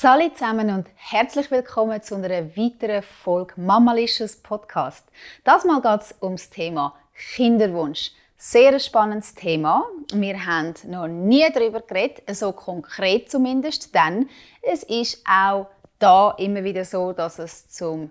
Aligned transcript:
Hallo 0.00 0.28
zusammen 0.30 0.70
und 0.70 0.88
herzlich 0.96 1.48
willkommen 1.52 2.02
zu 2.02 2.16
einer 2.16 2.56
weiteren 2.56 3.02
Folge 3.02 3.52
Mamalicious 3.60 4.34
Podcast. 4.34 5.06
Das 5.44 5.64
Mal 5.64 5.80
geht 5.80 6.00
es 6.00 6.14
ums 6.20 6.50
Thema 6.50 6.96
Kinderwunsch. 7.36 8.10
Sehr 8.36 8.80
spannendes 8.80 9.32
Thema. 9.34 9.84
Wir 10.12 10.44
haben 10.44 10.74
noch 10.88 11.06
nie 11.06 11.44
darüber 11.52 11.82
geredet, 11.82 12.24
so 12.34 12.50
konkret 12.50 13.30
zumindest, 13.30 13.94
denn 13.94 14.28
es 14.60 14.82
ist 14.82 15.22
auch 15.24 15.68
da 16.00 16.32
immer 16.38 16.64
wieder 16.64 16.84
so, 16.84 17.12
dass 17.12 17.38
es 17.38 17.68
zum 17.68 18.10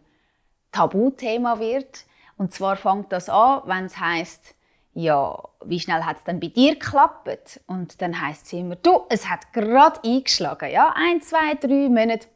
Tabuthema 0.72 1.60
wird. 1.60 2.06
Und 2.38 2.54
zwar 2.54 2.78
fängt 2.78 3.12
das 3.12 3.28
an, 3.28 3.64
wenn 3.66 3.86
es 3.86 4.00
heißt, 4.00 4.56
ja, 4.94 5.42
wie 5.64 5.80
schnell 5.80 6.04
hat 6.04 6.18
es 6.18 6.24
denn 6.24 6.40
bei 6.40 6.48
dir 6.48 6.74
geklappt? 6.74 7.60
Und 7.68 8.02
dann 8.02 8.20
heißt 8.20 8.46
es 8.46 8.54
immer, 8.54 8.76
du, 8.76 9.06
es 9.10 9.30
hat 9.30 9.54
gerade 9.54 10.02
eingeschlagen, 10.04 10.70
ja, 10.72 10.94
ein, 10.96 11.22
zwei, 11.22 11.54
drei 11.56 11.90
Monate. 11.90 12.28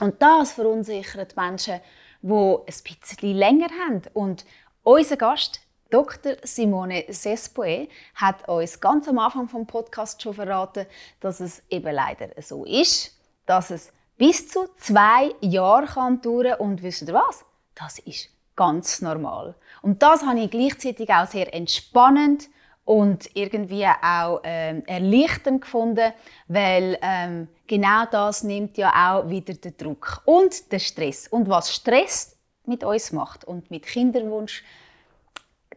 Und 0.00 0.20
das 0.20 0.52
verunsichert 0.52 1.36
Menschen, 1.36 1.80
die 2.22 2.32
ein 2.32 2.64
bisschen 2.66 3.36
länger 3.36 3.68
haben. 3.86 4.02
Und 4.12 4.44
unser 4.82 5.16
Gast, 5.16 5.60
Dr. 5.90 6.34
Simone 6.42 7.04
Sespoe, 7.08 7.88
hat 8.16 8.48
uns 8.48 8.80
ganz 8.80 9.08
am 9.08 9.18
Anfang 9.18 9.48
vom 9.48 9.66
Podcast 9.66 10.20
schon 10.20 10.34
verraten, 10.34 10.86
dass 11.20 11.40
es 11.40 11.62
eben 11.70 11.94
leider 11.94 12.30
so 12.42 12.64
ist, 12.64 13.16
dass 13.46 13.70
es 13.70 13.92
bis 14.16 14.48
zu 14.48 14.68
zwei 14.76 15.34
Jahre 15.40 15.86
kann 15.86 16.20
dauern 16.20 16.58
und 16.58 16.82
wisst 16.82 17.02
ihr 17.02 17.14
was? 17.14 17.44
Das 17.74 17.98
ist 18.00 18.33
ganz 18.56 19.00
normal. 19.00 19.54
Und 19.82 20.02
das 20.02 20.22
habe 20.24 20.40
ich 20.40 20.50
gleichzeitig 20.50 21.10
auch 21.10 21.26
sehr 21.26 21.52
entspannend 21.52 22.48
und 22.84 23.30
irgendwie 23.34 23.86
auch 23.86 24.40
ähm, 24.44 24.82
erleichternd 24.86 25.62
gefunden, 25.62 26.12
weil 26.48 26.98
ähm, 27.02 27.48
genau 27.66 28.04
das 28.10 28.42
nimmt 28.42 28.76
ja 28.76 28.92
auch 28.92 29.28
wieder 29.28 29.54
den 29.54 29.76
Druck 29.76 30.22
und 30.26 30.70
den 30.70 30.80
Stress. 30.80 31.28
Und 31.28 31.48
was 31.48 31.74
Stress 31.74 32.36
mit 32.66 32.84
uns 32.84 33.12
macht 33.12 33.44
und 33.44 33.70
mit 33.70 33.84
Kinderwunsch 33.86 34.62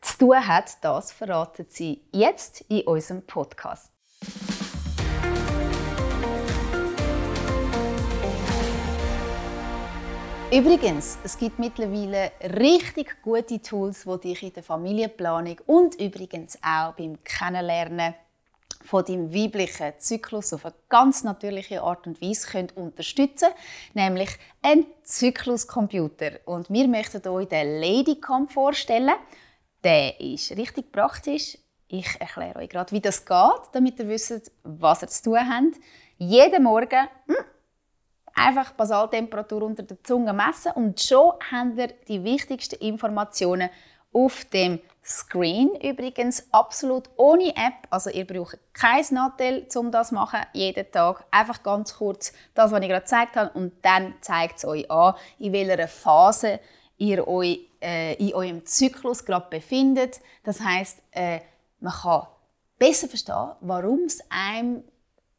zu 0.02 0.18
tun 0.18 0.48
hat, 0.48 0.84
das 0.84 1.12
verraten 1.12 1.66
sie 1.70 2.02
jetzt 2.12 2.62
in 2.70 2.82
unserem 2.82 3.26
Podcast. 3.26 3.92
Übrigens, 10.50 11.18
es 11.26 11.38
gibt 11.38 11.60
mittlerweile 11.60 12.32
richtig 12.42 13.22
gute 13.22 13.62
Tools, 13.62 14.06
die 14.06 14.30
dich 14.30 14.44
in 14.44 14.54
der 14.54 14.64
Familienplanung 14.64 15.60
und 15.66 15.96
übrigens 16.00 16.58
auch 16.64 16.94
beim 16.94 17.22
Kennenlernen 17.26 18.16
von 18.86 19.04
deinem 19.04 19.34
weiblichen 19.34 19.92
Zyklus 19.98 20.54
auf 20.54 20.66
eine 20.66 20.74
ganz 20.88 21.26
natürliche 21.26 21.82
Art 21.82 22.08
und 22.08 22.22
Weise 22.22 22.48
können 22.48 22.70
unterstützen 22.76 23.50
nämlich 23.94 24.30
ein 24.62 24.86
Zykluscomputer. 25.04 26.40
Und 26.46 26.70
wir 26.70 26.88
möchten 26.88 27.28
euch 27.28 27.50
den 27.50 27.82
Ladycom 27.82 28.48
vorstellen. 28.48 29.16
Der 29.84 30.18
ist 30.22 30.52
richtig 30.52 30.94
praktisch. 30.94 31.58
Ich 31.90 32.08
erkläre 32.22 32.56
euch 32.60 32.70
gerade, 32.70 32.94
wie 32.94 33.02
das 33.02 33.26
geht, 33.26 33.62
damit 33.74 34.00
ihr 34.00 34.08
wisst, 34.08 34.50
was 34.64 35.02
ihr 35.02 35.10
zu 35.10 35.24
tun 35.24 35.40
habt. 35.40 35.76
Jeden 36.18 36.64
Morgen 36.64 37.10
hm, 37.28 37.36
einfach 38.38 38.72
Basaltemperatur 38.72 39.64
unter 39.64 39.84
der 39.84 40.02
Zunge 40.04 40.34
messen 40.34 40.72
und 40.76 41.02
schon 41.02 41.34
habt 41.52 41.78
ihr 41.78 41.88
die 42.08 42.24
wichtigsten 42.24 42.76
Informationen 42.76 43.70
auf 44.14 44.46
dem 44.46 44.80
Screen. 45.04 45.70
Übrigens 45.82 46.48
absolut 46.52 47.10
ohne 47.18 47.50
App, 47.50 47.88
also 47.90 48.10
ihr 48.10 48.26
braucht 48.26 48.58
kein 48.74 49.06
Nattel, 49.12 49.68
um 49.76 49.92
das 49.92 50.10
zu 50.10 50.16
machen, 50.16 50.40
jeden 50.54 50.92
Tag. 50.92 51.26
Einfach 51.32 51.64
ganz 51.64 51.96
kurz 51.96 52.34
das, 52.54 52.72
was 52.72 52.82
ich 52.82 52.88
gerade 52.90 53.04
gezeigt 53.04 53.36
habe 53.36 53.52
und 53.58 53.74
dann 53.84 54.16
zeigt 54.22 54.58
es 54.58 54.66
euch 54.66 54.90
an, 54.92 55.16
in 55.40 55.54
welcher 55.54 55.88
Phase 55.88 56.60
ihr 56.98 57.28
euch 57.28 57.60
äh, 57.82 58.16
in 58.16 58.34
eurem 58.34 58.66
Zyklus 58.66 59.24
gerade 59.24 59.48
befindet. 59.50 60.20
Das 60.44 60.60
heißt, 60.60 61.02
äh, 61.12 61.40
man 61.80 61.94
kann 61.94 62.28
besser 62.78 63.08
verstehen, 63.08 63.52
warum 63.62 64.06
es 64.06 64.20
einem 64.30 64.84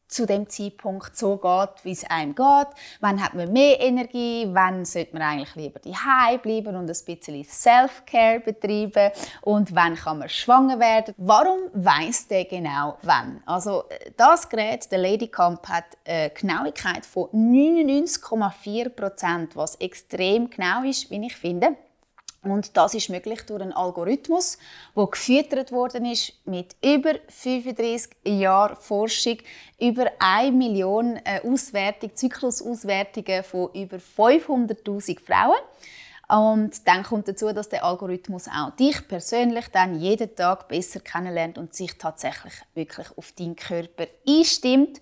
zu 0.09 0.27
dem 0.27 0.49
Zeitpunkt 0.49 1.17
so 1.17 1.37
geht, 1.37 1.85
wie 1.85 1.93
es 1.93 2.05
einem 2.11 2.35
geht. 2.35 2.69
Wann 3.01 3.23
hat 3.23 3.35
man 3.35 3.53
mehr 3.53 3.81
Energie? 3.81 4.49
Wann 4.51 4.85
sollte 4.85 5.13
man 5.13 5.23
eigentlich 5.23 5.55
lieber 5.55 5.79
daheim 5.81 6.41
bleiben 6.41 6.75
und 6.77 6.87
ein 6.87 6.87
bisschen 6.87 7.45
Self-Care 7.45 8.41
betreiben? 8.41 9.13
Und 9.43 9.75
wann 9.75 9.95
kann 9.95 10.19
man 10.19 10.29
schwanger 10.29 10.81
werden? 10.81 11.15
Warum 11.19 11.71
weiß 11.73 12.29
der 12.29 12.47
genau 12.47 12.97
wann? 13.03 13.43
Also 13.47 13.85
das 14.17 14.49
Gerät, 14.49 14.91
der 14.91 14.99
Ladycamp, 14.99 15.69
hat 15.69 15.85
eine 16.07 16.31
Genauigkeit 16.31 17.05
von 17.05 17.29
99,4 17.31 18.89
Prozent, 18.89 19.57
was 19.57 19.77
extrem 19.77 20.49
genau 20.51 20.83
ist, 20.83 21.11
wie 21.11 21.25
ich 21.25 21.37
finde. 21.37 21.77
Und 22.43 22.77
das 22.77 22.95
ist 22.95 23.11
möglich 23.11 23.43
durch 23.47 23.63
einen 23.63 23.73
Algorithmus, 23.73 24.59
der 24.97 25.07
gefüttert 25.07 25.73
worden 25.73 26.05
ist 26.05 26.35
mit 26.45 26.77
über 26.85 27.15
35 27.29 28.11
Jahren 28.25 28.77
Forschung, 28.77 29.39
über 29.81 30.07
1 30.21 30.55
Million 30.55 31.17
äh, 31.25 31.41
Auswertung, 31.45 32.15
Zyklusauswertungen 32.15 33.43
von 33.43 33.71
über 33.75 33.97
500.000 33.97 35.19
Frauen. 35.21 35.59
Und 36.29 36.87
dann 36.87 37.03
kommt 37.03 37.27
dazu, 37.27 37.53
dass 37.53 37.71
der 37.71 37.85
Algorithmus 37.85 38.49
auch 38.49 38.71
dich 38.77 39.09
persönlich 39.09 39.69
dann 39.69 39.99
jeden 39.99 40.37
Tag 40.37 40.69
besser 40.69 41.01
kennenlernt 41.01 41.59
und 41.59 41.75
sich 41.75 41.97
tatsächlich 41.97 42.53
wirklich 42.75 43.09
auf 43.17 43.33
deinen 43.33 43.57
Körper 43.57 44.07
einstimmt 44.29 45.01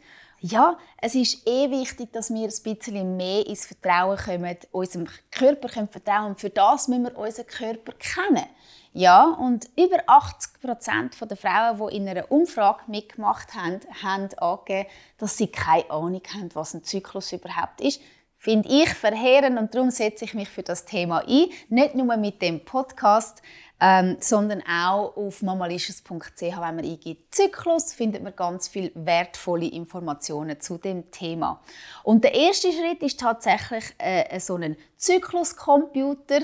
ja, 0.51 0.79
es 0.99 1.15
ist 1.15 1.47
eh 1.47 1.71
wichtig, 1.71 2.13
dass 2.13 2.33
wir 2.33 2.49
ein 2.49 2.63
bisschen 2.75 3.17
mehr 3.17 3.47
ins 3.47 3.67
Vertrauen 3.67 4.17
kommen, 4.17 4.57
unserem 4.71 5.09
Körper 5.31 5.69
können 5.69 5.89
vertrauen. 5.89 6.27
Und 6.27 6.41
für 6.41 6.51
das 6.51 6.89
müssen 6.89 7.05
wir 7.05 7.19
unseren 7.19 7.47
Körper 7.47 7.93
kennen. 7.93 8.47
Ja, 8.93 9.25
und 9.25 9.69
über 9.77 10.03
80 10.07 10.61
Prozent 10.63 11.17
der 11.21 11.37
Frauen, 11.37 11.79
die 11.79 11.97
in 11.97 12.09
einer 12.09 12.31
Umfrage 12.31 12.81
mitgemacht 12.87 13.55
haben, 13.55 13.81
haben 14.03 14.29
angegeben, 14.39 14.89
dass 15.19 15.37
sie 15.37 15.49
keine 15.49 15.91
Ahnung 15.91 16.23
haben, 16.33 16.55
was 16.55 16.75
ein 16.75 16.83
Zyklus 16.83 17.33
überhaupt 17.33 17.81
ist. 17.81 18.01
Finde 18.47 18.69
ich 18.69 18.91
verheerend 18.91 19.59
und 19.59 19.75
darum 19.75 19.91
setze 19.91 20.25
ich 20.25 20.33
mich 20.33 20.49
für 20.49 20.63
das 20.63 20.85
Thema 20.85 21.25
ein. 21.27 21.47
Nicht 21.69 21.97
nur 21.97 22.17
mit 22.17 22.41
dem 22.41 22.65
Podcast, 22.65 23.43
ähm, 23.81 24.19
sondern 24.21 24.63
auch 24.63 25.17
auf 25.17 25.43
mamalicious.ch, 25.43 26.41
wenn 26.41 26.77
man 26.77 26.85
eingibt 26.85 27.35
Zyklus, 27.35 27.93
findet 27.93 28.23
man 28.23 28.37
ganz 28.37 28.69
viele 28.69 28.93
wertvolle 28.95 29.67
Informationen 29.67 30.61
zu 30.61 30.79
dem 30.79 31.11
Thema. 31.11 31.61
Und 32.05 32.23
der 32.23 32.37
erste 32.37 32.71
Schritt 32.71 33.03
ist 33.03 33.19
tatsächlich 33.19 33.83
äh, 33.99 34.39
so 34.39 34.55
ein 34.55 34.77
Zykluscomputer, 34.97 36.43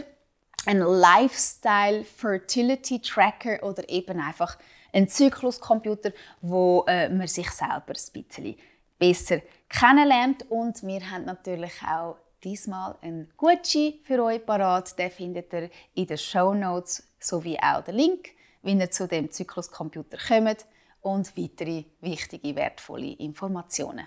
ein 0.66 0.80
Lifestyle 0.80 2.02
Fertility 2.02 2.98
Tracker 2.98 3.62
oder 3.62 3.88
eben 3.88 4.19
einfach 4.19 4.58
ein 4.92 5.06
Zykluscomputer, 5.06 6.10
wo 6.40 6.84
äh, 6.88 7.08
man 7.10 7.28
sich 7.28 7.48
selber 7.52 7.92
ein 7.92 8.24
bisschen 8.24 8.56
besser 8.98 9.40
kennenlernt. 9.72 10.50
Und 10.50 10.82
wir 10.82 11.10
haben 11.10 11.24
natürlich 11.24 11.72
auch 11.82 12.16
diesmal 12.44 12.96
einen 13.00 13.32
Gutschein 13.36 13.94
für 14.04 14.22
euch 14.22 14.44
parat. 14.44 14.98
Den 14.98 15.10
findet 15.10 15.52
ihr 15.52 15.70
in 15.94 16.06
den 16.06 16.18
Show 16.18 16.54
Notes 16.54 17.02
sowie 17.18 17.58
auch 17.60 17.82
den 17.82 17.96
Link, 17.96 18.30
wie 18.62 18.78
ihr 18.78 18.90
zu 18.90 19.08
dem 19.08 19.30
Zykluscomputer 19.30 20.18
kommt 20.28 20.66
und 21.00 21.36
weitere 21.36 21.84
wichtige, 22.00 22.54
wertvolle 22.54 23.12
Informationen. 23.14 24.06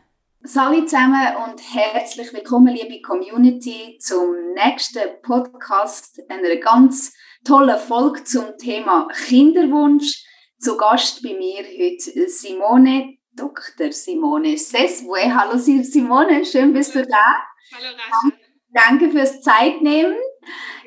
Hallo 0.55 0.81
zusammen 0.85 1.35
und 1.43 1.59
herzlich 1.73 2.31
willkommen, 2.31 2.73
liebe 2.75 3.01
Community, 3.01 3.97
zum 3.99 4.53
nächsten 4.53 5.19
Podcast, 5.23 6.21
einer 6.29 6.55
ganz 6.57 7.15
tollen 7.43 7.79
Folge 7.79 8.23
zum 8.25 8.55
Thema 8.59 9.07
Kinderwunsch. 9.25 10.23
Zu 10.59 10.77
Gast 10.77 11.23
bei 11.23 11.33
mir 11.33 11.63
heute 11.63 12.29
Simone, 12.29 13.17
Dr. 13.35 13.91
Simone 13.91 14.57
Seswe. 14.57 15.35
Hallo 15.35 15.57
Simone, 15.57 16.46
schön 16.46 16.73
bist 16.73 16.96
du 16.96 17.06
da. 17.06 17.44
Hallo 17.75 17.94
Rascha. 17.94 18.38
Danke 18.69 19.12
fürs 19.12 19.42
Zeitnehmen. 19.42 20.15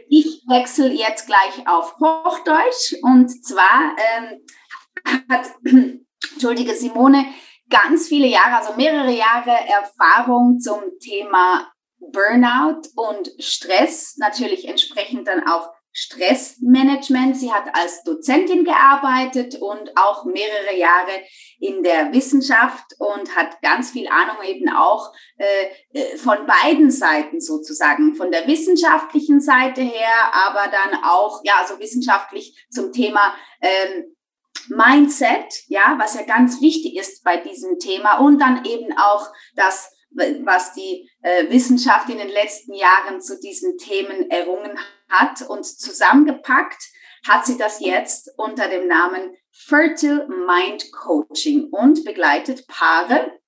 Ich 0.08 0.43
wechsle 0.49 0.88
jetzt 0.88 1.26
gleich 1.26 1.69
auf 1.69 1.96
Hochdeutsch 2.00 2.94
und 3.02 3.28
zwar 3.44 3.94
ähm, 3.99 4.46
hat, 5.28 5.55
entschuldige 6.32 6.75
Simone, 6.75 7.26
ganz 7.69 8.08
viele 8.08 8.26
Jahre, 8.26 8.56
also 8.56 8.72
mehrere 8.76 9.12
Jahre 9.12 9.50
Erfahrung 9.50 10.58
zum 10.58 10.81
Thema 11.00 11.70
Burnout 11.99 12.88
und 12.96 13.31
Stress, 13.38 14.17
natürlich 14.17 14.67
entsprechend 14.67 15.28
dann 15.28 15.46
auch 15.46 15.70
Stressmanagement. 16.00 17.36
Sie 17.36 17.52
hat 17.52 17.74
als 17.74 18.04
Dozentin 18.04 18.64
gearbeitet 18.64 19.56
und 19.56 19.96
auch 19.96 20.24
mehrere 20.24 20.76
Jahre 20.76 21.10
in 21.58 21.82
der 21.82 22.12
Wissenschaft 22.12 22.84
und 22.98 23.34
hat 23.34 23.60
ganz 23.62 23.90
viel 23.90 24.06
Ahnung 24.06 24.36
eben 24.46 24.68
auch 24.68 25.12
äh, 25.38 25.66
äh, 25.92 26.16
von 26.16 26.38
beiden 26.46 26.92
Seiten 26.92 27.40
sozusagen, 27.40 28.14
von 28.14 28.30
der 28.30 28.46
wissenschaftlichen 28.46 29.40
Seite 29.40 29.80
her, 29.80 30.32
aber 30.32 30.70
dann 30.70 31.02
auch 31.02 31.40
ja 31.42 31.66
so 31.66 31.80
wissenschaftlich 31.80 32.56
zum 32.70 32.92
Thema 32.92 33.34
ähm, 33.60 34.14
Mindset, 34.68 35.64
ja, 35.66 35.96
was 35.98 36.14
ja 36.14 36.22
ganz 36.22 36.60
wichtig 36.60 36.96
ist 36.96 37.24
bei 37.24 37.38
diesem 37.38 37.80
Thema 37.80 38.18
und 38.18 38.38
dann 38.38 38.64
eben 38.64 38.96
auch 38.96 39.26
das 39.56 39.92
was 40.10 40.72
die 40.72 41.10
äh, 41.20 41.50
Wissenschaft 41.50 42.08
in 42.08 42.16
den 42.16 42.30
letzten 42.30 42.72
Jahren 42.72 43.20
zu 43.20 43.38
diesen 43.38 43.76
Themen 43.76 44.30
errungen 44.30 44.78
hat. 44.78 44.97
Und 45.49 45.64
zusammengepackt 45.64 46.82
hat 47.26 47.46
sie 47.46 47.58
das 47.58 47.81
jetzt 47.81 48.31
unter 48.37 48.69
dem 48.69 48.87
Namen 48.87 49.37
Fertile 49.50 50.28
Mind 50.28 50.93
Coaching 50.93 51.69
und 51.70 52.05
begleitet 52.05 52.66
Paare 52.69 53.38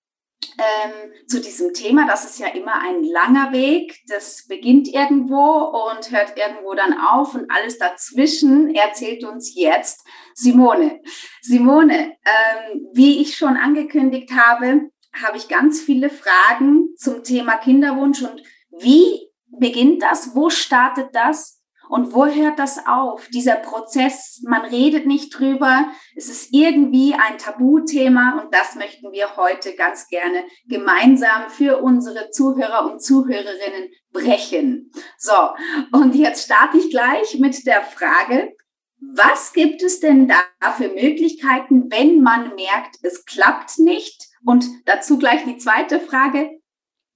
ähm, 0.59 1.12
zu 1.27 1.41
diesem 1.41 1.73
Thema. 1.73 2.07
Das 2.07 2.25
ist 2.25 2.39
ja 2.39 2.49
immer 2.49 2.81
ein 2.83 3.05
langer 3.05 3.53
Weg. 3.53 4.01
Das 4.09 4.47
beginnt 4.49 4.89
irgendwo 4.89 5.91
und 5.91 6.11
hört 6.11 6.37
irgendwo 6.37 6.75
dann 6.75 6.99
auf 6.99 7.35
und 7.35 7.51
alles 7.51 7.79
dazwischen 7.79 8.75
erzählt 8.75 9.25
uns 9.25 9.55
jetzt 9.55 10.05
Simone. 10.35 11.01
Simone, 11.41 12.17
ähm, 12.25 12.89
wie 12.93 13.21
ich 13.21 13.37
schon 13.37 13.57
angekündigt 13.57 14.33
habe, 14.33 14.91
habe 15.25 15.37
ich 15.37 15.49
ganz 15.49 15.81
viele 15.81 16.11
Fragen 16.11 16.95
zum 16.97 17.23
Thema 17.23 17.57
Kinderwunsch 17.57 18.23
und 18.23 18.43
wie 18.71 19.30
beginnt 19.58 20.02
das? 20.02 20.35
Wo 20.35 20.50
startet 20.50 21.14
das? 21.14 21.61
Und 21.91 22.14
wo 22.14 22.25
hört 22.25 22.61
das 22.61 22.87
auf? 22.87 23.26
Dieser 23.35 23.56
Prozess, 23.56 24.41
man 24.47 24.64
redet 24.64 25.06
nicht 25.06 25.37
drüber. 25.37 25.88
Es 26.14 26.29
ist 26.29 26.55
irgendwie 26.55 27.14
ein 27.14 27.37
Tabuthema 27.37 28.41
und 28.41 28.55
das 28.55 28.76
möchten 28.76 29.11
wir 29.11 29.37
heute 29.37 29.75
ganz 29.75 30.06
gerne 30.06 30.44
gemeinsam 30.69 31.49
für 31.49 31.82
unsere 31.82 32.31
Zuhörer 32.31 32.88
und 32.88 33.02
Zuhörerinnen 33.02 33.91
brechen. 34.12 34.93
So, 35.19 35.32
und 35.91 36.14
jetzt 36.14 36.44
starte 36.44 36.79
ich 36.79 36.91
gleich 36.91 37.41
mit 37.41 37.67
der 37.67 37.82
Frage, 37.82 38.55
was 39.00 39.52
gibt 39.52 39.82
es 39.82 39.99
denn 39.99 40.29
da 40.29 40.70
für 40.76 40.91
Möglichkeiten, 40.91 41.91
wenn 41.91 42.23
man 42.23 42.55
merkt, 42.55 42.99
es 43.02 43.25
klappt 43.25 43.81
nicht? 43.81 44.29
Und 44.44 44.64
dazu 44.85 45.19
gleich 45.19 45.44
die 45.44 45.56
zweite 45.56 45.99
Frage, 45.99 46.50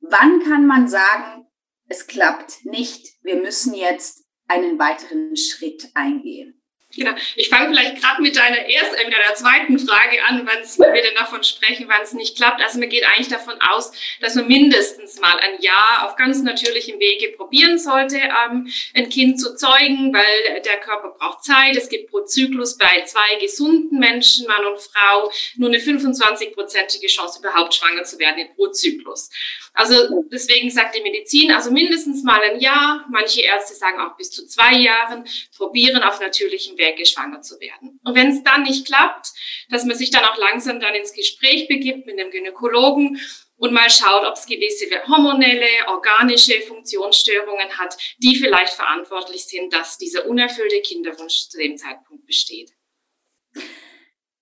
wann 0.00 0.40
kann 0.40 0.66
man 0.66 0.88
sagen, 0.88 1.46
es 1.88 2.06
klappt 2.06 2.64
nicht, 2.64 3.22
wir 3.22 3.36
müssen 3.36 3.74
jetzt 3.74 4.24
einen 4.46 4.78
weiteren 4.78 5.36
Schritt 5.36 5.90
eingehen. 5.94 6.60
Genau. 6.96 7.12
Ich 7.36 7.48
fange 7.48 7.68
vielleicht 7.68 8.00
gerade 8.00 8.22
mit 8.22 8.36
deiner 8.36 8.58
ersten, 8.58 8.94
äh, 8.94 9.04
mit 9.04 9.14
deiner 9.14 9.34
zweiten 9.34 9.78
Frage 9.78 10.22
an, 10.24 10.46
wenn 10.46 10.94
wir 10.94 11.02
denn 11.02 11.14
davon 11.14 11.42
sprechen, 11.42 11.86
wann 11.88 12.02
es 12.02 12.12
nicht 12.12 12.36
klappt. 12.36 12.62
Also 12.62 12.78
man 12.78 12.88
geht 12.88 13.04
eigentlich 13.04 13.28
davon 13.28 13.54
aus, 13.60 13.92
dass 14.20 14.34
man 14.34 14.46
mindestens 14.46 15.20
mal 15.20 15.38
ein 15.40 15.60
Jahr 15.60 16.06
auf 16.06 16.16
ganz 16.16 16.42
natürlichem 16.42 16.98
Wege 17.00 17.32
probieren 17.36 17.78
sollte, 17.78 18.16
ähm, 18.16 18.70
ein 18.94 19.08
Kind 19.08 19.40
zu 19.40 19.56
zeugen, 19.56 20.12
weil 20.12 20.60
der 20.62 20.78
Körper 20.78 21.14
braucht 21.18 21.44
Zeit. 21.44 21.76
Es 21.76 21.88
gibt 21.88 22.10
pro 22.10 22.24
Zyklus 22.24 22.76
bei 22.78 23.02
zwei 23.04 23.38
gesunden 23.40 23.98
Menschen, 23.98 24.46
Mann 24.46 24.66
und 24.66 24.80
Frau, 24.80 25.30
nur 25.56 25.68
eine 25.68 25.78
25-prozentige 25.78 27.08
Chance, 27.08 27.40
überhaupt 27.40 27.74
schwanger 27.74 28.04
zu 28.04 28.18
werden 28.18 28.48
pro 28.56 28.68
Zyklus. 28.68 29.30
Also 29.76 30.24
deswegen 30.30 30.70
sagt 30.70 30.96
die 30.96 31.02
Medizin, 31.02 31.50
also 31.50 31.72
mindestens 31.72 32.22
mal 32.22 32.40
ein 32.42 32.60
Jahr, 32.60 33.04
manche 33.10 33.42
Ärzte 33.42 33.74
sagen 33.74 34.00
auch 34.00 34.16
bis 34.16 34.30
zu 34.30 34.46
zwei 34.46 34.74
Jahren, 34.74 35.24
probieren 35.56 36.02
auf 36.04 36.20
natürlichem 36.20 36.78
Wege 36.84 37.06
schwanger 37.06 37.40
zu 37.40 37.58
werden. 37.60 38.00
Und 38.04 38.14
wenn 38.14 38.30
es 38.30 38.42
dann 38.42 38.62
nicht 38.62 38.86
klappt, 38.86 39.28
dass 39.70 39.84
man 39.84 39.96
sich 39.96 40.10
dann 40.10 40.24
auch 40.24 40.36
langsam 40.36 40.80
dann 40.80 40.94
ins 40.94 41.12
Gespräch 41.12 41.68
begibt 41.68 42.06
mit 42.06 42.18
dem 42.18 42.30
Gynäkologen 42.30 43.20
und 43.56 43.72
mal 43.72 43.88
schaut, 43.90 44.26
ob 44.26 44.34
es 44.34 44.46
gewisse 44.46 44.86
hormonelle, 45.06 45.88
organische 45.88 46.60
Funktionsstörungen 46.62 47.78
hat, 47.78 47.96
die 48.18 48.36
vielleicht 48.36 48.74
verantwortlich 48.74 49.44
sind, 49.44 49.72
dass 49.72 49.98
dieser 49.98 50.26
unerfüllte 50.26 50.80
Kinderwunsch 50.80 51.48
zu 51.48 51.58
dem 51.58 51.76
Zeitpunkt 51.76 52.26
besteht. 52.26 52.72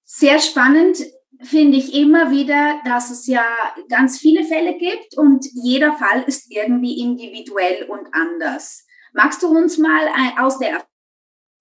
Sehr 0.04 0.40
spannend 0.40 0.98
finde 1.42 1.76
ich 1.78 1.94
immer 1.94 2.30
wieder, 2.30 2.80
dass 2.84 3.10
es 3.10 3.26
ja 3.26 3.44
ganz 3.88 4.18
viele 4.18 4.44
Fälle 4.44 4.76
gibt 4.78 5.16
und 5.16 5.44
jeder 5.54 5.96
Fall 5.96 6.22
ist 6.22 6.50
irgendwie 6.50 7.00
individuell 7.00 7.84
und 7.84 8.06
anders. 8.12 8.86
Magst 9.12 9.42
du 9.42 9.48
uns 9.48 9.78
mal 9.78 10.08
aus 10.38 10.58
der 10.58 10.84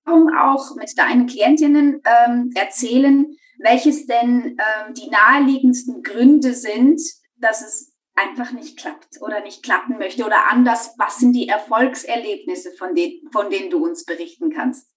auch 0.06 0.76
mit 0.76 0.98
deinen 0.98 1.28
Klientinnen 1.28 2.02
ähm, 2.06 2.52
erzählen, 2.56 3.38
welches 3.60 4.08
denn 4.08 4.58
ähm, 4.58 4.94
die 4.94 5.10
naheliegendsten 5.10 6.04
Gründe 6.04 6.54
sind, 6.54 7.02
dass 7.38 7.62
es 7.62 7.92
einfach 8.16 8.52
nicht 8.52 8.78
klappt 8.78 9.22
oder 9.22 9.42
nicht 9.42 9.64
klappen 9.64 9.98
möchte 9.98 10.26
oder 10.26 10.50
anders, 10.52 10.94
was 10.98 11.20
sind 11.20 11.34
die 11.34 11.48
Erfolgserlebnisse, 11.48 12.72
von, 12.74 12.94
denen, 12.94 13.32
von 13.32 13.50
denen 13.50 13.70
du 13.70 13.84
uns 13.84 14.06
berichten 14.06 14.52
kannst? 14.54 14.88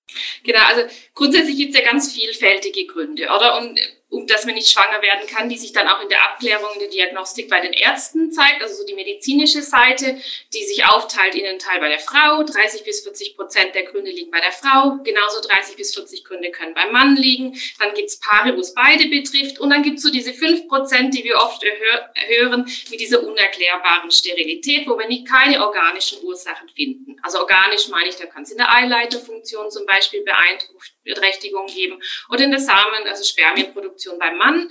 Genau, 0.43 0.61
also 0.69 0.83
grundsätzlich 1.15 1.57
gibt 1.57 1.75
es 1.75 1.81
ja 1.81 1.87
ganz 1.91 2.13
vielfältige 2.13 2.87
Gründe, 2.87 3.25
oder? 3.25 3.59
Und 3.59 3.81
dass 4.27 4.45
man 4.47 4.55
nicht 4.55 4.71
schwanger 4.71 5.03
werden 5.03 5.27
kann, 5.27 5.49
die 5.49 5.59
sich 5.59 5.73
dann 5.73 5.89
auch 5.89 6.01
in 6.01 6.09
der 6.09 6.23
Abklärung, 6.25 6.69
in 6.75 6.81
der 6.81 6.89
Diagnostik 6.89 7.49
bei 7.51 7.61
den 7.61 7.73
Ärzten 7.73 8.31
zeigt, 8.33 8.63
also 8.63 8.75
so 8.75 8.87
die 8.87 8.95
medizinische 8.95 9.63
Seite, 9.63 10.19
die 10.53 10.65
sich 10.65 10.85
aufteilt 10.85 11.35
in 11.35 11.45
einen 11.47 11.59
Teil 11.59 11.81
bei 11.81 11.89
der 11.89 11.99
Frau, 11.99 12.43
30 12.43 12.85
bis 12.85 13.03
40 13.03 13.37
Prozent 13.37 13.75
der 13.75 13.85
Gründe 13.85 14.11
liegen 14.11 14.31
bei 14.31 14.41
der 14.41 14.53
Frau, 14.53 14.99
genauso 15.03 15.41
30 15.41 15.77
bis 15.77 15.95
40 15.95 16.25
Gründe 16.25 16.51
können 16.51 16.75
beim 16.75 16.93
Mann 16.93 17.17
liegen, 17.17 17.59
dann 17.79 17.93
gibt's 17.95 18.21
Paare, 18.21 18.57
wo 18.57 18.61
es 18.61 18.73
beide 18.75 19.09
betrifft 19.09 19.59
und 19.59 19.71
dann 19.71 19.83
gibt's 19.83 20.03
so 20.03 20.11
diese 20.11 20.33
5 20.33 20.69
Prozent, 20.69 21.15
die 21.15 21.25
wir 21.25 21.37
oft 21.37 21.65
hören, 21.65 22.71
mit 22.91 23.01
dieser 23.01 23.23
unerklärbaren 23.23 24.11
Sterilität, 24.11 24.87
wo 24.87 24.99
wir 24.99 25.09
nicht 25.09 25.27
keine 25.27 25.61
organischen 25.65 26.23
Ursachen 26.23 26.69
finden. 26.69 27.17
Also 27.23 27.39
organisch 27.39 27.89
meine 27.89 28.09
ich, 28.09 28.17
da 28.17 28.27
kann 28.27 28.43
es 28.43 28.51
in 28.51 28.59
der 28.59 28.71
Eileiterfunktion 28.73 29.71
zum 29.71 29.87
Beispiel 29.87 30.25
Beeinträchtigung 30.25 31.67
geben 31.67 32.01
oder 32.31 32.45
in 32.45 32.51
der 32.51 32.61
Samen, 32.61 33.07
also 33.07 33.25
Spermienproduktion 33.25 34.04
Produktion 34.05 34.19
beim 34.19 34.39
Mann 34.39 34.69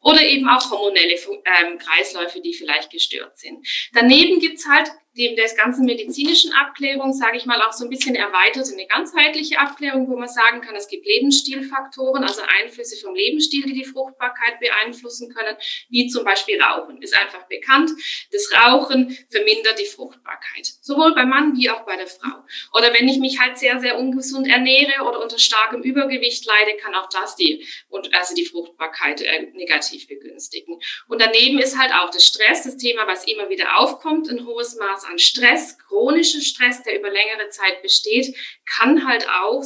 oder 0.00 0.22
eben 0.22 0.48
auch 0.48 0.70
hormonelle 0.70 1.14
ähm, 1.14 1.78
Kreisläufe, 1.78 2.40
die 2.40 2.54
vielleicht 2.54 2.90
gestört 2.90 3.38
sind. 3.38 3.66
Daneben 3.92 4.40
gibt's 4.40 4.68
halt 4.68 4.90
neben 5.14 5.36
der 5.36 5.48
ganzen 5.54 5.84
medizinischen 5.84 6.52
Abklärung, 6.52 7.12
sage 7.12 7.36
ich 7.36 7.46
mal, 7.46 7.60
auch 7.62 7.72
so 7.72 7.84
ein 7.84 7.90
bisschen 7.90 8.14
erweitert 8.14 8.66
eine 8.72 8.86
ganzheitliche 8.86 9.58
Abklärung, 9.58 10.08
wo 10.08 10.16
man 10.16 10.28
sagen 10.28 10.60
kann, 10.60 10.74
es 10.74 10.88
gibt 10.88 11.06
Lebensstilfaktoren, 11.06 12.24
also 12.24 12.42
Einflüsse 12.60 13.00
vom 13.00 13.14
Lebensstil, 13.14 13.64
die 13.64 13.74
die 13.74 13.84
Fruchtbarkeit 13.84 14.58
beeinflussen 14.60 15.32
können, 15.32 15.56
wie 15.88 16.08
zum 16.08 16.24
Beispiel 16.24 16.60
Rauchen. 16.60 17.00
Ist 17.00 17.16
einfach 17.16 17.46
bekannt, 17.46 17.90
das 18.32 18.50
Rauchen 18.52 19.16
vermindert 19.30 19.78
die 19.78 19.86
Fruchtbarkeit, 19.86 20.66
sowohl 20.80 21.14
beim 21.14 21.28
Mann 21.28 21.56
wie 21.56 21.70
auch 21.70 21.84
bei 21.86 21.96
der 21.96 22.06
Frau. 22.06 22.44
Oder 22.72 22.92
wenn 22.94 23.08
ich 23.08 23.18
mich 23.18 23.40
halt 23.40 23.58
sehr, 23.58 23.78
sehr 23.80 23.98
ungesund 23.98 24.48
ernähre 24.48 25.02
oder 25.02 25.22
unter 25.22 25.38
starkem 25.38 25.82
Übergewicht 25.82 26.44
leide, 26.46 26.76
kann 26.78 26.94
auch 26.94 27.08
das 27.08 27.36
die, 27.36 27.66
also 28.12 28.34
die 28.34 28.46
Fruchtbarkeit 28.46 29.20
äh, 29.20 29.42
negativ 29.52 30.08
begünstigen. 30.08 30.80
Und 31.08 31.20
daneben 31.20 31.58
ist 31.58 31.78
halt 31.78 31.92
auch 31.92 32.10
das 32.10 32.26
Stress, 32.26 32.64
das 32.64 32.76
Thema, 32.76 33.06
was 33.06 33.26
immer 33.26 33.48
wieder 33.48 33.78
aufkommt, 33.78 34.28
ein 34.28 34.46
hohes 34.46 34.76
Maß 34.76 35.03
an 35.04 35.18
Stress, 35.18 35.78
chronischer 35.78 36.40
Stress, 36.40 36.82
der 36.82 36.98
über 36.98 37.10
längere 37.10 37.48
Zeit 37.48 37.82
besteht, 37.82 38.36
kann 38.66 39.06
halt 39.06 39.28
auch 39.28 39.62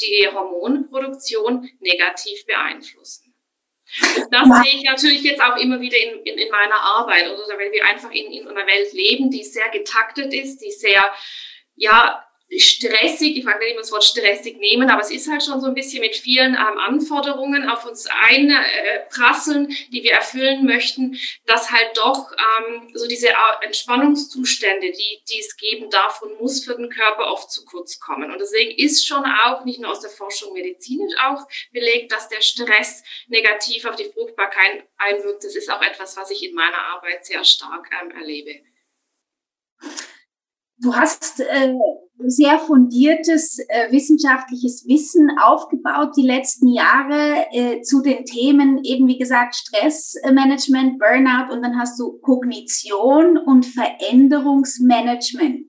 die 0.00 0.28
Hormonproduktion 0.32 1.70
negativ 1.80 2.46
beeinflussen. 2.46 3.34
Und 4.16 4.32
das 4.32 4.48
sehe 4.62 4.74
ich 4.74 4.82
natürlich 4.82 5.22
jetzt 5.22 5.40
auch 5.40 5.56
immer 5.56 5.80
wieder 5.80 5.96
in, 5.96 6.20
in, 6.24 6.38
in 6.38 6.50
meiner 6.50 6.80
Arbeit, 6.80 7.30
oder 7.30 7.56
weil 7.56 7.70
wir 7.70 7.84
einfach 7.84 8.10
in, 8.10 8.32
in 8.32 8.48
einer 8.48 8.66
Welt 8.66 8.92
leben, 8.92 9.30
die 9.30 9.44
sehr 9.44 9.68
getaktet 9.68 10.34
ist, 10.34 10.58
die 10.58 10.72
sehr, 10.72 11.04
ja, 11.76 12.25
stressig, 12.48 13.36
ich 13.36 13.44
mag 13.44 13.58
nicht 13.58 13.72
immer 13.72 13.80
das 13.80 13.90
Wort 13.90 14.04
stressig 14.04 14.58
nehmen, 14.58 14.88
aber 14.88 15.02
es 15.02 15.10
ist 15.10 15.28
halt 15.28 15.42
schon 15.42 15.60
so 15.60 15.66
ein 15.66 15.74
bisschen 15.74 16.00
mit 16.00 16.14
vielen 16.14 16.54
ähm, 16.54 16.78
Anforderungen 16.78 17.68
auf 17.68 17.84
uns 17.84 18.06
einprasseln, 18.06 19.68
äh, 19.70 19.74
die 19.90 20.04
wir 20.04 20.12
erfüllen 20.12 20.64
möchten, 20.64 21.18
dass 21.46 21.72
halt 21.72 21.96
doch 21.96 22.30
ähm, 22.32 22.90
so 22.94 23.08
diese 23.08 23.28
Entspannungszustände, 23.62 24.92
die, 24.92 25.22
die 25.28 25.40
es 25.40 25.56
geben 25.56 25.90
darf 25.90 26.22
und 26.22 26.40
muss 26.40 26.64
für 26.64 26.76
den 26.76 26.88
Körper 26.88 27.32
oft 27.32 27.50
zu 27.50 27.64
kurz 27.64 27.98
kommen. 27.98 28.30
Und 28.30 28.38
deswegen 28.38 28.78
ist 28.78 29.06
schon 29.06 29.24
auch, 29.24 29.64
nicht 29.64 29.80
nur 29.80 29.90
aus 29.90 30.00
der 30.00 30.10
Forschung 30.10 30.52
medizinisch 30.52 31.14
auch 31.24 31.46
belegt, 31.72 32.12
dass 32.12 32.28
der 32.28 32.42
Stress 32.42 33.02
negativ 33.26 33.84
auf 33.86 33.96
die 33.96 34.04
Fruchtbarkeit 34.04 34.86
einwirkt. 34.98 35.42
Das 35.42 35.56
ist 35.56 35.70
auch 35.70 35.82
etwas, 35.82 36.16
was 36.16 36.30
ich 36.30 36.44
in 36.44 36.54
meiner 36.54 36.78
Arbeit 36.78 37.26
sehr 37.26 37.42
stark 37.42 37.90
ähm, 38.00 38.12
erlebe. 38.12 38.60
Du 40.78 40.94
hast 40.94 41.40
äh, 41.40 41.74
sehr 42.18 42.58
fundiertes 42.58 43.58
äh, 43.68 43.90
wissenschaftliches 43.90 44.86
Wissen 44.86 45.30
aufgebaut 45.38 46.12
die 46.16 46.26
letzten 46.26 46.68
Jahre 46.68 47.46
äh, 47.52 47.82
zu 47.82 48.00
den 48.02 48.24
Themen 48.24 48.82
eben 48.84 49.06
wie 49.06 49.18
gesagt 49.18 49.54
Stressmanagement, 49.54 50.98
Burnout 50.98 51.52
und 51.52 51.60
dann 51.62 51.78
hast 51.78 52.00
du 52.00 52.18
Kognition 52.20 53.36
und 53.38 53.66
Veränderungsmanagement. 53.66 55.66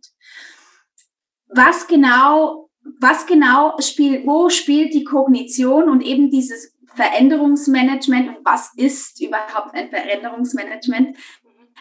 Was 1.50 1.88
genau, 1.88 2.70
was 3.00 3.26
genau 3.26 3.80
spielt, 3.80 4.28
wo 4.28 4.50
spielt 4.50 4.94
die 4.94 5.06
Kognition 5.06 5.90
und 5.90 6.02
eben 6.02 6.30
dieses 6.30 6.76
Veränderungsmanagement 6.96 8.28
und 8.30 8.38
was 8.44 8.72
ist 8.76 9.22
überhaupt 9.22 9.74
ein 9.74 9.90
Veränderungsmanagement? 9.90 11.16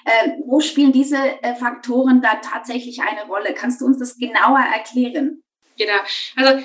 Äh, 0.06 0.36
wo 0.46 0.60
spielen 0.60 0.92
diese 0.92 1.18
äh, 1.42 1.56
Faktoren 1.56 2.22
da 2.22 2.36
tatsächlich 2.36 3.00
eine 3.02 3.24
Rolle? 3.26 3.54
Kannst 3.54 3.80
du 3.80 3.86
uns 3.86 3.98
das 3.98 4.16
genauer 4.16 4.60
erklären? 4.60 5.42
Genau. 5.76 5.98
Also 6.36 6.64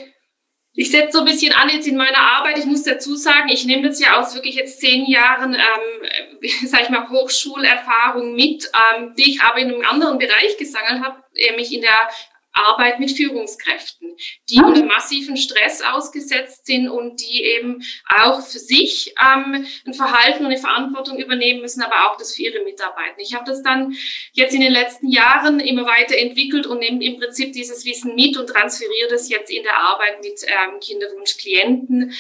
Ich 0.74 0.90
setze 0.90 1.14
so 1.14 1.20
ein 1.20 1.26
bisschen 1.26 1.52
an 1.52 1.68
jetzt 1.68 1.88
in 1.88 1.98
meiner 1.98 2.20
Arbeit. 2.20 2.58
Ich 2.60 2.66
muss 2.66 2.84
dazu 2.84 3.16
sagen, 3.16 3.50
ich 3.50 3.66
nehme 3.66 3.88
das 3.90 4.00
ja 4.00 4.20
aus 4.20 4.36
wirklich 4.36 4.56
jetzt 4.56 4.80
zehn 4.80 5.06
Jahren, 5.06 5.56
ähm, 5.56 6.40
sag 6.68 6.84
ich 6.84 6.90
mal, 6.90 7.10
Hochschulerfahrung 7.10 8.36
mit, 8.36 8.72
ähm, 8.94 9.14
die 9.18 9.32
ich 9.32 9.42
aber 9.42 9.58
in 9.58 9.74
einem 9.74 9.86
anderen 9.86 10.18
Bereich 10.18 10.56
gesammelt 10.58 11.04
habe, 11.04 11.24
nämlich 11.34 11.74
in 11.74 11.82
der 11.82 12.10
Arbeit 12.54 13.00
mit 13.00 13.12
Führungskräften, 13.12 14.16
die 14.50 14.60
ah. 14.60 14.68
unter 14.68 14.84
massiven 14.86 15.38
Stress 15.38 15.82
ausgesetzt 15.82 16.66
sind 16.66 16.90
und 16.90 17.22
die 17.22 17.44
eben 17.44 17.84
auch 18.20 18.42
für 18.42 18.60
sich 18.60 19.14
ähm, 19.22 19.66
ein 19.86 19.94
Verhalten 19.94 20.46
und 20.46 20.52
eine 20.52 20.60
Verantwortung 20.60 21.18
übernehmen 21.18 21.62
müssen, 21.62 21.82
aber 21.82 22.12
auch 22.12 22.18
das 22.18 22.36
für 22.36 22.44
ihre 22.44 22.64
Mitarbeiter. 22.64 23.20
Ich 23.20 23.34
habe 23.34 23.46
das 23.46 23.62
dann 23.64 23.96
jetzt 24.34 24.54
in 24.54 24.62
den 24.62 24.72
letzten 24.72 25.08
Jahren 25.10 25.60
immer 25.60 25.86
weiter 25.86 26.18
entwickelt 26.18 26.68
und 26.68 26.80
nehme 26.80 27.04
im 27.04 27.20
Prinzip 27.20 27.54
dieses 27.54 27.86
Wissen 27.86 28.16
mit 28.16 28.38
und 28.38 28.48
transferiere 28.48 29.10
das 29.10 29.30
jetzt 29.30 29.52
in 29.52 29.64
der 29.64 29.78
Arbeit 29.78 30.22
mit 30.22 30.42
ähm, 30.44 30.80
Kinderwunschklienten, 30.80 32.14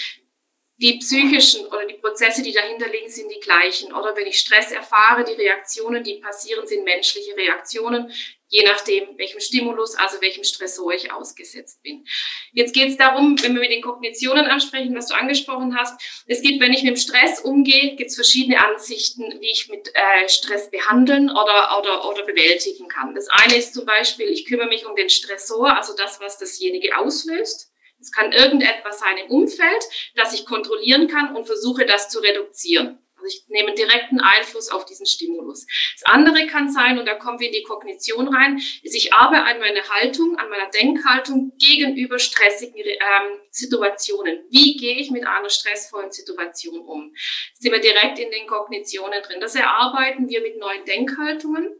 die 0.81 0.97
psychischen 0.97 1.67
oder 1.67 1.85
die 1.85 1.93
Prozesse, 1.93 2.41
die 2.41 2.53
dahinter 2.53 2.89
liegen, 2.89 3.09
sind 3.09 3.31
die 3.31 3.39
gleichen. 3.39 3.93
Oder 3.93 4.15
wenn 4.15 4.25
ich 4.25 4.39
Stress 4.39 4.71
erfahre, 4.71 5.23
die 5.23 5.39
Reaktionen, 5.39 6.03
die 6.03 6.15
passieren, 6.15 6.65
sind 6.65 6.83
menschliche 6.83 7.37
Reaktionen, 7.37 8.11
je 8.51 8.63
nachdem, 8.63 9.17
welchem 9.17 9.39
Stimulus, 9.39 9.95
also 9.95 10.21
welchem 10.21 10.43
Stressor 10.43 10.93
ich 10.93 11.11
ausgesetzt 11.11 11.81
bin. 11.81 12.05
Jetzt 12.51 12.73
geht 12.73 12.89
es 12.89 12.97
darum, 12.97 13.41
wenn 13.41 13.53
wir 13.53 13.61
mit 13.61 13.71
den 13.71 13.81
Kognitionen 13.81 14.45
ansprechen, 14.45 14.93
was 14.93 15.07
du 15.07 15.15
angesprochen 15.15 15.75
hast. 15.75 15.99
Es 16.27 16.41
gibt, 16.41 16.61
wenn 16.61 16.73
ich 16.73 16.83
mit 16.83 16.91
dem 16.91 16.97
Stress 16.97 17.39
umgehe, 17.39 17.95
gibt 17.95 18.09
es 18.09 18.15
verschiedene 18.15 18.63
Ansichten, 18.63 19.23
wie 19.39 19.49
ich 19.49 19.69
mit 19.69 19.89
äh, 19.93 20.27
Stress 20.27 20.69
behandeln 20.69 21.29
oder, 21.29 21.79
oder, 21.79 22.09
oder 22.09 22.23
bewältigen 22.25 22.89
kann. 22.89 23.15
Das 23.15 23.29
eine 23.29 23.55
ist 23.55 23.73
zum 23.73 23.85
Beispiel, 23.85 24.27
ich 24.27 24.45
kümmere 24.45 24.67
mich 24.67 24.85
um 24.85 24.97
den 24.97 25.09
Stressor, 25.09 25.75
also 25.75 25.95
das, 25.95 26.19
was 26.19 26.37
dasjenige 26.37 26.97
auslöst. 26.97 27.71
Es 28.01 28.11
kann 28.11 28.33
irgendetwas 28.33 28.99
sein 28.99 29.17
im 29.17 29.31
Umfeld, 29.31 29.83
das 30.15 30.33
ich 30.33 30.45
kontrollieren 30.45 31.07
kann 31.07 31.35
und 31.35 31.45
versuche 31.45 31.85
das 31.85 32.09
zu 32.09 32.19
reduzieren. 32.19 32.99
Also 33.21 33.37
ich 33.37 33.45
nehme 33.47 33.73
direkten 33.73 34.19
Einfluss 34.19 34.69
auf 34.69 34.85
diesen 34.85 35.05
Stimulus. 35.05 35.65
Das 35.99 36.11
andere 36.11 36.47
kann 36.47 36.71
sein, 36.71 36.97
und 36.97 37.05
da 37.05 37.15
kommen 37.15 37.39
wir 37.39 37.47
in 37.47 37.53
die 37.53 37.63
Kognition 37.63 38.33
rein, 38.33 38.57
ist, 38.57 38.95
ich 38.95 39.13
arbeite 39.13 39.43
an 39.43 39.59
meiner 39.59 39.87
Haltung, 39.89 40.37
an 40.37 40.49
meiner 40.49 40.69
Denkhaltung 40.69 41.53
gegenüber 41.59 42.19
stressigen 42.19 42.75
ähm, 42.77 43.39
Situationen. 43.51 44.43
Wie 44.49 44.75
gehe 44.77 44.95
ich 44.95 45.11
mit 45.11 45.25
einer 45.25 45.49
stressvollen 45.49 46.11
Situation 46.11 46.79
um? 46.79 47.13
sind 47.59 47.71
wir 47.71 47.79
direkt 47.79 48.17
in 48.19 48.31
den 48.31 48.47
Kognitionen 48.47 49.21
drin. 49.21 49.39
Das 49.39 49.55
erarbeiten 49.55 50.27
wir 50.29 50.41
mit 50.41 50.57
neuen 50.57 50.83
Denkhaltungen, 50.85 51.79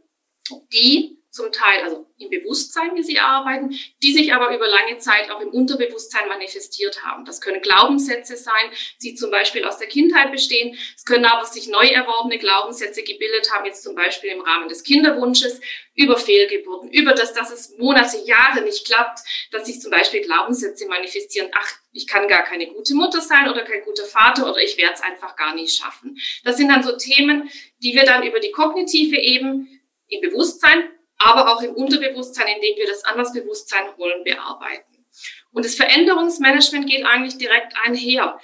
die 0.72 1.21
zum 1.32 1.50
Teil, 1.50 1.82
also 1.82 2.06
im 2.18 2.28
Bewusstsein, 2.28 2.94
wie 2.94 3.02
sie 3.02 3.18
arbeiten, 3.18 3.74
die 4.02 4.12
sich 4.12 4.34
aber 4.34 4.54
über 4.54 4.68
lange 4.68 4.98
Zeit 4.98 5.30
auch 5.30 5.40
im 5.40 5.48
Unterbewusstsein 5.48 6.28
manifestiert 6.28 7.02
haben. 7.02 7.24
Das 7.24 7.40
können 7.40 7.62
Glaubenssätze 7.62 8.36
sein, 8.36 8.70
die 9.00 9.14
zum 9.14 9.30
Beispiel 9.30 9.64
aus 9.64 9.78
der 9.78 9.88
Kindheit 9.88 10.30
bestehen. 10.30 10.76
Es 10.94 11.06
können 11.06 11.24
aber 11.24 11.46
sich 11.46 11.68
neu 11.68 11.86
erworbene 11.86 12.38
Glaubenssätze 12.38 13.02
gebildet 13.02 13.50
haben, 13.50 13.64
jetzt 13.64 13.82
zum 13.82 13.94
Beispiel 13.94 14.30
im 14.30 14.42
Rahmen 14.42 14.68
des 14.68 14.84
Kinderwunsches, 14.84 15.60
über 15.94 16.16
Fehlgeburten, 16.18 16.90
über 16.90 17.12
das, 17.12 17.32
dass 17.32 17.50
es 17.50 17.76
Monate, 17.78 18.18
Jahre 18.24 18.62
nicht 18.62 18.86
klappt, 18.86 19.20
dass 19.50 19.66
sich 19.66 19.80
zum 19.80 19.90
Beispiel 19.90 20.20
Glaubenssätze 20.20 20.86
manifestieren. 20.86 21.50
Ach, 21.54 21.72
ich 21.92 22.06
kann 22.06 22.28
gar 22.28 22.44
keine 22.44 22.66
gute 22.66 22.94
Mutter 22.94 23.20
sein 23.20 23.48
oder 23.48 23.62
kein 23.64 23.82
guter 23.84 24.04
Vater 24.04 24.50
oder 24.50 24.62
ich 24.62 24.76
werde 24.76 24.94
es 24.94 25.02
einfach 25.02 25.36
gar 25.36 25.54
nicht 25.54 25.76
schaffen. 25.76 26.18
Das 26.44 26.58
sind 26.58 26.68
dann 26.68 26.82
so 26.82 26.96
Themen, 26.96 27.50
die 27.82 27.94
wir 27.94 28.04
dann 28.04 28.22
über 28.22 28.40
die 28.40 28.50
kognitive 28.50 29.16
Ebene 29.16 29.66
im 30.08 30.20
Bewusstsein 30.20 30.90
aber 31.24 31.52
auch 31.52 31.62
im 31.62 31.74
Unterbewusstsein, 31.74 32.46
indem 32.56 32.76
wir 32.76 32.86
das 32.86 33.04
an 33.04 33.18
das 33.18 33.32
holen, 33.34 34.24
bearbeiten. 34.24 35.06
Und 35.52 35.64
das 35.64 35.74
Veränderungsmanagement 35.74 36.88
geht 36.88 37.04
eigentlich 37.04 37.38
direkt 37.38 37.74
einher. 37.84 38.40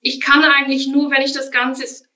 Ich 0.00 0.20
kann 0.20 0.42
eigentlich 0.44 0.86
nur, 0.86 1.10
wenn 1.10 1.22
ich 1.22 1.32
das 1.32 1.50
Ganze 1.50 2.06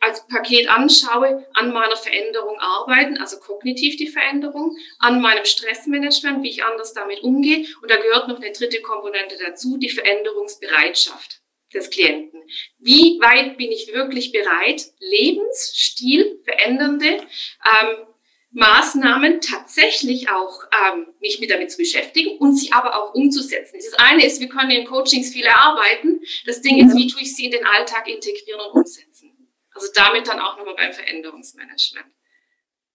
als 0.00 0.26
Paket 0.28 0.68
anschaue, 0.68 1.46
an 1.54 1.72
meiner 1.72 1.96
Veränderung 1.96 2.58
arbeiten, 2.60 3.18
also 3.18 3.38
kognitiv 3.40 3.96
die 3.96 4.06
Veränderung, 4.06 4.76
an 5.00 5.20
meinem 5.20 5.44
Stressmanagement, 5.44 6.42
wie 6.42 6.50
ich 6.50 6.64
anders 6.64 6.92
damit 6.92 7.22
umgehe. 7.22 7.66
Und 7.82 7.90
da 7.90 7.96
gehört 7.96 8.28
noch 8.28 8.36
eine 8.36 8.52
dritte 8.52 8.80
Komponente 8.80 9.36
dazu, 9.44 9.76
die 9.76 9.88
Veränderungsbereitschaft 9.88 11.40
des 11.74 11.90
Klienten. 11.90 12.42
Wie 12.78 13.18
weit 13.20 13.58
bin 13.58 13.72
ich 13.72 13.92
wirklich 13.92 14.32
bereit, 14.32 14.84
Lebensstil 15.00 16.40
verändernde 16.44 17.06
ähm, 17.08 18.06
Maßnahmen 18.50 19.40
tatsächlich 19.40 20.30
auch 20.30 20.62
ähm, 20.72 21.06
mich 21.20 21.38
mit 21.38 21.50
damit 21.50 21.70
zu 21.70 21.78
beschäftigen 21.78 22.38
und 22.38 22.54
sie 22.54 22.72
aber 22.72 22.96
auch 22.96 23.14
umzusetzen. 23.14 23.78
Das 23.78 23.98
eine 23.98 24.24
ist, 24.24 24.40
wir 24.40 24.48
können 24.48 24.70
in 24.70 24.86
Coachings 24.86 25.30
viel 25.30 25.44
erarbeiten. 25.44 26.20
Das 26.46 26.62
Ding 26.62 26.78
ist, 26.78 26.96
wie 26.96 27.08
tue 27.08 27.22
ich 27.22 27.36
sie 27.36 27.46
in 27.46 27.50
den 27.50 27.66
Alltag 27.66 28.08
integrieren 28.08 28.60
und 28.60 28.80
umsetzen? 28.80 29.52
Also 29.74 29.88
damit 29.94 30.26
dann 30.26 30.40
auch 30.40 30.56
nochmal 30.56 30.74
beim 30.76 30.92
Veränderungsmanagement. 30.92 32.06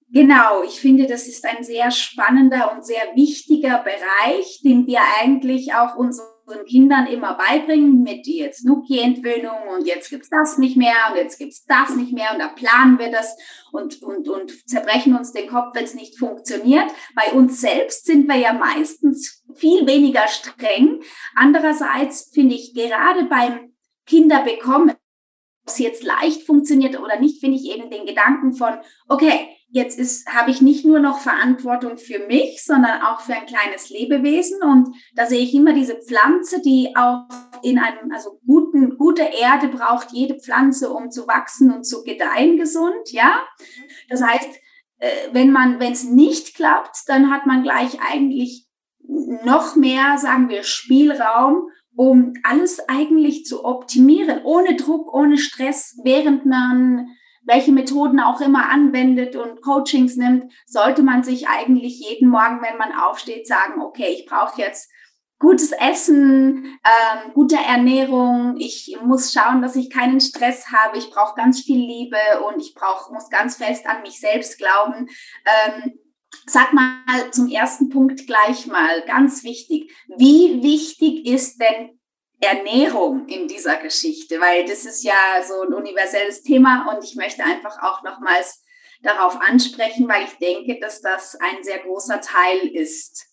Genau, 0.10 0.64
ich 0.64 0.80
finde, 0.80 1.08
das 1.08 1.28
ist 1.28 1.46
ein 1.46 1.64
sehr 1.64 1.90
spannender 1.92 2.72
und 2.74 2.86
sehr 2.86 3.16
wichtiger 3.16 3.80
Bereich, 3.80 4.62
den 4.64 4.86
wir 4.86 5.00
eigentlich 5.20 5.74
auch 5.74 5.96
unseren 5.96 6.33
Kindern 6.66 7.08
immer 7.08 7.36
beibringen 7.36 8.04
mit 8.04 8.28
jetzt 8.28 8.66
Nuki-Entwöhnung 8.66 9.70
und 9.76 9.86
jetzt 9.86 10.10
gibt's 10.10 10.30
das 10.30 10.58
nicht 10.58 10.78
mehr 10.78 10.96
und 11.10 11.18
jetzt 11.18 11.38
gibt's 11.38 11.66
das 11.66 11.96
nicht 11.96 12.14
mehr 12.14 12.32
und 12.34 12.40
da 12.40 12.50
planen 12.50 13.00
wir 13.00 13.12
das 13.12 13.36
und, 13.72 14.02
und, 14.02 14.28
und 14.28 14.70
zerbrechen 14.70 15.16
uns 15.16 15.32
den 15.32 15.48
Kopf, 15.48 15.74
wenn 15.74 15.84
es 15.84 15.94
nicht 15.94 16.18
funktioniert. 16.18 16.92
Bei 17.16 17.32
uns 17.32 17.62
selbst 17.62 18.06
sind 18.06 18.28
wir 18.28 18.38
ja 18.38 18.54
meistens 18.54 19.44
viel 19.56 19.86
weniger 19.88 20.28
streng. 20.28 21.02
Andererseits 21.36 22.32
finde 22.34 22.56
ich 22.56 22.74
gerade 22.74 23.26
beim 23.26 23.74
Kinderbekommen, 24.06 24.92
ob 24.92 24.98
es 25.68 25.80
jetzt 25.80 26.04
leicht 26.04 26.44
funktioniert 26.44 27.00
oder 27.00 27.20
nicht, 27.20 27.40
finde 27.40 27.58
ich 27.58 27.72
eben 27.72 27.90
den 27.90 28.06
Gedanken 28.06 28.54
von, 28.54 28.74
okay, 29.08 29.50
jetzt 29.74 29.98
ist, 29.98 30.28
habe 30.28 30.52
ich 30.52 30.62
nicht 30.62 30.86
nur 30.86 31.00
noch 31.00 31.18
Verantwortung 31.18 31.98
für 31.98 32.20
mich, 32.28 32.64
sondern 32.64 33.02
auch 33.02 33.22
für 33.22 33.34
ein 33.34 33.48
kleines 33.48 33.90
Lebewesen. 33.90 34.62
Und 34.62 34.96
da 35.16 35.26
sehe 35.26 35.42
ich 35.42 35.56
immer 35.56 35.74
diese 35.74 35.96
Pflanze, 35.96 36.62
die 36.62 36.96
auch 36.96 37.24
in 37.64 37.80
einem, 37.80 38.12
also 38.12 38.40
guten, 38.46 38.98
gute 39.00 39.24
Erde 39.24 39.70
braucht 39.70 40.12
jede 40.12 40.36
Pflanze, 40.40 40.92
um 40.94 41.10
zu 41.10 41.28
wachsen 41.28 41.72
und 41.72 41.88
zu 41.88 42.04
gedeihen 42.04 42.58
gesund, 42.58 43.12
ja. 43.12 43.42
Das 44.10 44.22
heißt, 44.22 44.50
äh, 45.00 45.10
wenn 45.32 45.52
man, 45.52 45.80
wenn 45.80 45.94
es 45.94 46.04
nicht 46.04 46.54
klappt, 46.54 46.98
dann 47.08 47.32
hat 47.32 47.48
man 47.48 47.64
gleich 47.64 47.98
eigentlich 48.00 48.68
noch 49.44 49.76
mehr, 49.76 50.20
sagen 50.20 50.50
wir, 50.50 50.62
Spielraum, 50.62 51.70
um 51.96 52.34
alles 52.44 52.80
eigentlich 52.88 53.46
zu 53.46 53.66
optimieren, 53.66 54.42
ohne 54.44 54.76
Druck, 54.76 55.12
ohne 55.12 55.40
Stress, 55.40 56.00
während 56.04 56.46
man 56.46 57.08
welche 57.46 57.72
Methoden 57.72 58.20
auch 58.20 58.42
immer 58.42 58.70
anwendet 58.70 59.36
und 59.36 59.62
Coachings 59.62 60.16
nimmt, 60.16 60.52
sollte 60.66 61.04
man 61.04 61.24
sich 61.24 61.48
eigentlich 61.48 62.00
jeden 62.00 62.30
Morgen, 62.30 62.62
wenn 62.62 62.78
man 62.78 62.94
aufsteht, 62.94 63.48
sagen, 63.48 63.82
okay, 63.82 64.16
ich 64.18 64.26
brauche 64.26 64.62
jetzt 64.62 64.90
gutes 65.40 65.74
Essen, 65.74 66.80
ähm, 66.86 67.34
gute 67.34 67.58
Ernährung. 67.58 68.56
Ich 68.60 68.98
muss 69.04 69.34
schauen, 69.34 69.62
dass 69.62 69.76
ich 69.76 69.90
keinen 69.90 70.22
Stress 70.22 70.72
habe. 70.72 70.98
Ich 70.98 71.10
brauche 71.10 71.36
ganz 71.36 71.62
viel 71.62 71.80
Liebe 71.80 72.18
und 72.48 72.62
ich 72.62 72.74
brauch, 72.74 73.12
muss 73.12 73.30
ganz 73.30 73.58
fest 73.58 73.86
an 73.86 74.02
mich 74.04 74.20
selbst 74.20 74.58
glauben. 74.58 75.10
Ähm, 75.46 76.00
sag 76.46 76.72
mal 76.72 77.32
zum 77.32 77.50
ersten 77.50 77.90
Punkt 77.90 78.26
gleich 78.26 78.68
mal, 78.68 79.04
ganz 79.06 79.44
wichtig. 79.44 79.92
Wie 80.18 80.64
wichtig 80.64 81.26
ist 81.26 81.60
denn 81.60 82.00
Ernährung 82.44 83.28
in 83.28 83.48
dieser 83.48 83.78
Geschichte, 83.78 84.40
weil 84.40 84.66
das 84.66 84.86
ist 84.86 85.04
ja 85.04 85.14
so 85.48 85.62
ein 85.62 85.74
universelles 85.74 86.44
Thema 86.44 86.92
und 86.92 87.04
ich 87.04 87.16
möchte 87.16 87.44
einfach 87.44 87.82
auch 87.82 88.04
nochmals 88.04 88.64
darauf 89.02 89.40
ansprechen, 89.42 90.08
weil 90.08 90.24
ich 90.24 90.38
denke, 90.38 90.80
dass 90.80 91.02
das 91.02 91.36
ein 91.36 91.64
sehr 91.64 91.80
großer 91.80 92.22
Teil 92.22 92.68
ist. 92.74 93.33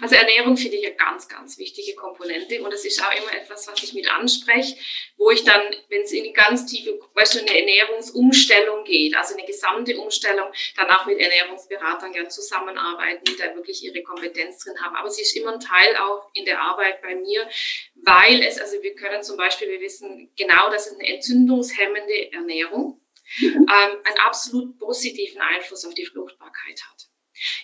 Also 0.00 0.16
Ernährung 0.16 0.56
finde 0.56 0.76
ich 0.76 0.86
eine 0.86 0.96
ganz, 0.96 1.28
ganz 1.28 1.56
wichtige 1.58 1.94
Komponente 1.94 2.62
und 2.62 2.72
es 2.72 2.84
ist 2.84 3.02
auch 3.02 3.14
immer 3.16 3.32
etwas, 3.34 3.66
was 3.68 3.82
ich 3.82 3.94
mit 3.94 4.10
anspreche, 4.10 4.76
wo 5.16 5.30
ich 5.30 5.44
dann, 5.44 5.62
wenn 5.88 6.02
es 6.02 6.12
in 6.12 6.24
die 6.24 6.32
ganz 6.32 6.66
tiefe, 6.66 6.98
weißt 7.14 7.34
du, 7.34 7.38
eine 7.40 7.58
Ernährungsumstellung 7.58 8.84
geht, 8.84 9.16
also 9.16 9.34
eine 9.34 9.46
gesamte 9.46 9.98
Umstellung, 9.98 10.52
dann 10.76 10.90
auch 10.90 11.06
mit 11.06 11.18
Ernährungsberatern 11.18 12.12
gern 12.12 12.30
zusammenarbeiten, 12.30 13.24
die 13.24 13.36
da 13.36 13.54
wirklich 13.54 13.82
ihre 13.82 14.02
Kompetenz 14.02 14.58
drin 14.64 14.80
haben. 14.82 14.94
Aber 14.94 15.08
sie 15.10 15.22
ist 15.22 15.36
immer 15.36 15.54
ein 15.54 15.60
Teil 15.60 15.96
auch 15.96 16.30
in 16.34 16.44
der 16.44 16.60
Arbeit 16.60 17.00
bei 17.00 17.14
mir, 17.14 17.48
weil 17.94 18.42
es, 18.42 18.58
also 18.58 18.82
wir 18.82 18.94
können 18.94 19.22
zum 19.22 19.36
Beispiel, 19.36 19.68
wir 19.68 19.80
wissen 19.80 20.32
genau, 20.36 20.70
dass 20.70 20.86
es 20.86 20.98
eine 20.98 21.08
entzündungshemmende 21.08 22.32
Ernährung 22.32 23.00
mhm. 23.40 23.48
ähm, 23.54 23.98
einen 24.04 24.18
absolut 24.18 24.78
positiven 24.78 25.40
Einfluss 25.40 25.84
auf 25.86 25.94
die 25.94 26.06
Fruchtbarkeit 26.06 26.80
hat. 26.90 27.11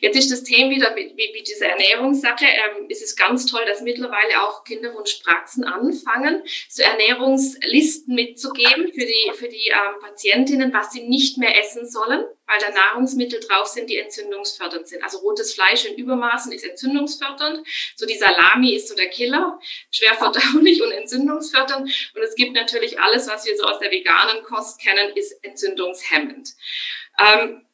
Jetzt 0.01 0.17
ist 0.17 0.31
das 0.31 0.45
Thema 0.45 0.71
wieder 0.71 0.95
wie, 0.97 1.15
wie 1.17 1.43
diese 1.43 1.67
Ernährungssache. 1.67 2.45
Ähm, 2.45 2.87
ist 2.89 3.03
es 3.03 3.17
ganz 3.17 3.47
toll, 3.47 3.65
dass 3.67 3.83
mittlerweile 3.83 4.43
auch 4.43 4.65
Kinderwunschpraxen 4.65 5.65
anfangen, 5.65 6.43
so 6.69 6.83
Ernährungslisten 6.83 8.15
mitzugeben 8.15 8.93
für 8.93 9.07
die, 9.07 9.33
für 9.35 9.49
die 9.49 9.69
ähm, 9.69 10.01
Patientinnen, 10.01 10.73
was 10.73 10.93
sie 10.93 11.03
nicht 11.03 11.39
mehr 11.39 11.59
essen 11.59 11.89
sollen, 11.89 12.25
weil 12.47 12.59
da 12.61 12.71
Nahrungsmittel 12.71 13.41
drauf 13.41 13.67
sind, 13.67 13.91
die 13.91 13.99
entzündungsfördernd 13.99 14.89
sind. 14.89 15.03
Also 15.03 15.19
rotes 15.19 15.55
Fleisch 15.55 15.85
in 15.85 15.97
Übermaßen 15.97 16.51
ist 16.53 16.65
entzündungsfördernd. 16.65 17.67
So 17.97 18.07
die 18.07 18.17
Salami 18.17 18.75
ist 18.75 18.89
so 18.89 18.95
der 18.95 19.11
Killer, 19.11 19.61
schwer 19.91 20.15
verdaulich 20.15 20.83
und 20.83 20.93
entzündungsfördernd. 20.93 22.13
Und 22.15 22.23
es 22.23 22.35
gibt 22.35 22.55
natürlich 22.55 22.99
alles, 23.01 23.29
was 23.29 23.45
wir 23.47 23.57
so 23.57 23.65
aus 23.65 23.79
der 23.79 23.91
veganen 23.91 24.43
Kost 24.45 24.81
kennen, 24.81 25.13
ist 25.15 25.33
entzündungshemmend. 25.45 26.51
Ähm, 27.21 27.68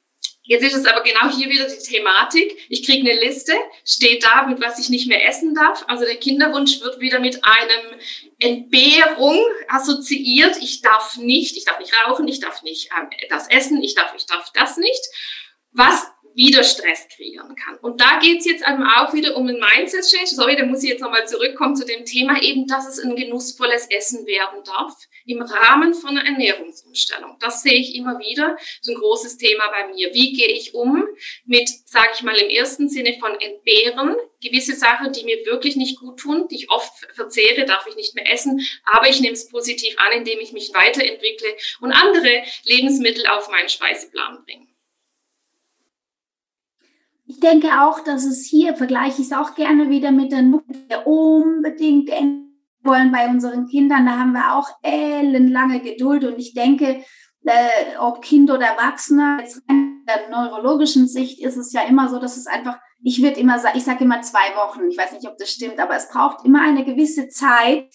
Jetzt 0.46 0.62
ist 0.62 0.74
es 0.74 0.84
aber 0.84 1.02
genau 1.02 1.34
hier 1.34 1.48
wieder 1.48 1.66
die 1.66 1.78
Thematik. 1.78 2.66
Ich 2.68 2.84
kriege 2.84 3.10
eine 3.10 3.18
Liste, 3.18 3.54
steht 3.82 4.24
da, 4.24 4.46
mit 4.46 4.60
was 4.60 4.78
ich 4.78 4.90
nicht 4.90 5.08
mehr 5.08 5.26
essen 5.26 5.54
darf. 5.54 5.84
Also 5.88 6.04
der 6.04 6.16
Kinderwunsch 6.16 6.82
wird 6.82 7.00
wieder 7.00 7.18
mit 7.18 7.42
einem 7.42 7.98
Entbehrung 8.38 9.42
assoziiert. 9.68 10.58
Ich 10.60 10.82
darf 10.82 11.16
nicht, 11.16 11.56
ich 11.56 11.64
darf 11.64 11.78
nicht 11.78 11.94
rauchen, 12.04 12.28
ich 12.28 12.40
darf 12.40 12.62
nicht 12.62 12.90
äh, 12.90 13.28
das 13.30 13.48
essen, 13.48 13.82
ich 13.82 13.94
darf, 13.94 14.12
ich 14.14 14.26
darf 14.26 14.52
das 14.52 14.76
nicht. 14.76 15.02
Was 15.72 16.08
wieder 16.34 16.64
Stress 16.64 17.06
kreieren 17.14 17.54
kann. 17.54 17.76
Und 17.78 18.00
da 18.00 18.18
geht 18.18 18.40
es 18.40 18.46
jetzt 18.46 18.64
einmal 18.64 19.04
auch 19.04 19.14
wieder 19.14 19.36
um 19.36 19.46
ein 19.46 19.58
Mindset-Change. 19.58 20.34
Sorry, 20.34 20.56
da 20.56 20.64
muss 20.64 20.82
ich 20.82 20.90
jetzt 20.90 21.00
nochmal 21.00 21.26
zurückkommen 21.26 21.76
zu 21.76 21.86
dem 21.86 22.04
Thema 22.04 22.42
eben, 22.42 22.66
dass 22.66 22.88
es 22.88 22.98
ein 22.98 23.16
genussvolles 23.16 23.86
Essen 23.90 24.26
werden 24.26 24.62
darf 24.64 24.94
im 25.26 25.40
Rahmen 25.40 25.94
von 25.94 26.10
einer 26.10 26.26
Ernährungsumstellung. 26.26 27.36
Das 27.40 27.62
sehe 27.62 27.78
ich 27.78 27.94
immer 27.94 28.18
wieder. 28.18 28.56
Das 28.56 28.80
ist 28.82 28.88
ein 28.88 29.00
großes 29.00 29.38
Thema 29.38 29.68
bei 29.68 29.88
mir. 29.88 30.12
Wie 30.12 30.32
gehe 30.32 30.52
ich 30.52 30.74
um 30.74 31.04
mit, 31.46 31.68
sage 31.86 32.10
ich 32.14 32.22
mal, 32.22 32.36
im 32.36 32.50
ersten 32.50 32.88
Sinne 32.88 33.16
von 33.18 33.32
Entbehren? 33.40 34.16
Gewisse 34.42 34.74
Sachen, 34.74 35.12
die 35.12 35.24
mir 35.24 35.46
wirklich 35.46 35.76
nicht 35.76 35.98
gut 35.98 36.18
tun, 36.18 36.48
die 36.50 36.56
ich 36.56 36.70
oft 36.70 36.92
verzehre, 37.14 37.64
darf 37.64 37.86
ich 37.86 37.96
nicht 37.96 38.14
mehr 38.14 38.30
essen, 38.30 38.60
aber 38.84 39.08
ich 39.08 39.20
nehme 39.20 39.32
es 39.32 39.48
positiv 39.48 39.94
an, 39.98 40.18
indem 40.18 40.38
ich 40.40 40.52
mich 40.52 40.74
weiterentwickle 40.74 41.48
und 41.80 41.92
andere 41.92 42.42
Lebensmittel 42.64 43.26
auf 43.28 43.48
meinen 43.48 43.68
Speiseplan 43.68 44.44
bringe. 44.44 44.73
Ich 47.26 47.40
denke 47.40 47.68
auch, 47.80 48.00
dass 48.00 48.24
es 48.24 48.44
hier, 48.44 48.76
vergleiche 48.76 49.22
ich 49.22 49.28
es 49.28 49.32
auch 49.32 49.54
gerne 49.54 49.88
wieder 49.88 50.10
mit 50.10 50.32
der 50.32 50.42
Mutter, 50.42 51.06
unbedingt 51.06 52.10
wollen 52.82 53.12
bei 53.12 53.28
unseren 53.28 53.66
Kindern, 53.66 54.04
da 54.04 54.18
haben 54.18 54.32
wir 54.32 54.54
auch 54.54 54.68
ellenlange 54.82 55.80
Geduld. 55.80 56.24
Und 56.24 56.38
ich 56.38 56.52
denke, 56.52 57.02
äh, 57.44 57.96
ob 57.98 58.22
Kind 58.22 58.50
oder 58.50 58.66
Erwachsener, 58.66 59.38
jetzt 59.40 59.62
in 59.68 60.04
der 60.06 60.28
neurologischen 60.28 61.08
Sicht 61.08 61.40
ist 61.40 61.56
es 61.56 61.72
ja 61.72 61.82
immer 61.82 62.08
so, 62.08 62.18
dass 62.18 62.36
es 62.36 62.46
einfach, 62.46 62.78
ich 63.02 63.22
würde 63.22 63.40
immer 63.40 63.58
sagen, 63.58 63.78
ich 63.78 63.84
sage 63.84 64.04
immer 64.04 64.20
zwei 64.22 64.54
Wochen, 64.56 64.88
ich 64.88 64.98
weiß 64.98 65.12
nicht, 65.12 65.26
ob 65.26 65.38
das 65.38 65.50
stimmt, 65.50 65.78
aber 65.78 65.96
es 65.96 66.08
braucht 66.08 66.44
immer 66.44 66.62
eine 66.62 66.84
gewisse 66.84 67.28
Zeit, 67.28 67.88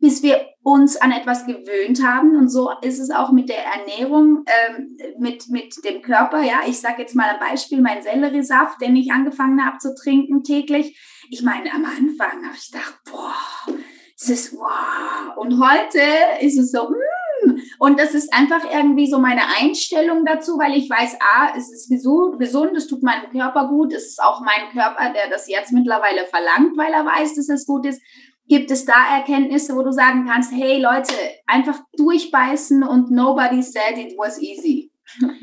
bis 0.00 0.22
wir 0.22 0.40
uns 0.62 0.96
an 0.96 1.12
etwas 1.12 1.46
gewöhnt 1.46 2.04
haben. 2.04 2.36
Und 2.36 2.48
so 2.48 2.70
ist 2.82 2.98
es 2.98 3.10
auch 3.10 3.32
mit 3.32 3.48
der 3.48 3.64
Ernährung, 3.64 4.44
ähm, 4.46 4.96
mit, 5.18 5.48
mit 5.48 5.74
dem 5.84 6.02
Körper. 6.02 6.42
Ja, 6.42 6.60
ich 6.66 6.80
sage 6.80 7.02
jetzt 7.02 7.14
mal 7.14 7.28
ein 7.28 7.40
Beispiel, 7.40 7.80
mein 7.80 8.02
Selleriesaft, 8.02 8.80
den 8.80 8.96
ich 8.96 9.10
angefangen 9.12 9.64
habe 9.64 9.78
zu 9.78 9.94
trinken 9.94 10.42
täglich. 10.42 10.98
Ich 11.30 11.42
meine, 11.42 11.72
am 11.72 11.84
Anfang 11.84 12.44
habe 12.44 12.56
ich 12.56 12.70
gedacht, 12.70 13.00
boah, 13.10 13.74
es 14.18 14.28
ist 14.28 14.54
wow. 14.54 15.36
Und 15.36 15.60
heute 15.62 16.00
ist 16.40 16.58
es 16.58 16.72
so, 16.72 16.88
mm. 16.88 17.58
und 17.78 18.00
das 18.00 18.14
ist 18.14 18.32
einfach 18.32 18.64
irgendwie 18.72 19.08
so 19.08 19.18
meine 19.18 19.42
Einstellung 19.60 20.24
dazu, 20.24 20.58
weil 20.58 20.76
ich 20.76 20.88
weiß, 20.88 21.16
ah, 21.20 21.52
es 21.56 21.70
ist 21.70 21.88
gesund, 21.90 22.76
es 22.76 22.86
tut 22.86 23.02
meinem 23.02 23.30
Körper 23.30 23.68
gut, 23.68 23.92
es 23.92 24.06
ist 24.06 24.22
auch 24.22 24.40
mein 24.40 24.70
Körper, 24.72 25.12
der 25.12 25.28
das 25.30 25.48
jetzt 25.48 25.72
mittlerweile 25.72 26.24
verlangt, 26.26 26.76
weil 26.76 26.92
er 26.92 27.04
weiß, 27.04 27.34
dass 27.34 27.48
es 27.48 27.66
gut 27.66 27.86
ist. 27.86 28.00
Gibt 28.48 28.70
es 28.70 28.84
da 28.84 29.16
Erkenntnisse, 29.16 29.74
wo 29.74 29.82
du 29.82 29.92
sagen 29.92 30.26
kannst, 30.26 30.52
hey 30.52 30.80
Leute, 30.80 31.12
einfach 31.46 31.80
durchbeißen 31.96 32.82
und 32.82 33.10
nobody 33.10 33.62
said 33.62 33.98
it 33.98 34.14
was 34.16 34.40
easy? 34.40 34.90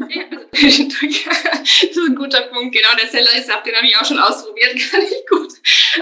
Ja, 0.09 0.23
das 0.51 0.79
ist 1.83 1.97
ein 1.97 2.15
guter 2.15 2.41
Punkt. 2.43 2.75
Genau, 2.75 2.89
der 2.99 3.07
Selleriesaft, 3.07 3.65
den 3.65 3.75
habe 3.75 3.87
ich 3.87 3.95
auch 3.95 4.05
schon 4.05 4.19
ausprobiert, 4.19 4.75
kann 4.91 5.01
ich 5.01 5.25
gut 5.29 5.53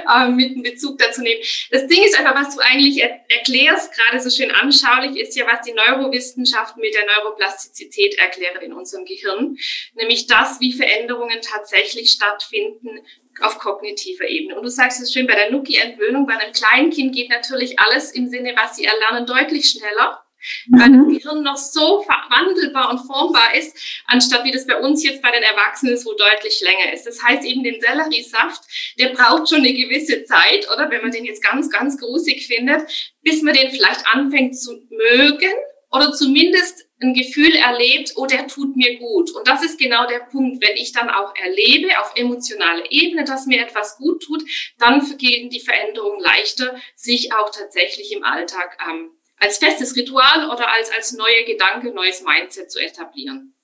äh, 0.10 0.29
mit 0.29 0.51
einem 0.51 0.63
Bezug 0.63 0.98
dazu 0.98 1.22
nehmen. 1.22 1.41
Das 1.70 1.88
Ding 1.88 2.03
ist 2.03 2.17
einfach, 2.17 2.36
was 2.36 2.55
du 2.55 2.62
eigentlich 2.62 3.01
er 3.01 3.22
erklärst, 3.29 3.93
gerade 3.93 4.20
so 4.20 4.29
schön 4.29 4.51
anschaulich, 4.51 5.15
ist 5.15 5.36
ja, 5.36 5.46
was 5.46 5.62
die 5.65 5.74
Neurowissenschaften 5.74 6.81
mit 6.81 6.93
der 6.93 7.05
Neuroplastizität 7.05 8.15
erklären 8.15 8.62
in 8.62 8.74
unserem 8.74 9.05
Gehirn. 9.05 9.58
Nämlich 9.93 10.27
das, 10.27 10.60
wie 10.60 10.74
Veränderungen 10.74 11.39
tatsächlich 11.41 12.12
stattfinden 12.12 13.00
auf 13.41 13.59
kognitiver 13.59 14.27
Ebene. 14.27 14.55
Und 14.57 14.63
du 14.63 14.69
sagst 14.69 15.01
es 15.01 15.13
schön, 15.13 15.27
bei 15.27 15.35
der 15.35 15.51
Nuki-Entwöhnung, 15.51 16.25
bei 16.25 16.37
einem 16.37 16.53
kleinen 16.53 16.91
Kind 16.91 17.15
geht 17.15 17.29
natürlich 17.29 17.79
alles 17.79 18.11
im 18.11 18.27
Sinne, 18.27 18.53
was 18.55 18.75
sie 18.75 18.85
erlernen, 18.85 19.25
deutlich 19.25 19.67
schneller 19.70 20.22
weil 20.70 20.79
das 20.79 20.89
mhm. 20.89 21.09
Gehirn 21.09 21.44
noch 21.44 21.57
so 21.57 22.01
verwandelbar 22.01 22.89
und 22.89 23.00
formbar 23.00 23.53
ist, 23.55 23.77
anstatt 24.07 24.44
wie 24.44 24.51
das 24.51 24.65
bei 24.65 24.79
uns 24.79 25.03
jetzt 25.03 25.22
bei 25.22 25.31
den 25.31 25.44
Erwachsenen 25.44 25.94
ist, 25.94 26.05
wo 26.05 26.13
deutlich 26.13 26.61
länger 26.61 26.94
ist. 26.94 27.05
Das 27.05 27.22
heißt 27.22 27.46
eben 27.46 27.63
den 27.63 27.79
Selleriesaft, 27.79 28.63
der 29.00 29.09
braucht 29.09 29.50
schon 29.50 29.59
eine 29.59 29.74
gewisse 29.74 30.24
Zeit, 30.24 30.67
oder 30.74 30.89
wenn 30.89 31.01
man 31.01 31.11
den 31.11 31.25
jetzt 31.25 31.44
ganz, 31.44 31.70
ganz 31.70 32.00
grusig 32.00 32.48
findet, 32.48 33.13
bis 33.22 33.41
man 33.41 33.53
den 33.53 33.72
vielleicht 33.72 34.05
anfängt 34.07 34.57
zu 34.57 34.81
mögen 34.89 35.51
oder 35.91 36.11
zumindest 36.13 36.87
ein 37.01 37.14
Gefühl 37.14 37.55
erlebt, 37.55 38.14
oh, 38.16 38.25
der 38.25 38.48
tut 38.48 38.75
mir 38.75 38.98
gut. 39.00 39.31
Und 39.31 39.48
das 39.48 39.64
ist 39.64 39.79
genau 39.79 40.07
der 40.07 40.20
Punkt. 40.20 40.64
Wenn 40.66 40.75
ich 40.75 40.92
dann 40.92 41.09
auch 41.09 41.33
erlebe 41.35 41.90
auf 42.00 42.14
emotionaler 42.16 42.92
Ebene, 42.92 43.24
dass 43.24 43.48
mir 43.48 43.61
etwas 43.61 43.98
gut 43.98 44.24
tut, 44.24 44.44
dann 44.77 45.01
gehen 45.18 45.50
die 45.50 45.59
Veränderungen 45.59 46.20
leichter, 46.20 46.75
sich 46.96 47.33
auch 47.33 47.50
tatsächlich 47.50 48.11
im 48.11 48.24
Alltag 48.24 48.77
ähm, 48.87 49.11
als 49.37 49.57
festes 49.57 49.96
Ritual 49.96 50.50
oder 50.51 50.72
als, 50.72 50.92
als 50.92 51.14
neue 51.14 51.46
Gedanke, 51.46 51.92
neues 51.92 52.22
Mindset 52.22 52.72
zu 52.72 52.79
etablieren. 52.79 53.55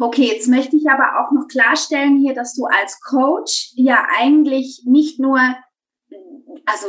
Okay, 0.00 0.24
jetzt 0.24 0.48
möchte 0.48 0.76
ich 0.76 0.88
aber 0.88 1.20
auch 1.20 1.32
noch 1.32 1.48
klarstellen 1.48 2.20
hier, 2.20 2.34
dass 2.34 2.54
du 2.54 2.64
als 2.64 3.00
Coach 3.00 3.72
ja 3.74 4.06
eigentlich 4.18 4.82
nicht 4.86 5.18
nur, 5.18 5.38
also 6.64 6.86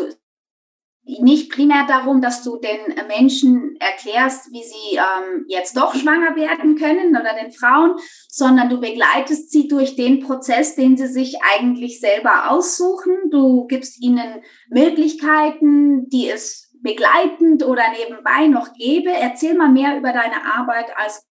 nicht 1.06 1.52
primär 1.52 1.86
darum, 1.86 2.22
dass 2.22 2.44
du 2.44 2.58
den 2.58 2.96
Menschen 3.08 3.76
erklärst, 3.80 4.52
wie 4.52 4.64
sie 4.64 4.96
ähm, 4.96 5.46
jetzt 5.48 5.76
doch 5.76 5.94
schwanger 5.94 6.36
werden 6.36 6.78
können 6.78 7.10
oder 7.10 7.34
den 7.34 7.52
Frauen, 7.52 7.96
sondern 8.30 8.70
du 8.70 8.80
begleitest 8.80 9.52
sie 9.52 9.68
durch 9.68 9.96
den 9.96 10.22
Prozess, 10.22 10.76
den 10.76 10.96
sie 10.96 11.08
sich 11.08 11.36
eigentlich 11.56 12.00
selber 12.00 12.52
aussuchen. 12.52 13.30
Du 13.32 13.68
gibst 13.68 14.02
ihnen 14.02 14.44
Möglichkeiten, 14.70 16.10
die 16.10 16.30
es 16.30 16.72
begleitend 16.82 17.64
oder 17.66 17.84
nebenbei 17.92 18.48
noch 18.48 18.74
gebe. 18.74 19.12
Erzähl 19.12 19.56
mal 19.56 19.70
mehr 19.70 19.98
über 19.98 20.14
deine 20.14 20.46
Arbeit 20.56 20.86
als 20.96 21.28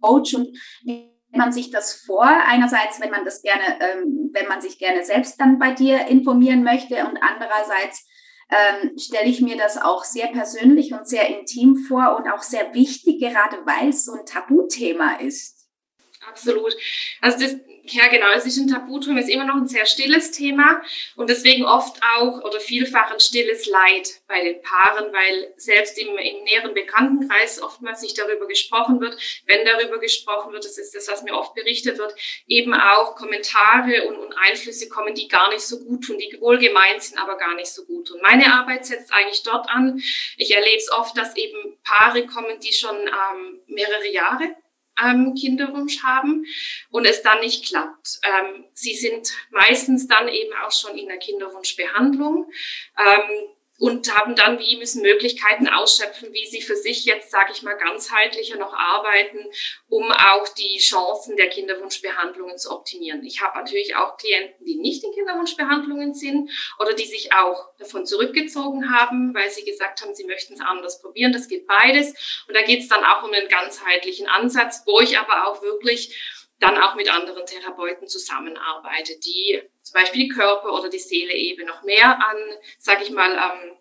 Coach 0.00 0.34
und 0.34 0.48
wie 0.84 1.12
man 1.32 1.52
sich 1.52 1.70
das 1.70 1.94
vor. 2.06 2.24
Einerseits, 2.24 3.00
wenn 3.00 3.10
man 3.10 3.24
das 3.24 3.42
gerne, 3.42 3.78
ähm, 3.80 4.30
wenn 4.32 4.46
man 4.48 4.60
sich 4.60 4.78
gerne 4.78 5.04
selbst 5.04 5.40
dann 5.40 5.58
bei 5.58 5.72
dir 5.72 6.06
informieren 6.06 6.62
möchte 6.62 6.94
und 7.06 7.18
andererseits 7.20 8.07
ähm, 8.50 8.98
stelle 8.98 9.28
ich 9.28 9.40
mir 9.40 9.56
das 9.56 9.76
auch 9.76 10.04
sehr 10.04 10.28
persönlich 10.28 10.92
und 10.92 11.06
sehr 11.06 11.28
intim 11.28 11.76
vor 11.76 12.16
und 12.16 12.30
auch 12.30 12.42
sehr 12.42 12.74
wichtig, 12.74 13.20
gerade 13.20 13.56
weil 13.66 13.90
es 13.90 14.04
so 14.04 14.12
ein 14.12 14.24
Tabuthema 14.24 15.16
ist. 15.16 15.68
Absolut. 16.26 16.74
Also 17.20 17.38
das, 17.38 17.56
ja, 17.92 18.08
genau. 18.08 18.26
Es 18.34 18.46
ist 18.46 18.58
ein 18.58 18.68
Tabutum, 18.68 19.16
ist 19.16 19.28
immer 19.28 19.44
noch 19.44 19.56
ein 19.56 19.68
sehr 19.68 19.86
stilles 19.86 20.30
Thema 20.30 20.80
und 21.16 21.28
deswegen 21.30 21.64
oft 21.64 22.00
auch 22.16 22.42
oder 22.42 22.60
vielfach 22.60 23.10
ein 23.10 23.20
stilles 23.20 23.66
Leid 23.66 24.20
bei 24.26 24.42
den 24.42 24.60
Paaren, 24.62 25.12
weil 25.12 25.52
selbst 25.56 25.98
im, 25.98 26.08
im 26.18 26.44
näheren 26.44 26.74
Bekanntenkreis 26.74 27.62
oftmals 27.62 28.02
nicht 28.02 28.18
darüber 28.18 28.46
gesprochen 28.46 29.00
wird. 29.00 29.18
Wenn 29.46 29.64
darüber 29.64 29.98
gesprochen 29.98 30.52
wird, 30.52 30.64
das 30.64 30.78
ist 30.78 30.94
das, 30.94 31.08
was 31.08 31.22
mir 31.22 31.34
oft 31.34 31.54
berichtet 31.54 31.98
wird, 31.98 32.14
eben 32.46 32.74
auch 32.74 33.16
Kommentare 33.16 34.08
und, 34.08 34.16
und 34.16 34.34
Einflüsse 34.34 34.88
kommen, 34.88 35.14
die 35.14 35.28
gar 35.28 35.48
nicht 35.50 35.62
so 35.62 35.78
gut 35.84 36.04
tun, 36.04 36.18
die 36.18 36.40
wohl 36.40 36.58
gemeint 36.58 37.02
sind, 37.02 37.18
aber 37.18 37.36
gar 37.36 37.54
nicht 37.54 37.68
so 37.68 37.84
gut. 37.84 38.10
Und 38.10 38.22
meine 38.22 38.52
Arbeit 38.52 38.86
setzt 38.86 39.12
eigentlich 39.12 39.42
dort 39.42 39.68
an. 39.68 40.00
Ich 40.36 40.54
erlebe 40.54 40.76
es 40.76 40.90
oft, 40.90 41.16
dass 41.16 41.36
eben 41.36 41.78
Paare 41.84 42.26
kommen, 42.26 42.60
die 42.60 42.72
schon 42.72 42.96
ähm, 42.96 43.60
mehrere 43.66 44.08
Jahre 44.08 44.56
ähm, 45.04 45.34
Kinderwunsch 45.34 46.02
haben 46.02 46.44
und 46.90 47.04
es 47.06 47.22
dann 47.22 47.40
nicht 47.40 47.66
klappt. 47.66 48.20
Ähm, 48.22 48.64
sie 48.74 48.94
sind 48.94 49.32
meistens 49.50 50.06
dann 50.08 50.28
eben 50.28 50.52
auch 50.64 50.72
schon 50.72 50.96
in 50.96 51.08
der 51.08 51.18
Kinderwunschbehandlung. 51.18 52.50
Ähm, 52.98 53.48
und 53.78 54.12
haben 54.14 54.34
dann 54.34 54.58
wie 54.58 54.76
müssen 54.76 55.02
Möglichkeiten 55.02 55.68
ausschöpfen, 55.68 56.32
wie 56.32 56.46
sie 56.46 56.60
für 56.60 56.74
sich 56.74 57.04
jetzt, 57.04 57.30
sage 57.30 57.52
ich 57.52 57.62
mal, 57.62 57.76
ganzheitlicher 57.76 58.58
noch 58.58 58.74
arbeiten, 58.74 59.38
um 59.88 60.10
auch 60.10 60.48
die 60.48 60.78
Chancen 60.78 61.36
der 61.36 61.48
Kinderwunschbehandlungen 61.48 62.58
zu 62.58 62.72
optimieren. 62.72 63.24
Ich 63.24 63.40
habe 63.40 63.56
natürlich 63.58 63.94
auch 63.94 64.16
Klienten, 64.16 64.64
die 64.64 64.76
nicht 64.76 65.04
in 65.04 65.12
Kinderwunschbehandlungen 65.12 66.12
sind 66.12 66.50
oder 66.80 66.92
die 66.94 67.06
sich 67.06 67.32
auch 67.32 67.68
davon 67.78 68.04
zurückgezogen 68.04 68.92
haben, 68.92 69.32
weil 69.34 69.50
sie 69.50 69.64
gesagt 69.64 70.02
haben, 70.02 70.14
sie 70.14 70.24
möchten 70.24 70.54
es 70.54 70.60
anders 70.60 71.00
probieren. 71.00 71.32
Das 71.32 71.46
geht 71.46 71.66
beides. 71.68 72.44
Und 72.48 72.56
da 72.56 72.62
geht 72.62 72.80
es 72.80 72.88
dann 72.88 73.04
auch 73.04 73.22
um 73.22 73.32
einen 73.32 73.48
ganzheitlichen 73.48 74.26
Ansatz, 74.26 74.82
wo 74.86 75.00
ich 75.00 75.18
aber 75.18 75.46
auch 75.46 75.62
wirklich 75.62 76.37
dann 76.60 76.76
auch 76.78 76.94
mit 76.94 77.12
anderen 77.12 77.46
Therapeuten 77.46 78.08
zusammenarbeite, 78.08 79.18
die 79.18 79.62
zum 79.82 80.00
Beispiel 80.00 80.24
die 80.24 80.28
Körper- 80.28 80.72
oder 80.72 80.88
die 80.88 80.98
Seele 80.98 81.32
eben 81.32 81.66
noch 81.66 81.82
mehr 81.82 82.18
an, 82.18 82.36
sage 82.78 83.04
ich 83.04 83.10
mal, 83.10 83.32
ähm, 83.32 83.78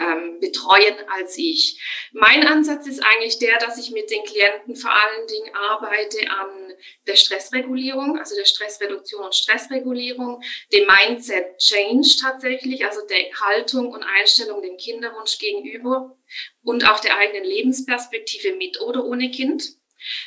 ähm, 0.00 0.40
betreuen 0.40 0.96
als 1.08 1.38
ich. 1.38 1.80
Mein 2.12 2.46
Ansatz 2.46 2.86
ist 2.86 3.00
eigentlich 3.00 3.38
der, 3.38 3.58
dass 3.58 3.78
ich 3.78 3.90
mit 3.90 4.10
den 4.10 4.24
Klienten 4.24 4.76
vor 4.76 4.90
allen 4.90 5.26
Dingen 5.26 5.54
arbeite 5.54 6.30
an 6.30 6.72
der 7.06 7.16
Stressregulierung, 7.16 8.18
also 8.18 8.34
der 8.34 8.44
Stressreduktion 8.44 9.24
und 9.24 9.34
Stressregulierung, 9.34 10.42
dem 10.72 10.86
Mindset 10.86 11.58
Change 11.58 12.08
tatsächlich, 12.20 12.84
also 12.84 13.06
der 13.06 13.32
Haltung 13.40 13.92
und 13.92 14.02
Einstellung 14.02 14.62
dem 14.62 14.76
Kinderwunsch 14.76 15.38
gegenüber 15.38 16.16
und 16.62 16.88
auch 16.88 17.00
der 17.00 17.16
eigenen 17.16 17.44
Lebensperspektive 17.44 18.56
mit 18.56 18.80
oder 18.80 19.04
ohne 19.04 19.30
Kind. 19.30 19.76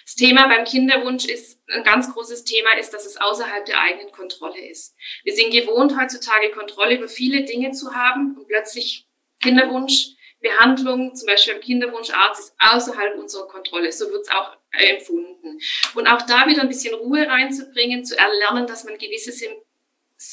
Das 0.04 0.16
Thema 0.16 0.48
beim 0.48 0.66
Kinderwunsch 0.66 1.26
ist 1.26 1.60
ein 1.70 1.84
ganz 1.84 2.13
großes 2.13 2.44
Thema, 2.44 2.78
ist, 2.80 2.94
dass 2.94 3.06
es 3.06 3.18
außerhalb 3.18 3.66
der 3.66 3.82
eigenen 3.82 4.12
Kontrolle 4.12 4.60
ist. 4.68 4.96
Wir 5.24 5.34
sind 5.34 5.52
gewohnt, 5.52 6.00
heutzutage 6.00 6.52
Kontrolle 6.52 6.96
über 6.96 7.08
viele 7.08 7.44
Dinge 7.44 7.72
zu 7.72 7.94
haben 7.94 8.36
und 8.38 8.48
plötzlich 8.48 9.08
Kinderwunschbehandlung, 9.42 11.16
zum 11.16 11.28
Beispiel 11.28 11.54
beim 11.54 11.63
Kinderwunscharzt, 11.63 12.40
ist 12.40 12.56
außerhalb 12.60 13.18
unserer 13.18 13.48
Kontrolle. 13.48 13.92
So 13.92 14.10
wird 14.10 14.24
es 14.24 14.32
auch 14.32 14.58
empfunden. 14.72 15.60
Und 15.96 16.08
auch 16.08 16.22
da 16.24 16.48
wieder 16.48 16.62
ein 16.62 16.68
bisschen 16.68 16.96
Ruhe 16.96 17.28
reinzubringen, 17.28 18.06
zu 18.06 18.18
erlernen, 18.18 18.68
dass 18.68 18.84
man 18.84 18.98
gewisse 18.98 19.32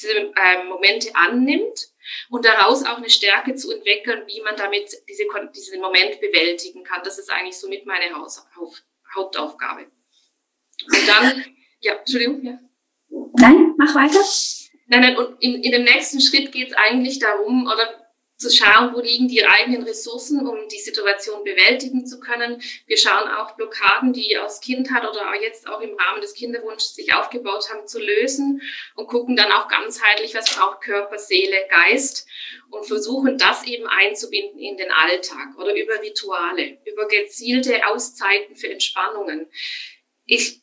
ähm, 0.03 0.69
Momente 0.69 1.11
annimmt 1.15 1.89
und 2.31 2.45
daraus 2.45 2.85
auch 2.85 2.97
eine 2.97 3.11
Stärke 3.11 3.55
zu 3.55 3.71
entwickeln, 3.71 4.25
wie 4.27 4.41
man 4.41 4.57
damit 4.57 4.91
diese, 5.09 5.25
diesen 5.55 5.81
Moment 5.81 6.21
bewältigen 6.21 6.85
kann. 6.85 7.03
Das 7.05 7.19
ist 7.19 7.31
eigentlich 7.31 7.57
somit 7.57 7.87
meine 7.87 8.15
Haus, 8.15 8.47
Hauptaufgabe. 9.17 9.83
Und 9.83 11.09
dann, 11.09 11.45
ja, 11.81 11.95
Entschuldigung, 11.95 12.43
ja. 12.45 12.59
Nein, 13.39 13.75
mach 13.77 13.95
weiter. 13.95 14.21
Nein, 14.87 15.01
nein, 15.01 15.17
und 15.17 15.43
in, 15.43 15.63
in 15.63 15.73
dem 15.73 15.85
nächsten 15.85 16.21
Schritt 16.21 16.53
geht 16.53 16.69
es 16.69 16.77
eigentlich 16.77 17.19
darum, 17.19 17.67
oder 17.67 18.04
zu 18.37 18.51
schauen, 18.51 18.93
wo 18.95 19.01
liegen 19.01 19.29
die 19.29 19.45
eigenen 19.45 19.85
Ressourcen, 19.85 20.47
um 20.47 20.69
die 20.69 20.81
Situation 20.81 21.45
bewältigen 21.45 22.05
zu 22.05 22.19
können. 22.19 22.61
Wir 22.87 22.97
schauen 22.97 23.29
auch 23.29 23.53
Blockaden, 23.57 24.13
die 24.13 24.37
aus 24.39 24.61
Kindheit 24.61 25.09
oder 25.09 25.33
jetzt 25.41 25.69
auch 25.69 25.81
im 25.81 25.95
Rahmen 25.95 26.21
des 26.21 26.35
Kinderwunsches 26.35 26.95
sich 26.95 27.15
aufgebaut 27.15 27.71
haben, 27.71 27.87
zu 27.87 28.01
lösen 28.01 28.61
und 28.97 29.07
gucken 29.07 29.37
dann 29.37 29.53
auch 29.53 29.69
ganzheitlich, 29.69 30.35
was 30.35 30.55
braucht 30.55 30.81
Körper, 30.81 31.19
Seele, 31.19 31.57
Geist 31.71 32.27
und 32.71 32.87
versuchen 32.87 33.39
das 33.39 33.65
eben 33.67 33.87
einzubinden 33.87 34.59
in 34.59 34.77
den 34.77 34.91
Alltag 34.91 35.57
oder 35.57 35.75
über 35.75 36.01
Rituale, 36.03 36.79
über 36.85 37.07
gezielte 37.07 37.87
Auszeiten 37.87 38.57
für 38.57 38.69
Entspannungen. 38.69 39.49
Ich, 40.27 40.61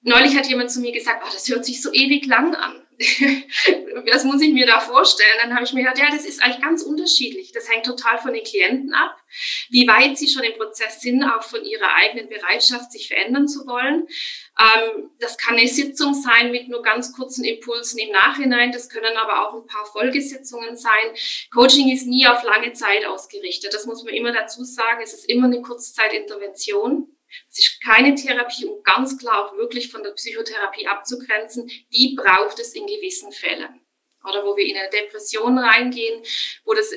neulich 0.00 0.36
hat 0.36 0.46
jemand 0.46 0.72
zu 0.72 0.80
mir 0.80 0.92
gesagt, 0.92 1.22
oh, 1.24 1.30
das 1.32 1.48
hört 1.48 1.64
sich 1.64 1.80
so 1.80 1.92
ewig 1.92 2.26
lang 2.26 2.54
an. 2.56 2.84
was 4.12 4.24
muss 4.24 4.40
ich 4.40 4.52
mir 4.52 4.66
da 4.66 4.80
vorstellen? 4.80 5.38
Dann 5.40 5.54
habe 5.54 5.64
ich 5.64 5.72
mir 5.72 5.82
gedacht, 5.82 5.98
ja, 5.98 6.10
das 6.10 6.24
ist 6.24 6.42
eigentlich 6.42 6.62
ganz 6.62 6.82
unterschiedlich. 6.82 7.52
Das 7.52 7.70
hängt 7.70 7.86
total 7.86 8.18
von 8.18 8.32
den 8.32 8.44
Klienten 8.44 8.94
ab, 8.94 9.16
wie 9.70 9.86
weit 9.86 10.16
sie 10.18 10.28
schon 10.28 10.44
im 10.44 10.54
Prozess 10.54 11.00
sind, 11.00 11.22
auch 11.24 11.42
von 11.42 11.64
ihrer 11.64 11.94
eigenen 11.96 12.28
Bereitschaft, 12.28 12.92
sich 12.92 13.08
verändern 13.08 13.48
zu 13.48 13.66
wollen. 13.66 14.06
Ähm, 14.58 15.10
das 15.18 15.38
kann 15.38 15.56
eine 15.56 15.68
Sitzung 15.68 16.14
sein 16.14 16.50
mit 16.50 16.68
nur 16.68 16.82
ganz 16.82 17.12
kurzen 17.12 17.44
Impulsen 17.44 17.98
im 17.98 18.10
Nachhinein. 18.10 18.72
Das 18.72 18.88
können 18.88 19.16
aber 19.16 19.48
auch 19.48 19.54
ein 19.54 19.66
paar 19.66 19.86
Folgesitzungen 19.86 20.76
sein. 20.76 21.14
Coaching 21.52 21.90
ist 21.92 22.06
nie 22.06 22.26
auf 22.26 22.42
lange 22.42 22.72
Zeit 22.72 23.06
ausgerichtet. 23.06 23.74
Das 23.74 23.86
muss 23.86 24.04
man 24.04 24.14
immer 24.14 24.32
dazu 24.32 24.64
sagen. 24.64 25.00
Es 25.02 25.12
ist 25.12 25.28
immer 25.28 25.46
eine 25.46 25.62
Kurzzeitintervention. 25.62 27.08
Es 27.50 27.58
ist 27.58 27.82
keine 27.82 28.14
Therapie, 28.14 28.66
um 28.66 28.82
ganz 28.82 29.18
klar 29.18 29.46
auch 29.46 29.56
wirklich 29.56 29.90
von 29.90 30.02
der 30.02 30.12
Psychotherapie 30.12 30.86
abzugrenzen. 30.86 31.70
Die 31.92 32.16
braucht 32.16 32.58
es 32.58 32.74
in 32.74 32.86
gewissen 32.86 33.32
Fällen. 33.32 33.80
Oder 34.24 34.44
wo 34.44 34.56
wir 34.56 34.64
in 34.64 34.76
eine 34.76 34.90
Depression 34.90 35.58
reingehen, 35.58 36.22
wo 36.64 36.74
das, 36.74 36.90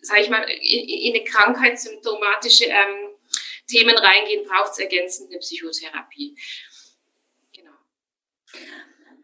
sage 0.00 0.22
ich 0.22 0.30
mal, 0.30 0.42
in, 0.48 1.14
eine 1.14 1.24
krankheitssymptomatische 1.24 2.66
ähm, 2.66 3.08
Themen 3.66 3.96
reingehen, 3.96 4.46
braucht 4.46 4.72
es 4.72 4.78
ergänzend 4.78 5.30
eine 5.30 5.40
Psychotherapie. 5.40 6.36
Genau. 7.52 7.72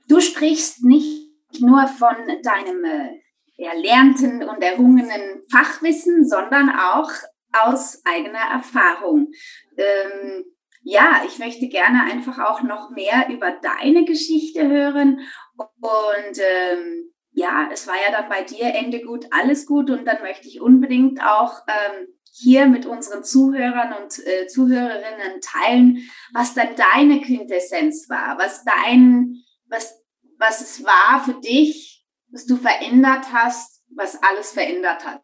Du 0.08 0.20
sprichst 0.20 0.82
nicht 0.82 1.30
nur 1.60 1.86
von 1.86 2.16
deinem 2.42 2.84
äh, 2.84 3.20
erlernten 3.56 4.42
und 4.42 4.62
errungenen 4.62 5.44
Fachwissen, 5.50 6.28
sondern 6.28 6.70
auch 6.70 7.10
aus 7.52 8.04
eigener 8.04 8.50
Erfahrung. 8.52 9.32
Ähm, 9.76 10.44
ja, 10.84 11.22
ich 11.26 11.38
möchte 11.38 11.68
gerne 11.68 12.04
einfach 12.04 12.38
auch 12.38 12.62
noch 12.62 12.90
mehr 12.90 13.28
über 13.30 13.50
deine 13.50 14.04
Geschichte 14.04 14.68
hören. 14.68 15.20
Und 15.56 16.38
ähm, 16.38 17.10
ja, 17.32 17.68
es 17.72 17.86
war 17.88 17.94
ja 17.94 18.12
dann 18.12 18.28
bei 18.28 18.42
dir 18.42 18.66
Ende 18.66 19.00
gut, 19.00 19.26
alles 19.30 19.66
gut. 19.66 19.90
Und 19.90 20.04
dann 20.04 20.20
möchte 20.22 20.46
ich 20.46 20.60
unbedingt 20.60 21.22
auch 21.22 21.62
ähm, 21.66 22.06
hier 22.30 22.66
mit 22.66 22.84
unseren 22.84 23.24
Zuhörern 23.24 23.94
und 24.02 24.26
äh, 24.26 24.46
Zuhörerinnen 24.46 25.40
teilen, 25.40 26.10
was 26.34 26.52
dann 26.52 26.76
deine 26.76 27.22
Quintessenz 27.22 28.08
war, 28.10 28.36
was 28.38 28.62
dein, 28.64 29.36
was, 29.68 29.98
was 30.38 30.60
es 30.60 30.84
war 30.84 31.24
für 31.24 31.40
dich, 31.40 32.04
was 32.30 32.44
du 32.44 32.56
verändert 32.56 33.32
hast, 33.32 33.82
was 33.96 34.22
alles 34.22 34.52
verändert 34.52 35.06
hat. 35.06 35.23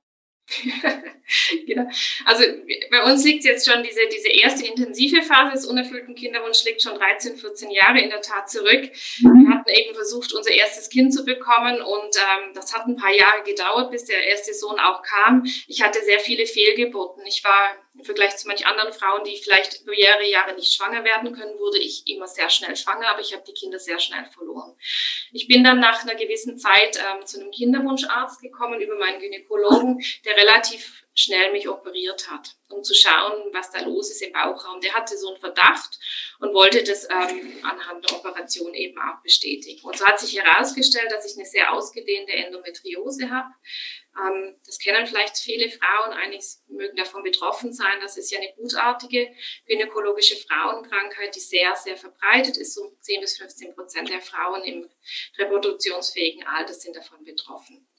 genau. 1.66 1.88
Also 2.24 2.44
bei 2.90 3.02
uns 3.04 3.24
liegt 3.24 3.44
jetzt 3.44 3.70
schon 3.70 3.82
diese, 3.82 4.00
diese 4.12 4.28
erste 4.28 4.66
intensive 4.66 5.22
Phase 5.22 5.52
des 5.52 5.66
unerfüllten 5.66 6.14
Kinderwunsch 6.14 6.64
liegt 6.64 6.82
schon 6.82 6.96
13, 6.96 7.36
14 7.36 7.70
Jahre 7.70 8.00
in 8.00 8.10
der 8.10 8.20
Tat 8.20 8.50
zurück. 8.50 8.90
Wir 9.18 9.48
hatten 9.48 9.70
eben 9.70 9.94
versucht, 9.94 10.32
unser 10.32 10.52
erstes 10.52 10.88
Kind 10.90 11.14
zu 11.14 11.24
bekommen 11.24 11.80
und 11.80 12.16
ähm, 12.16 12.54
das 12.54 12.74
hat 12.74 12.86
ein 12.86 12.96
paar 12.96 13.12
Jahre 13.12 13.42
gedauert, 13.44 13.90
bis 13.90 14.04
der 14.04 14.22
erste 14.26 14.54
Sohn 14.54 14.78
auch 14.80 15.02
kam. 15.02 15.44
Ich 15.68 15.82
hatte 15.82 16.00
sehr 16.04 16.18
viele 16.18 16.46
Fehlgeburten. 16.46 17.24
Ich 17.26 17.44
war 17.44 17.76
im 18.00 18.04
Vergleich 18.04 18.36
zu 18.36 18.48
manchen 18.48 18.66
anderen 18.66 18.92
Frauen, 18.92 19.24
die 19.24 19.36
vielleicht 19.36 19.82
über 19.82 19.92
mehrere 19.92 20.28
Jahre 20.28 20.54
nicht 20.54 20.72
schwanger 20.72 21.04
werden 21.04 21.32
können, 21.34 21.58
wurde 21.58 21.78
ich 21.78 22.06
immer 22.06 22.26
sehr 22.26 22.48
schnell 22.48 22.74
schwanger, 22.74 23.08
aber 23.08 23.20
ich 23.20 23.32
habe 23.32 23.44
die 23.46 23.52
Kinder 23.52 23.78
sehr 23.78 23.98
schnell 23.98 24.24
verloren. 24.24 24.74
Ich 25.32 25.46
bin 25.46 25.62
dann 25.62 25.80
nach 25.80 26.02
einer 26.02 26.14
gewissen 26.14 26.58
Zeit 26.58 26.96
ähm, 26.96 27.26
zu 27.26 27.40
einem 27.40 27.50
Kinderwunscharzt 27.50 28.40
gekommen 28.40 28.80
über 28.80 28.96
meinen 28.96 29.20
Gynäkologen, 29.20 30.02
der 30.24 30.36
relativ 30.36 30.99
schnell 31.14 31.52
mich 31.52 31.68
operiert 31.68 32.30
hat, 32.30 32.56
um 32.68 32.82
zu 32.82 32.94
schauen, 32.94 33.52
was 33.52 33.70
da 33.70 33.80
los 33.80 34.10
ist 34.10 34.22
im 34.22 34.32
Bauchraum. 34.32 34.80
Der 34.80 34.94
hatte 34.94 35.18
so 35.18 35.28
einen 35.28 35.40
Verdacht 35.40 35.98
und 36.38 36.54
wollte 36.54 36.82
das 36.84 37.04
ähm, 37.10 37.58
anhand 37.62 38.08
der 38.08 38.16
Operation 38.16 38.72
eben 38.74 38.98
auch 38.98 39.22
bestätigen. 39.22 39.84
Und 39.86 39.98
so 39.98 40.06
hat 40.06 40.20
sich 40.20 40.40
herausgestellt, 40.40 41.10
dass 41.10 41.30
ich 41.30 41.36
eine 41.36 41.46
sehr 41.46 41.72
ausgedehnte 41.72 42.32
Endometriose 42.32 43.30
habe. 43.30 43.48
Ähm, 44.16 44.56
das 44.64 44.78
kennen 44.78 45.06
vielleicht 45.06 45.36
viele 45.38 45.70
Frauen, 45.70 46.12
einige 46.12 46.44
mögen 46.68 46.96
davon 46.96 47.22
betroffen 47.22 47.72
sein. 47.72 48.00
Das 48.00 48.16
ist 48.16 48.30
ja 48.30 48.38
eine 48.38 48.52
gutartige 48.54 49.34
gynäkologische 49.66 50.36
Frauenkrankheit, 50.36 51.34
die 51.34 51.40
sehr, 51.40 51.74
sehr 51.76 51.96
verbreitet 51.96 52.56
ist. 52.56 52.74
So 52.74 52.96
10 53.00 53.20
bis 53.20 53.36
15 53.38 53.74
Prozent 53.74 54.08
der 54.08 54.20
Frauen 54.20 54.62
im 54.62 54.88
reproduktionsfähigen 55.38 56.46
Alter 56.46 56.74
sind 56.74 56.96
davon 56.96 57.24
betroffen. 57.24 57.89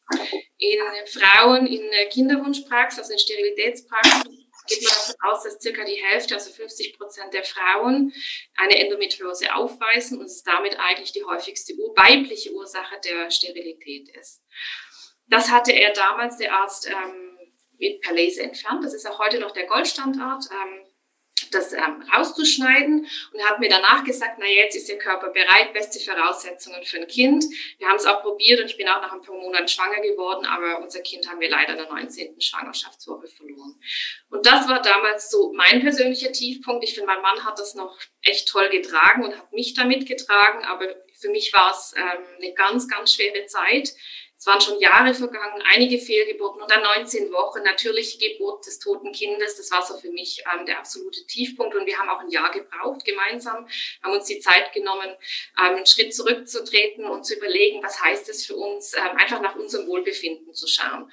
In 0.58 0.80
Frauen 1.08 1.66
in 1.68 1.90
Kinderwunschpraxis, 2.10 3.00
also 3.00 3.14
in 3.14 3.20
Sterilitätspraxis, 3.20 4.24
geht 4.68 4.84
man 4.84 4.94
davon 4.94 5.16
aus, 5.30 5.44
dass 5.44 5.60
circa 5.60 5.84
die 5.84 6.02
Hälfte, 6.02 6.36
also 6.36 6.52
50 6.52 6.98
Prozent 6.98 7.34
der 7.34 7.44
Frauen 7.44 8.14
eine 8.56 8.78
Endometriose 8.80 9.54
aufweisen 9.56 10.20
und 10.20 10.26
es 10.26 10.44
damit 10.44 10.80
eigentlich 10.80 11.12
die 11.12 11.24
häufigste 11.24 11.74
weibliche 11.74 12.52
Ursache 12.54 13.00
der 13.04 13.32
Sterilität 13.32 14.10
ist. 14.20 14.42
Das 15.28 15.50
hatte 15.50 15.72
er 15.72 15.94
damals, 15.94 16.38
der 16.38 16.54
Arzt, 16.54 16.88
ähm, 16.88 17.32
mit 17.80 18.02
Palese 18.02 18.44
entfernt. 18.44 18.84
Das 18.84 18.94
ist 18.94 19.08
auch 19.08 19.20
heute 19.20 19.40
noch 19.40 19.52
der 19.52 19.66
Goldstandard. 19.66 20.46
Ähm, 20.52 20.86
das 21.52 21.74
ähm, 21.74 22.04
rauszuschneiden 22.14 23.08
und 23.34 23.50
hat 23.50 23.60
mir 23.60 23.70
danach 23.70 24.04
gesagt, 24.04 24.38
na 24.40 24.46
jetzt 24.46 24.76
ist 24.76 24.90
Ihr 24.90 24.98
Körper 24.98 25.30
bereit, 25.30 25.74
beste 25.74 26.00
Voraussetzungen 26.00 26.84
für 26.84 26.98
ein 26.98 27.08
Kind. 27.08 27.44
Wir 27.78 27.88
haben 27.88 27.98
es 27.98 28.06
auch 28.06 28.22
probiert 28.22 28.60
und 28.62 28.68
ich 28.68 28.78
bin 28.78 28.88
auch 28.88 29.02
nach 29.02 29.12
ein 29.12 29.22
paar 29.22 29.36
Monaten 29.36 29.68
schwanger 29.68 30.02
geworden, 30.02 30.46
aber 30.46 30.82
unser 30.82 31.02
Kind 31.02 31.30
haben 31.30 31.40
wir 31.40 31.50
leider 31.50 31.74
in 31.74 31.80
der 31.80 31.90
19. 31.90 32.40
Schwangerschaftswoche 32.40 33.28
verloren. 33.28 33.80
Und 34.30 34.46
das 34.46 34.68
war 34.68 34.82
damals 34.82 35.30
so 35.30 35.52
mein 35.54 35.82
persönlicher 35.82 36.32
Tiefpunkt. 36.32 36.84
Ich 36.84 36.94
finde, 36.94 37.08
mein 37.08 37.22
Mann 37.22 37.44
hat 37.44 37.60
das 37.60 37.76
noch 37.76 37.98
echt 38.22 38.48
toll 38.48 38.70
getragen 38.70 39.24
und 39.24 39.38
hat 39.38 39.52
mich 39.52 39.74
damit 39.74 40.08
getragen, 40.08 40.64
aber 40.66 40.88
für 41.20 41.30
mich 41.30 41.54
war 41.54 41.72
es 41.72 41.94
ähm, 41.96 42.24
eine 42.38 42.54
ganz, 42.54 42.88
ganz 42.88 43.14
schwere 43.14 43.46
Zeit. 43.46 43.94
Es 44.42 44.48
waren 44.48 44.60
schon 44.60 44.80
Jahre 44.80 45.14
vergangen, 45.14 45.62
einige 45.72 46.00
Fehlgeburten 46.00 46.64
und 46.64 46.72
dann 46.72 46.82
19 46.82 47.32
Wochen. 47.32 47.62
Natürlich 47.62 48.18
Geburt 48.18 48.66
des 48.66 48.80
toten 48.80 49.12
Kindes, 49.12 49.56
das 49.56 49.70
war 49.70 49.86
so 49.86 49.96
für 50.00 50.10
mich 50.10 50.44
ähm, 50.52 50.66
der 50.66 50.80
absolute 50.80 51.24
Tiefpunkt. 51.28 51.76
Und 51.76 51.86
wir 51.86 51.96
haben 52.00 52.10
auch 52.10 52.22
ein 52.22 52.30
Jahr 52.32 52.50
gebraucht 52.50 53.06
gemeinsam, 53.06 53.68
haben 54.02 54.14
uns 54.14 54.26
die 54.26 54.40
Zeit 54.40 54.74
genommen, 54.74 55.12
ähm, 55.60 55.76
einen 55.76 55.86
Schritt 55.86 56.16
zurückzutreten 56.16 57.06
und 57.06 57.24
zu 57.24 57.36
überlegen, 57.36 57.84
was 57.84 58.02
heißt 58.02 58.30
es 58.30 58.44
für 58.44 58.56
uns, 58.56 58.96
ähm, 58.96 59.16
einfach 59.16 59.42
nach 59.42 59.56
unserem 59.58 59.86
Wohlbefinden 59.86 60.56
zu 60.56 60.66
schauen. 60.66 61.12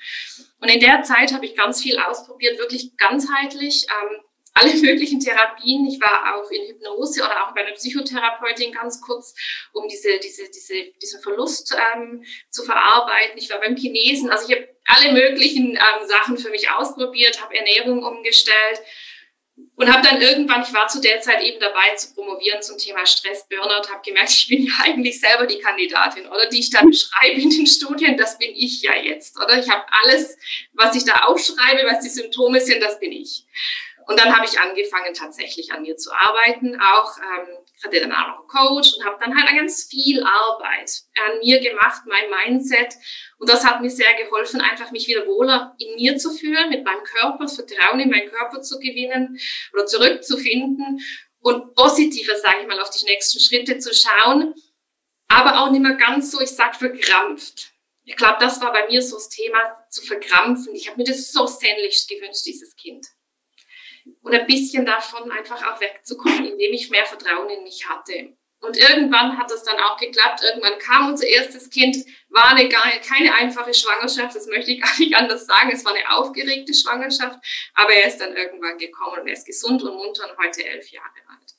Und 0.63 0.71
in 0.71 0.81
der 0.81 1.03
Zeit 1.03 1.35
habe 1.35 1.45
ich 1.45 1.55
ganz 1.55 1.83
viel 1.83 1.99
ausprobiert, 1.99 2.59
wirklich 2.59 2.97
ganzheitlich. 2.97 3.89
Ähm, 3.91 4.23
alle 4.59 4.75
möglichen 4.77 5.21
Therapien. 5.21 5.87
Ich 5.87 6.01
war 6.01 6.35
auch 6.35 6.51
in 6.51 6.69
Hypnose 6.69 7.23
oder 7.23 7.47
auch 7.47 7.55
bei 7.55 7.65
einer 7.65 7.75
Psychotherapeutin 7.75 8.73
ganz 8.73 9.01
kurz, 9.01 9.35
um 9.73 9.89
diese, 9.89 10.19
diese, 10.19 10.51
diese, 10.51 10.75
diesen 11.01 11.23
Verlust 11.23 11.75
ähm, 11.95 12.25
zu 12.51 12.65
verarbeiten. 12.65 13.39
Ich 13.39 13.51
war 13.51 13.61
beim 13.61 13.77
Chinesen. 13.77 14.31
Also 14.31 14.49
ich 14.49 14.57
habe 14.57 14.69
alle 14.87 15.13
möglichen 15.13 15.73
ähm, 15.73 16.09
Sachen 16.09 16.39
für 16.39 16.51
mich 16.51 16.71
ausprobiert, 16.71 17.43
habe 17.43 17.57
Ernährung 17.57 18.03
umgestellt 18.03 18.81
und 19.77 19.93
habe 19.93 20.07
dann 20.07 20.21
irgendwann, 20.21 20.63
ich 20.63 20.73
war 20.73 20.89
zu 20.89 21.01
der 21.01 21.21
Zeit 21.21 21.43
eben 21.43 21.61
dabei 21.61 21.95
zu 21.97 22.15
promovieren 22.15 22.63
zum 22.63 22.79
Thema 22.79 23.07
Stress, 23.07 23.47
Burnout, 23.49 23.89
habe 23.91 24.03
gemerkt, 24.05 24.31
ich 24.37 24.49
bin 24.49 24.65
ja 24.65 24.73
eigentlich 24.83 25.21
selber 25.21 25.47
die 25.47 25.59
Kandidatin, 25.59 26.27
oder 26.27 26.47
die 26.49 26.61
ich 26.61 26.71
dann 26.71 26.91
beschreibe 26.91 27.41
in 27.41 27.51
den 27.51 27.67
Studien, 27.67 28.17
das 28.17 28.39
bin 28.39 28.53
ich 28.55 28.83
ja 28.83 28.97
jetzt, 28.97 29.37
oder? 29.37 29.59
Ich 29.59 29.69
habe 29.69 29.85
alles, 30.03 30.37
was 30.73 30.97
ich 30.97 31.05
da 31.05 31.25
aufschreibe, 31.27 31.87
was 31.87 32.01
die 32.01 32.09
Symptome 32.09 32.61
sind, 32.61 32.83
das 32.83 32.99
bin 32.99 33.13
ich. 33.13 33.45
Und 34.09 34.19
dann 34.19 34.35
habe 34.35 34.47
ich 34.47 34.59
angefangen, 34.59 35.13
tatsächlich 35.13 35.71
an 35.71 35.83
mir 35.83 35.95
zu 35.99 36.11
arbeiten, 36.11 36.81
auch 36.81 37.19
ähm, 37.19 37.59
hatte 37.85 38.01
dann 38.01 38.11
auch 38.11 38.27
noch 38.27 38.39
einen 38.39 38.49
Coach 38.49 38.95
und 38.97 39.05
habe 39.05 39.19
dann 39.21 39.37
halt 39.37 39.55
ganz 39.55 39.85
viel 39.85 40.23
Arbeit 40.23 40.91
an 41.27 41.41
mir 41.41 41.61
gemacht, 41.61 42.05
mein 42.07 42.31
Mindset. 42.31 42.95
Und 43.37 43.51
das 43.51 43.67
hat 43.67 43.83
mir 43.83 43.91
sehr 43.91 44.15
geholfen, 44.15 44.63
einfach 44.63 44.93
mich 44.93 45.09
wieder 45.09 45.27
wohler 45.27 45.77
in 45.79 45.95
mir 45.97 46.17
zu 46.17 46.31
fühlen, 46.31 46.71
mit 46.71 46.87
meinem 46.87 47.05
Körper, 47.05 47.41
das 47.41 47.57
Vertrauen 47.57 48.01
in 48.01 48.09
meinen 48.09 48.31
Körper 48.31 48.63
zu 48.63 48.79
gewinnen 48.79 49.39
oder 49.75 49.85
zurückzufinden 49.85 51.01
und 51.41 51.75
positiver, 51.75 52.35
sage 52.37 52.63
ich 52.63 52.67
mal, 52.67 52.81
auf 52.81 52.89
die 52.89 53.05
nächsten 53.05 53.41
Schritte 53.41 53.79
zu 53.79 53.93
schauen, 53.93 54.55
aber 55.29 55.61
auch 55.61 55.71
nicht 55.71 55.83
mehr 55.83 55.97
ganz 55.97 56.31
so, 56.31 56.41
ich 56.41 56.49
sag, 56.49 56.77
verkrampft. 56.77 57.73
Ich 58.05 58.17
glaube, 58.17 58.39
das 58.41 58.59
war 58.63 58.73
bei 58.73 58.87
mir 58.87 59.03
so 59.03 59.17
das 59.17 59.29
Thema, 59.29 59.59
zu 59.91 60.01
verkrampfen. 60.01 60.75
Ich 60.75 60.89
habe 60.89 60.97
mir 60.97 61.05
das 61.05 61.31
so 61.31 61.47
sehnlichst 61.47 62.09
gewünscht, 62.09 62.47
dieses 62.47 62.75
Kind 62.75 63.07
und 64.23 64.35
ein 64.35 64.47
bisschen 64.47 64.85
davon 64.87 65.31
einfach 65.31 65.63
auch 65.67 65.81
wegzukommen, 65.81 66.45
indem 66.45 66.73
ich 66.73 66.91
mehr 66.91 67.07
Vertrauen 67.07 67.49
in 67.51 67.63
mich 67.63 67.89
hatte. 67.89 68.35
Und 68.61 68.77
irgendwann 68.77 69.39
hat 69.39 69.51
das 69.51 69.63
dann 69.63 69.79
auch 69.79 69.97
geklappt. 69.99 70.41
Irgendwann 70.43 70.79
kam 70.79 71.09
unser 71.09 71.27
erstes 71.27 71.71
Kind, 71.71 71.97
war 72.29 72.57
eine, 72.57 72.69
keine 72.69 73.35
einfache 73.35 73.73
Schwangerschaft, 73.73 74.35
das 74.35 74.47
möchte 74.47 74.73
ich 74.73 74.83
gar 74.83 74.99
nicht 74.99 75.15
anders 75.17 75.47
sagen. 75.47 75.71
Es 75.73 75.85
war 75.85 75.95
eine 75.95 76.11
aufgeregte 76.11 76.75
Schwangerschaft, 76.75 77.39
aber 77.75 77.95
er 77.95 78.09
ist 78.09 78.19
dann 78.19 78.37
irgendwann 78.37 78.79
gekommen 78.79 79.21
und 79.21 79.29
er 79.29 79.35
ist 79.35 79.47
gesund 79.47 79.83
und 79.83 79.95
munter 79.95 80.29
und 80.29 80.39
heute 80.39 80.65
elf 80.65 80.91
Jahre 80.91 81.07
alt. 81.29 81.55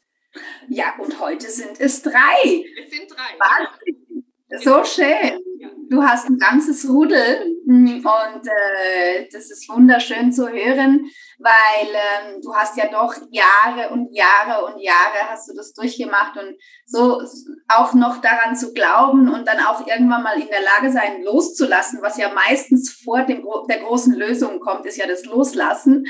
Ja, 0.67 0.95
und 0.99 1.19
heute 1.19 1.49
sind 1.49 1.79
es 1.79 2.01
drei. 2.01 2.65
Es 2.77 2.91
sind 2.91 3.09
drei. 3.09 3.39
Wahnsinn. 3.39 4.08
So 4.57 4.83
schön. 4.83 5.43
Du 5.91 6.03
hast 6.03 6.27
ein 6.27 6.39
ganzes 6.39 6.87
Rudel 6.89 7.55
und 7.67 8.47
äh, 8.47 9.27
das 9.31 9.51
ist 9.51 9.69
wunderschön 9.69 10.31
zu 10.31 10.47
hören, 10.47 11.05
weil 11.37 11.87
ähm, 11.87 12.41
du 12.41 12.53
hast 12.55 12.75
ja 12.77 12.87
doch 12.87 13.13
Jahre 13.29 13.89
und 13.89 14.09
Jahre 14.11 14.65
und 14.65 14.81
Jahre 14.81 15.29
hast 15.29 15.49
du 15.49 15.55
das 15.55 15.73
durchgemacht 15.73 16.37
und 16.37 16.57
so 16.85 17.21
auch 17.67 17.93
noch 17.93 18.21
daran 18.21 18.55
zu 18.55 18.73
glauben 18.73 19.31
und 19.31 19.47
dann 19.47 19.59
auch 19.59 19.85
irgendwann 19.85 20.23
mal 20.23 20.39
in 20.39 20.47
der 20.47 20.61
Lage 20.61 20.91
sein, 20.91 21.23
loszulassen, 21.23 21.99
was 22.01 22.17
ja 22.17 22.33
meistens 22.33 22.91
vor 22.91 23.21
dem, 23.23 23.45
der 23.69 23.79
großen 23.79 24.13
Lösung 24.13 24.59
kommt, 24.59 24.85
ist 24.85 24.97
ja 24.97 25.07
das 25.07 25.25
Loslassen. 25.25 26.05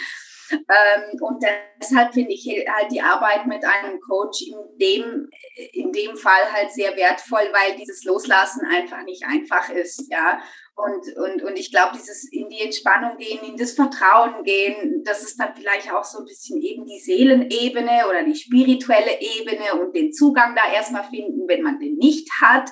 Ähm, 0.51 1.21
und 1.21 1.43
deshalb 1.81 2.13
finde 2.13 2.33
ich 2.33 2.47
halt 2.47 2.91
die 2.91 3.01
Arbeit 3.01 3.45
mit 3.47 3.63
einem 3.63 3.99
Coach 3.99 4.41
in 4.47 4.77
dem, 4.77 5.29
in 5.73 5.91
dem 5.91 6.15
Fall 6.15 6.51
halt 6.51 6.71
sehr 6.71 6.95
wertvoll, 6.95 7.47
weil 7.51 7.77
dieses 7.77 8.03
Loslassen 8.03 8.65
einfach 8.65 9.03
nicht 9.03 9.23
einfach 9.25 9.69
ist, 9.69 10.05
ja. 10.09 10.39
Und, 10.75 11.17
und, 11.17 11.43
und 11.43 11.59
ich 11.59 11.71
glaube, 11.71 11.97
dieses 11.97 12.31
in 12.31 12.47
die 12.47 12.61
Entspannung 12.61 13.17
gehen, 13.17 13.39
in 13.43 13.57
das 13.57 13.73
Vertrauen 13.73 14.43
gehen, 14.43 15.03
das 15.03 15.23
ist 15.23 15.37
dann 15.37 15.53
vielleicht 15.53 15.91
auch 15.91 16.05
so 16.05 16.19
ein 16.19 16.25
bisschen 16.25 16.61
eben 16.61 16.85
die 16.85 16.99
Seelenebene 16.99 18.07
oder 18.07 18.23
die 18.23 18.35
spirituelle 18.35 19.19
Ebene 19.19 19.73
und 19.81 19.93
den 19.93 20.13
Zugang 20.13 20.55
da 20.55 20.71
erstmal 20.73 21.03
finden, 21.03 21.47
wenn 21.47 21.63
man 21.63 21.79
den 21.79 21.95
nicht 21.95 22.29
hat. 22.41 22.69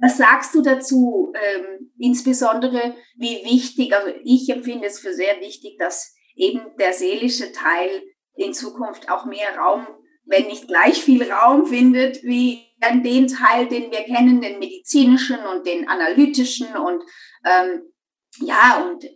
Was 0.00 0.16
sagst 0.16 0.54
du 0.54 0.62
dazu? 0.62 1.32
Ähm, 1.34 1.92
insbesondere, 1.98 2.94
wie 3.16 3.44
wichtig, 3.44 3.94
also 3.94 4.12
ich 4.24 4.48
empfinde 4.48 4.86
es 4.86 4.98
für 4.98 5.12
sehr 5.12 5.38
wichtig, 5.40 5.76
dass 5.78 6.14
eben 6.34 6.60
der 6.78 6.92
seelische 6.92 7.52
Teil 7.52 8.02
in 8.34 8.54
Zukunft 8.54 9.10
auch 9.10 9.24
mehr 9.26 9.56
Raum, 9.56 9.86
wenn 10.24 10.46
nicht 10.46 10.68
gleich 10.68 11.02
viel 11.02 11.30
Raum 11.30 11.66
findet, 11.66 12.22
wie 12.22 12.64
an 12.80 13.02
den 13.02 13.28
Teil, 13.28 13.68
den 13.68 13.90
wir 13.90 14.02
kennen, 14.02 14.40
den 14.40 14.58
medizinischen 14.58 15.38
und 15.38 15.66
den 15.66 15.88
analytischen 15.88 16.76
und 16.76 17.02
ähm, 17.44 17.82
ja, 18.40 18.82
und 18.86 19.04
äh, 19.04 19.10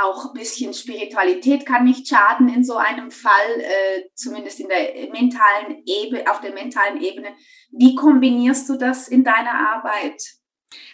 auch 0.00 0.26
ein 0.26 0.32
bisschen 0.34 0.72
Spiritualität 0.72 1.66
kann 1.66 1.84
nicht 1.84 2.06
schaden 2.06 2.48
in 2.48 2.64
so 2.64 2.76
einem 2.76 3.10
Fall, 3.10 3.60
äh, 3.60 4.04
zumindest 4.14 4.60
in 4.60 4.68
der 4.68 5.10
mentalen 5.10 5.82
Ebene, 5.84 6.30
auf 6.30 6.40
der 6.40 6.52
mentalen 6.52 7.00
Ebene. 7.02 7.34
Wie 7.72 7.94
kombinierst 7.94 8.68
du 8.68 8.76
das 8.76 9.08
in 9.08 9.24
deiner 9.24 9.54
Arbeit? 9.54 10.22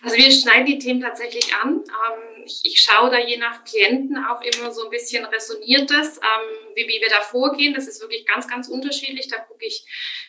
Also 0.02 0.16
wir 0.16 0.30
schneiden 0.30 0.66
die 0.66 0.78
Themen 0.78 1.00
tatsächlich 1.00 1.54
an. 1.54 1.82
Ähm, 1.86 2.44
ich, 2.44 2.60
ich, 2.64 2.80
schaue 2.80 3.10
da 3.10 3.18
je 3.18 3.36
nach 3.36 3.64
Klienten 3.64 4.16
auch 4.24 4.40
immer 4.42 4.72
so 4.72 4.84
ein 4.84 4.90
bisschen 4.90 5.24
resoniert 5.24 5.90
das, 5.90 6.18
ähm, 6.18 6.74
wie, 6.74 6.86
wie 6.86 7.00
wir 7.00 7.08
da 7.08 7.20
vorgehen. 7.20 7.74
Das 7.74 7.88
ist 7.88 8.00
wirklich 8.00 8.26
ganz, 8.26 8.46
ganz 8.48 8.68
unterschiedlich. 8.68 9.28
Da 9.28 9.38
gucke 9.38 9.66
ich, 9.66 9.84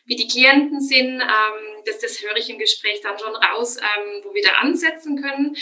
wie 0.05 0.15
die 0.15 0.27
Klienten 0.27 0.81
sind. 0.81 1.21
Ähm, 1.21 1.83
das, 1.85 1.99
das 1.99 2.21
höre 2.21 2.37
ich 2.37 2.49
im 2.49 2.59
Gespräch 2.59 3.01
dann 3.01 3.19
schon 3.19 3.35
raus, 3.35 3.77
wo 4.23 4.33
wir 4.33 4.43
da 4.43 4.53
ansetzen 4.59 5.21
können. 5.21 5.55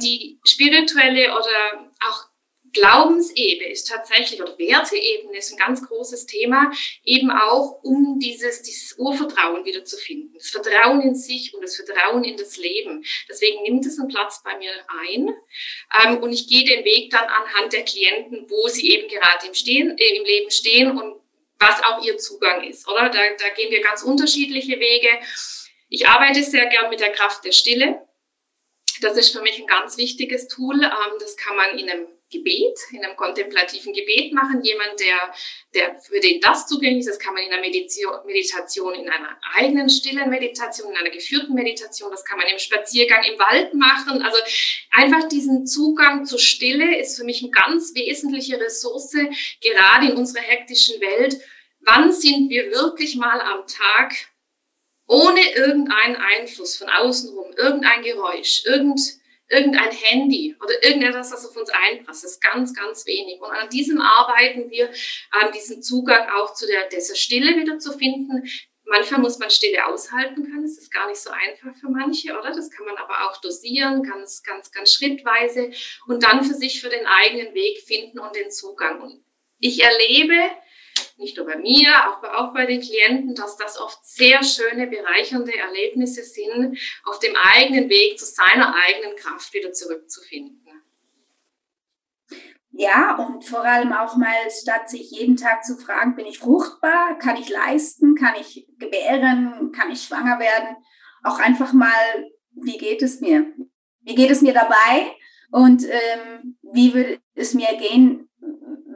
die 0.00 0.38
spirituelle 0.44 1.32
oder 1.32 1.90
auch 2.00 2.27
Glaubensebene 2.72 3.70
ist 3.70 3.88
tatsächlich, 3.88 4.40
oder 4.40 4.58
Werteebene 4.58 5.38
ist 5.38 5.52
ein 5.52 5.58
ganz 5.58 5.86
großes 5.86 6.26
Thema, 6.26 6.70
eben 7.04 7.30
auch 7.30 7.82
um 7.82 8.18
dieses, 8.18 8.62
dieses 8.62 8.98
Urvertrauen 8.98 9.64
wieder 9.64 9.84
zu 9.84 9.96
finden. 9.96 10.34
Das 10.34 10.50
Vertrauen 10.50 11.00
in 11.02 11.14
sich 11.14 11.54
und 11.54 11.62
das 11.62 11.76
Vertrauen 11.76 12.24
in 12.24 12.36
das 12.36 12.56
Leben. 12.56 13.04
Deswegen 13.28 13.62
nimmt 13.62 13.86
es 13.86 13.98
einen 13.98 14.08
Platz 14.08 14.42
bei 14.42 14.56
mir 14.58 14.72
ein. 15.02 15.34
Ähm, 16.02 16.18
und 16.18 16.32
ich 16.32 16.48
gehe 16.48 16.64
den 16.64 16.84
Weg 16.84 17.10
dann 17.10 17.24
anhand 17.24 17.72
der 17.72 17.84
Klienten, 17.84 18.48
wo 18.48 18.68
sie 18.68 18.90
eben 18.90 19.08
gerade 19.08 19.46
im, 19.46 19.54
stehen, 19.54 19.96
äh, 19.96 20.16
im 20.16 20.24
Leben 20.24 20.50
stehen 20.50 20.90
und 20.90 21.20
was 21.58 21.82
auch 21.82 22.04
ihr 22.04 22.18
Zugang 22.18 22.62
ist, 22.68 22.86
oder? 22.88 23.08
Da, 23.08 23.18
da 23.38 23.48
gehen 23.56 23.70
wir 23.70 23.80
ganz 23.80 24.02
unterschiedliche 24.02 24.78
Wege. 24.78 25.08
Ich 25.88 26.06
arbeite 26.06 26.42
sehr 26.42 26.66
gern 26.66 26.90
mit 26.90 27.00
der 27.00 27.12
Kraft 27.12 27.44
der 27.44 27.52
Stille. 27.52 28.06
Das 29.00 29.16
ist 29.16 29.30
für 29.30 29.42
mich 29.42 29.58
ein 29.58 29.66
ganz 29.66 29.96
wichtiges 29.96 30.48
Tool. 30.48 30.82
Ähm, 30.82 31.18
das 31.18 31.36
kann 31.36 31.56
man 31.56 31.78
in 31.78 31.90
einem 31.90 32.17
Gebet, 32.30 32.78
in 32.92 33.04
einem 33.04 33.16
kontemplativen 33.16 33.92
Gebet 33.92 34.32
machen. 34.32 34.62
Jemand, 34.62 35.00
der, 35.00 35.34
der 35.74 36.00
für 36.00 36.20
den 36.20 36.40
das 36.40 36.66
zugänglich 36.66 37.00
ist, 37.00 37.08
das 37.08 37.18
kann 37.18 37.34
man 37.34 37.42
in 37.42 37.52
einer 37.52 37.60
Meditation, 37.60 38.94
in 38.94 39.08
einer 39.08 39.38
eigenen 39.56 39.88
stillen 39.88 40.28
Meditation, 40.28 40.90
in 40.90 40.96
einer 40.96 41.10
geführten 41.10 41.54
Meditation, 41.54 42.10
das 42.10 42.24
kann 42.24 42.38
man 42.38 42.46
im 42.48 42.58
Spaziergang 42.58 43.24
im 43.24 43.38
Wald 43.38 43.74
machen. 43.74 44.22
Also 44.22 44.38
einfach 44.90 45.28
diesen 45.28 45.66
Zugang 45.66 46.24
zur 46.24 46.38
Stille 46.38 46.98
ist 46.98 47.16
für 47.16 47.24
mich 47.24 47.42
eine 47.42 47.50
ganz 47.50 47.94
wesentliche 47.94 48.60
Ressource, 48.60 49.12
gerade 49.60 50.08
in 50.08 50.16
unserer 50.16 50.42
hektischen 50.42 51.00
Welt. 51.00 51.40
Wann 51.80 52.12
sind 52.12 52.50
wir 52.50 52.70
wirklich 52.70 53.16
mal 53.16 53.40
am 53.40 53.66
Tag 53.66 54.12
ohne 55.06 55.40
irgendeinen 55.54 56.16
Einfluss 56.16 56.76
von 56.76 56.88
außenrum, 56.90 57.52
irgendein 57.56 58.02
Geräusch, 58.02 58.64
irgend 58.66 59.00
irgendein 59.48 59.90
Handy 59.90 60.56
oder 60.62 60.82
irgendetwas, 60.82 61.30
das 61.30 61.46
auf 61.46 61.56
uns 61.56 61.70
einpasst. 61.70 62.24
Das 62.24 62.32
ist 62.32 62.42
ganz, 62.42 62.74
ganz 62.74 63.06
wenig. 63.06 63.40
Und 63.40 63.50
an 63.50 63.68
diesem 63.70 64.00
arbeiten 64.00 64.70
wir, 64.70 64.88
ähm, 64.88 65.52
diesen 65.54 65.82
Zugang 65.82 66.28
auch 66.30 66.54
zu 66.54 66.66
der, 66.66 66.88
dieser 66.88 67.14
Stille 67.14 67.56
wieder 67.56 67.78
zu 67.78 67.92
finden. 67.92 68.48
Manchmal 68.84 69.20
muss 69.20 69.38
man 69.38 69.50
Stille 69.50 69.86
aushalten 69.86 70.44
können. 70.44 70.62
Das 70.62 70.78
ist 70.78 70.90
gar 70.90 71.08
nicht 71.08 71.20
so 71.20 71.30
einfach 71.30 71.78
für 71.78 71.90
manche, 71.90 72.32
oder? 72.38 72.52
Das 72.52 72.70
kann 72.70 72.86
man 72.86 72.96
aber 72.96 73.28
auch 73.28 73.38
dosieren, 73.40 74.02
ganz, 74.02 74.42
ganz, 74.42 74.70
ganz 74.70 74.92
schrittweise 74.92 75.70
und 76.06 76.22
dann 76.22 76.42
für 76.42 76.54
sich, 76.54 76.80
für 76.80 76.88
den 76.88 77.06
eigenen 77.06 77.54
Weg 77.54 77.80
finden 77.80 78.18
und 78.18 78.34
den 78.34 78.50
Zugang. 78.50 79.02
Und 79.02 79.22
ich 79.58 79.82
erlebe, 79.82 80.34
nicht 81.18 81.36
nur 81.36 81.46
bei 81.46 81.56
mir, 81.56 81.90
auch 82.08 82.20
bei, 82.20 82.34
auch 82.34 82.54
bei 82.54 82.66
den 82.66 82.80
Klienten, 82.80 83.34
dass 83.34 83.56
das 83.56 83.78
oft 83.78 84.04
sehr 84.04 84.42
schöne, 84.42 84.86
bereichernde 84.86 85.56
Erlebnisse 85.56 86.22
sind, 86.22 86.78
auf 87.04 87.18
dem 87.18 87.34
eigenen 87.36 87.88
Weg 87.88 88.18
zu 88.18 88.24
seiner 88.24 88.74
eigenen 88.74 89.16
Kraft 89.16 89.52
wieder 89.52 89.72
zurückzufinden. 89.72 90.58
Ja, 92.70 93.16
und 93.16 93.44
vor 93.44 93.64
allem 93.64 93.92
auch 93.92 94.16
mal, 94.16 94.48
statt 94.50 94.88
sich 94.88 95.10
jeden 95.10 95.36
Tag 95.36 95.64
zu 95.64 95.76
fragen, 95.76 96.14
bin 96.14 96.26
ich 96.26 96.38
fruchtbar, 96.38 97.18
kann 97.18 97.36
ich 97.36 97.48
leisten, 97.48 98.14
kann 98.14 98.34
ich 98.38 98.68
gebären, 98.78 99.72
kann 99.72 99.90
ich 99.90 100.02
schwanger 100.02 100.38
werden, 100.38 100.76
auch 101.24 101.40
einfach 101.40 101.72
mal, 101.72 102.30
wie 102.52 102.78
geht 102.78 103.02
es 103.02 103.20
mir? 103.20 103.52
Wie 104.02 104.14
geht 104.14 104.30
es 104.30 104.42
mir 104.42 104.54
dabei? 104.54 105.12
Und 105.50 105.84
ähm, 105.84 106.56
wie 106.62 106.94
würde 106.94 107.20
es 107.34 107.54
mir 107.54 107.68
gehen, 107.78 108.28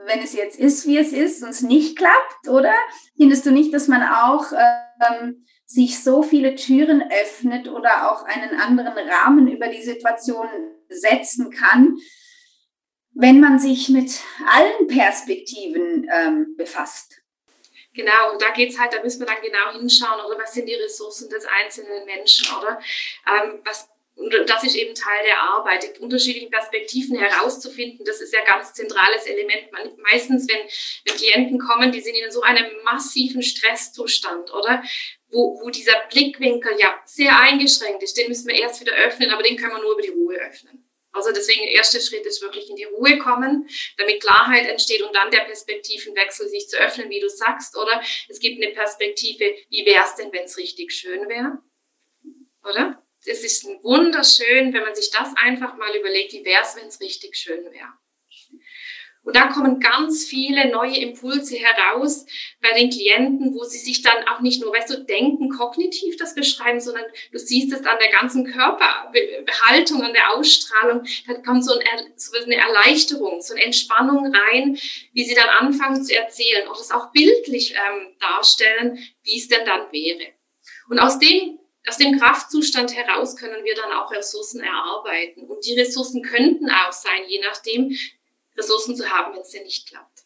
wenn 0.06 0.20
es 0.20 0.32
jetzt 0.32 0.58
ist, 0.58 0.86
wie 0.86 0.98
es 0.98 1.12
ist 1.12 1.42
und 1.42 1.50
es 1.50 1.62
nicht 1.62 1.96
klappt, 1.96 2.48
oder? 2.48 2.74
Findest 3.16 3.46
du 3.46 3.50
nicht, 3.50 3.72
dass 3.72 3.88
man 3.88 4.02
auch 4.02 4.52
ähm, 4.52 5.46
sich 5.64 6.02
so 6.02 6.22
viele 6.22 6.54
Türen 6.54 7.02
öffnet 7.10 7.68
oder 7.68 8.10
auch 8.10 8.24
einen 8.24 8.60
anderen 8.60 8.98
Rahmen 9.08 9.48
über 9.48 9.68
die 9.68 9.82
Situation 9.82 10.48
setzen 10.88 11.50
kann, 11.50 11.96
wenn 13.14 13.40
man 13.40 13.58
sich 13.58 13.88
mit 13.88 14.20
allen 14.50 14.86
Perspektiven 14.88 16.08
ähm, 16.12 16.54
befasst? 16.56 17.22
Genau, 17.94 18.32
und 18.32 18.40
da 18.40 18.50
geht's 18.52 18.78
halt, 18.78 18.94
da 18.94 19.02
müssen 19.02 19.20
wir 19.20 19.26
dann 19.26 19.42
genau 19.42 19.78
hinschauen, 19.78 20.24
oder 20.24 20.38
was 20.38 20.54
sind 20.54 20.66
die 20.66 20.74
Ressourcen 20.74 21.28
des 21.28 21.44
einzelnen 21.44 22.06
Menschen, 22.06 22.48
oder 22.56 22.80
ähm, 23.26 23.60
was 23.64 23.91
und 24.14 24.30
das 24.46 24.62
ist 24.62 24.76
eben 24.76 24.94
Teil 24.94 25.24
der 25.24 25.40
Arbeit, 25.40 25.96
die 25.96 26.00
unterschiedlichen 26.00 26.50
Perspektiven 26.50 27.18
herauszufinden. 27.18 28.04
Das 28.04 28.20
ist 28.20 28.32
ja 28.32 28.44
ganz 28.44 28.74
zentrales 28.74 29.26
Element. 29.26 29.70
Meistens, 29.98 30.46
wenn, 30.48 30.60
wenn 31.04 31.16
Klienten 31.16 31.58
kommen, 31.58 31.92
die 31.92 32.00
sind 32.00 32.14
in 32.14 32.30
so 32.30 32.42
einem 32.42 32.66
massiven 32.84 33.42
Stresszustand, 33.42 34.52
oder? 34.52 34.82
Wo, 35.28 35.58
wo 35.62 35.70
dieser 35.70 35.94
Blickwinkel 36.10 36.72
ja 36.78 37.00
sehr 37.06 37.38
eingeschränkt 37.38 38.02
ist. 38.02 38.16
Den 38.18 38.28
müssen 38.28 38.48
wir 38.48 38.54
erst 38.54 38.82
wieder 38.82 38.92
öffnen, 38.92 39.30
aber 39.30 39.42
den 39.42 39.56
können 39.56 39.72
wir 39.72 39.82
nur 39.82 39.92
über 39.92 40.02
die 40.02 40.10
Ruhe 40.10 40.36
öffnen. 40.36 40.86
Also 41.12 41.30
deswegen, 41.30 41.62
der 41.62 41.72
erste 41.72 42.00
Schritt 42.00 42.26
ist 42.26 42.42
wirklich 42.42 42.68
in 42.70 42.76
die 42.76 42.84
Ruhe 42.84 43.18
kommen, 43.18 43.68
damit 43.98 44.22
Klarheit 44.22 44.66
entsteht 44.68 45.02
und 45.02 45.14
dann 45.14 45.30
der 45.30 45.40
Perspektivenwechsel 45.40 46.48
sich 46.48 46.68
zu 46.68 46.78
öffnen, 46.78 47.10
wie 47.10 47.20
du 47.20 47.28
sagst, 47.28 47.76
oder? 47.76 48.02
Es 48.28 48.40
gibt 48.40 48.62
eine 48.62 48.72
Perspektive, 48.72 49.54
wie 49.68 49.84
wäre 49.84 50.04
es 50.04 50.14
denn, 50.16 50.32
wenn 50.32 50.44
es 50.44 50.56
richtig 50.56 50.92
schön 50.92 51.28
wäre? 51.28 51.58
Oder? 52.64 53.02
Es 53.26 53.44
ist 53.44 53.64
wunderschön, 53.82 54.72
wenn 54.72 54.82
man 54.82 54.94
sich 54.94 55.10
das 55.10 55.32
einfach 55.36 55.76
mal 55.76 55.94
überlegt, 55.96 56.32
wie 56.32 56.44
wäre 56.44 56.62
es, 56.62 56.76
wenn 56.76 56.88
es 56.88 57.00
richtig 57.00 57.36
schön 57.36 57.64
wäre. 57.64 57.92
Und 59.24 59.36
da 59.36 59.46
kommen 59.52 59.78
ganz 59.78 60.24
viele 60.24 60.68
neue 60.72 60.96
Impulse 60.96 61.56
heraus 61.56 62.26
bei 62.60 62.72
den 62.72 62.90
Klienten, 62.90 63.54
wo 63.54 63.62
sie 63.62 63.78
sich 63.78 64.02
dann 64.02 64.26
auch 64.26 64.40
nicht 64.40 64.60
nur, 64.60 64.72
weißt 64.72 64.90
du, 64.90 65.04
denken, 65.04 65.48
kognitiv 65.48 66.16
das 66.16 66.34
beschreiben, 66.34 66.80
sondern 66.80 67.04
du 67.30 67.38
siehst 67.38 67.72
es 67.72 67.86
an 67.86 67.98
der 68.00 68.10
ganzen 68.10 68.44
Körperbehaltung, 68.44 70.02
an 70.02 70.12
der 70.12 70.32
Ausstrahlung. 70.32 71.04
Da 71.28 71.34
kommt 71.34 71.64
so, 71.64 71.72
eine 71.72 72.56
Erleichterung, 72.56 73.40
so 73.40 73.54
eine 73.54 73.62
Entspannung 73.62 74.34
rein, 74.34 74.76
wie 75.12 75.24
sie 75.24 75.36
dann 75.36 75.48
anfangen 75.48 76.04
zu 76.04 76.16
erzählen 76.16 76.66
oder 76.66 76.80
es 76.80 76.90
auch 76.90 77.12
bildlich 77.12 77.74
ähm, 77.74 78.16
darstellen, 78.18 78.98
wie 79.22 79.38
es 79.38 79.46
denn 79.46 79.64
dann 79.64 79.92
wäre. 79.92 80.32
Und 80.88 80.98
aus 80.98 81.20
dem 81.20 81.60
aus 81.88 81.96
dem 81.96 82.18
Kraftzustand 82.18 82.94
heraus 82.94 83.36
können 83.36 83.64
wir 83.64 83.74
dann 83.74 83.92
auch 83.92 84.10
Ressourcen 84.12 84.60
erarbeiten. 84.60 85.44
Und 85.46 85.64
die 85.66 85.78
Ressourcen 85.78 86.22
könnten 86.22 86.70
auch 86.70 86.92
sein, 86.92 87.22
je 87.26 87.40
nachdem, 87.40 87.96
Ressourcen 88.56 88.96
zu 88.96 89.10
haben, 89.10 89.34
wenn 89.34 89.42
es 89.42 89.50
denn 89.50 89.64
nicht 89.64 89.88
klappt. 89.88 90.22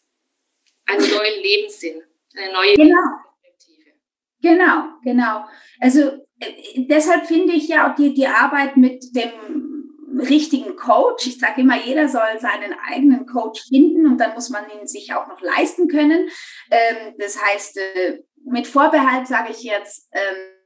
Einen 0.85 1.09
neuen 1.09 1.41
Lebenssinn, 1.41 2.03
eine 2.35 2.53
neue 2.53 2.75
genau. 2.75 2.99
Perspektive. 3.41 3.91
Genau, 4.41 4.83
genau. 5.03 5.45
Also 5.79 6.25
äh, 6.39 6.85
deshalb 6.87 7.25
finde 7.25 7.53
ich 7.53 7.67
ja 7.67 7.89
auch 7.91 7.95
die, 7.95 8.13
die 8.13 8.27
Arbeit 8.27 8.77
mit 8.77 9.15
dem 9.15 9.57
richtigen 10.19 10.75
Coach. 10.75 11.27
Ich 11.27 11.39
sage 11.39 11.61
immer, 11.61 11.83
jeder 11.83 12.07
soll 12.07 12.39
seinen 12.39 12.73
eigenen 12.87 13.25
Coach 13.25 13.63
finden 13.67 14.05
und 14.07 14.17
dann 14.17 14.33
muss 14.33 14.49
man 14.49 14.65
ihn 14.69 14.87
sich 14.87 15.13
auch 15.13 15.27
noch 15.27 15.41
leisten 15.41 15.87
können. 15.87 16.29
Ähm, 16.71 17.15
das 17.17 17.41
heißt, 17.41 17.77
äh, 17.77 18.23
mit 18.45 18.67
Vorbehalt 18.67 19.27
sage 19.27 19.51
ich 19.51 19.63
jetzt, 19.63 20.09
ähm, 20.13 20.56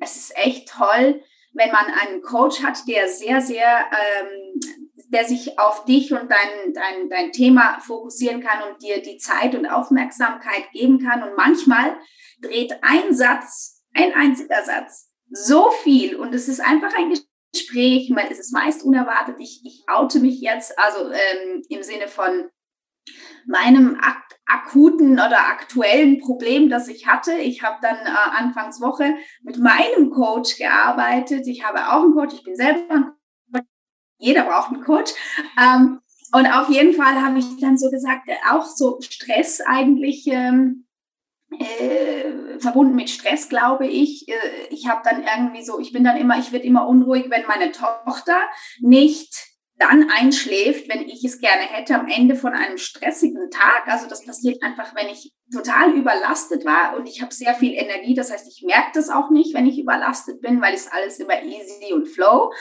es 0.00 0.16
ist 0.16 0.36
echt 0.36 0.68
toll, 0.68 1.22
wenn 1.52 1.70
man 1.70 1.86
einen 1.86 2.22
Coach 2.22 2.62
hat, 2.62 2.86
der 2.88 3.08
sehr, 3.08 3.40
sehr, 3.40 3.86
ähm, 3.90 4.60
der 5.08 5.24
sich 5.24 5.58
auf 5.58 5.84
dich 5.84 6.12
und 6.12 6.30
dein, 6.30 6.72
dein, 6.74 7.08
dein 7.08 7.32
Thema 7.32 7.78
fokussieren 7.80 8.42
kann 8.42 8.68
und 8.68 8.82
dir 8.82 9.00
die 9.00 9.18
Zeit 9.18 9.54
und 9.54 9.66
Aufmerksamkeit 9.66 10.70
geben 10.72 10.98
kann. 10.98 11.22
Und 11.22 11.36
manchmal 11.36 11.96
dreht 12.42 12.72
ein 12.82 13.14
Satz, 13.14 13.82
ein 13.94 14.12
einziger 14.14 14.62
Satz, 14.64 15.12
so 15.30 15.70
viel 15.70 16.16
und 16.16 16.34
es 16.34 16.48
ist 16.48 16.60
einfach 16.60 16.92
ein 16.96 17.14
Gespräch, 17.52 18.12
es 18.30 18.38
ist 18.38 18.52
meist 18.52 18.82
unerwartet. 18.82 19.36
Ich, 19.38 19.62
ich 19.64 19.84
oute 19.86 20.18
mich 20.18 20.40
jetzt, 20.40 20.78
also 20.78 21.10
ähm, 21.10 21.62
im 21.68 21.82
Sinne 21.82 22.08
von 22.08 22.50
meinem 23.46 23.98
ak 24.00 24.22
akuten 24.46 25.14
oder 25.14 25.48
aktuellen 25.48 26.20
Problem, 26.20 26.68
das 26.68 26.88
ich 26.88 27.06
hatte. 27.06 27.32
Ich 27.32 27.62
habe 27.62 27.78
dann 27.80 27.96
äh, 27.96 28.36
anfangs 28.36 28.80
Woche 28.80 29.14
mit 29.42 29.58
meinem 29.58 30.10
Coach 30.10 30.58
gearbeitet. 30.58 31.46
Ich 31.46 31.64
habe 31.64 31.78
auch 31.90 32.02
einen 32.02 32.14
Coach, 32.14 32.34
ich 32.34 32.44
bin 32.44 32.54
selber 32.54 32.94
ein 32.94 33.04
Coach. 33.52 33.64
Jeder 34.18 34.42
braucht 34.42 34.72
einen 34.72 34.84
Coach. 34.84 35.12
Ähm, 35.58 36.00
und 36.32 36.46
auf 36.46 36.68
jeden 36.68 36.94
Fall 36.94 37.22
habe 37.22 37.38
ich 37.38 37.58
dann 37.60 37.78
so 37.78 37.90
gesagt, 37.90 38.28
äh, 38.28 38.34
auch 38.50 38.64
so 38.64 38.98
Stress 39.00 39.60
eigentlich 39.60 40.26
ähm, 40.26 40.86
äh, 41.58 42.58
verbunden 42.58 42.96
mit 42.96 43.10
Stress, 43.10 43.48
glaube 43.48 43.86
ich. 43.86 44.28
Äh, 44.28 44.68
ich 44.70 44.88
habe 44.88 45.02
dann 45.04 45.22
irgendwie 45.22 45.64
so, 45.64 45.78
ich 45.78 45.92
bin 45.92 46.04
dann 46.04 46.16
immer, 46.16 46.38
ich 46.38 46.52
werde 46.52 46.66
immer 46.66 46.86
unruhig, 46.86 47.26
wenn 47.28 47.46
meine 47.46 47.72
Tochter 47.72 48.36
nicht 48.80 49.53
dann 49.78 50.08
einschläft, 50.08 50.88
wenn 50.88 51.08
ich 51.08 51.24
es 51.24 51.40
gerne 51.40 51.62
hätte, 51.62 51.96
am 51.96 52.06
Ende 52.06 52.36
von 52.36 52.52
einem 52.52 52.78
stressigen 52.78 53.50
Tag. 53.50 53.86
Also 53.86 54.08
das 54.08 54.24
passiert 54.24 54.62
einfach, 54.62 54.94
wenn 54.94 55.08
ich 55.08 55.32
total 55.52 55.92
überlastet 55.92 56.64
war 56.64 56.96
und 56.96 57.08
ich 57.08 57.22
habe 57.22 57.34
sehr 57.34 57.54
viel 57.54 57.72
Energie. 57.72 58.14
Das 58.14 58.30
heißt, 58.30 58.46
ich 58.46 58.62
merke 58.64 58.90
das 58.94 59.10
auch 59.10 59.30
nicht, 59.30 59.54
wenn 59.54 59.66
ich 59.66 59.78
überlastet 59.78 60.40
bin, 60.40 60.60
weil 60.60 60.74
es 60.74 60.90
alles 60.90 61.18
immer 61.18 61.42
easy 61.42 61.92
und 61.92 62.06
flow. 62.06 62.52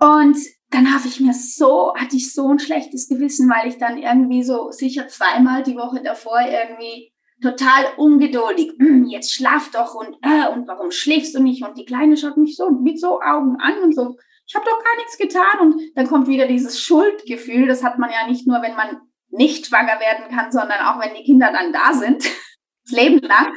Und 0.00 0.36
dann 0.70 0.92
habe 0.92 1.06
ich 1.06 1.20
mir 1.20 1.34
so, 1.34 1.94
hatte 1.94 2.16
ich 2.16 2.32
so 2.32 2.48
ein 2.48 2.58
schlechtes 2.58 3.08
Gewissen, 3.08 3.48
weil 3.48 3.68
ich 3.68 3.78
dann 3.78 3.98
irgendwie 3.98 4.42
so 4.42 4.70
sicher 4.70 5.06
zweimal 5.08 5.62
die 5.62 5.76
Woche 5.76 6.02
davor 6.02 6.40
irgendwie 6.40 7.12
total 7.42 7.84
ungeduldig. 7.96 8.72
Hm, 8.78 9.06
jetzt 9.06 9.32
schlaf 9.32 9.70
doch 9.70 9.94
und, 9.94 10.16
äh, 10.22 10.48
und 10.52 10.66
warum 10.66 10.90
schläfst 10.90 11.34
du 11.34 11.42
nicht? 11.42 11.64
Und 11.64 11.76
die 11.78 11.84
Kleine 11.84 12.16
schaut 12.16 12.38
mich 12.38 12.56
so 12.56 12.70
mit 12.70 12.98
so 12.98 13.20
Augen 13.20 13.56
an 13.60 13.82
und 13.82 13.94
so, 13.94 14.16
ich 14.46 14.54
habe 14.54 14.66
doch 14.66 14.82
gar 14.82 14.96
nichts 14.96 15.18
getan. 15.18 15.60
Und 15.60 15.80
dann 15.94 16.06
kommt 16.06 16.28
wieder 16.28 16.46
dieses 16.46 16.80
Schuldgefühl. 16.80 17.66
Das 17.66 17.82
hat 17.82 17.98
man 17.98 18.10
ja 18.10 18.26
nicht 18.26 18.46
nur, 18.46 18.60
wenn 18.62 18.76
man 18.76 19.00
nicht 19.30 19.66
schwanger 19.66 19.98
werden 20.00 20.34
kann, 20.34 20.52
sondern 20.52 20.80
auch 20.86 21.00
wenn 21.00 21.14
die 21.14 21.24
Kinder 21.24 21.50
dann 21.52 21.72
da 21.72 21.92
sind, 21.92 22.24
das 22.84 22.92
Leben 22.92 23.20
lang. 23.20 23.52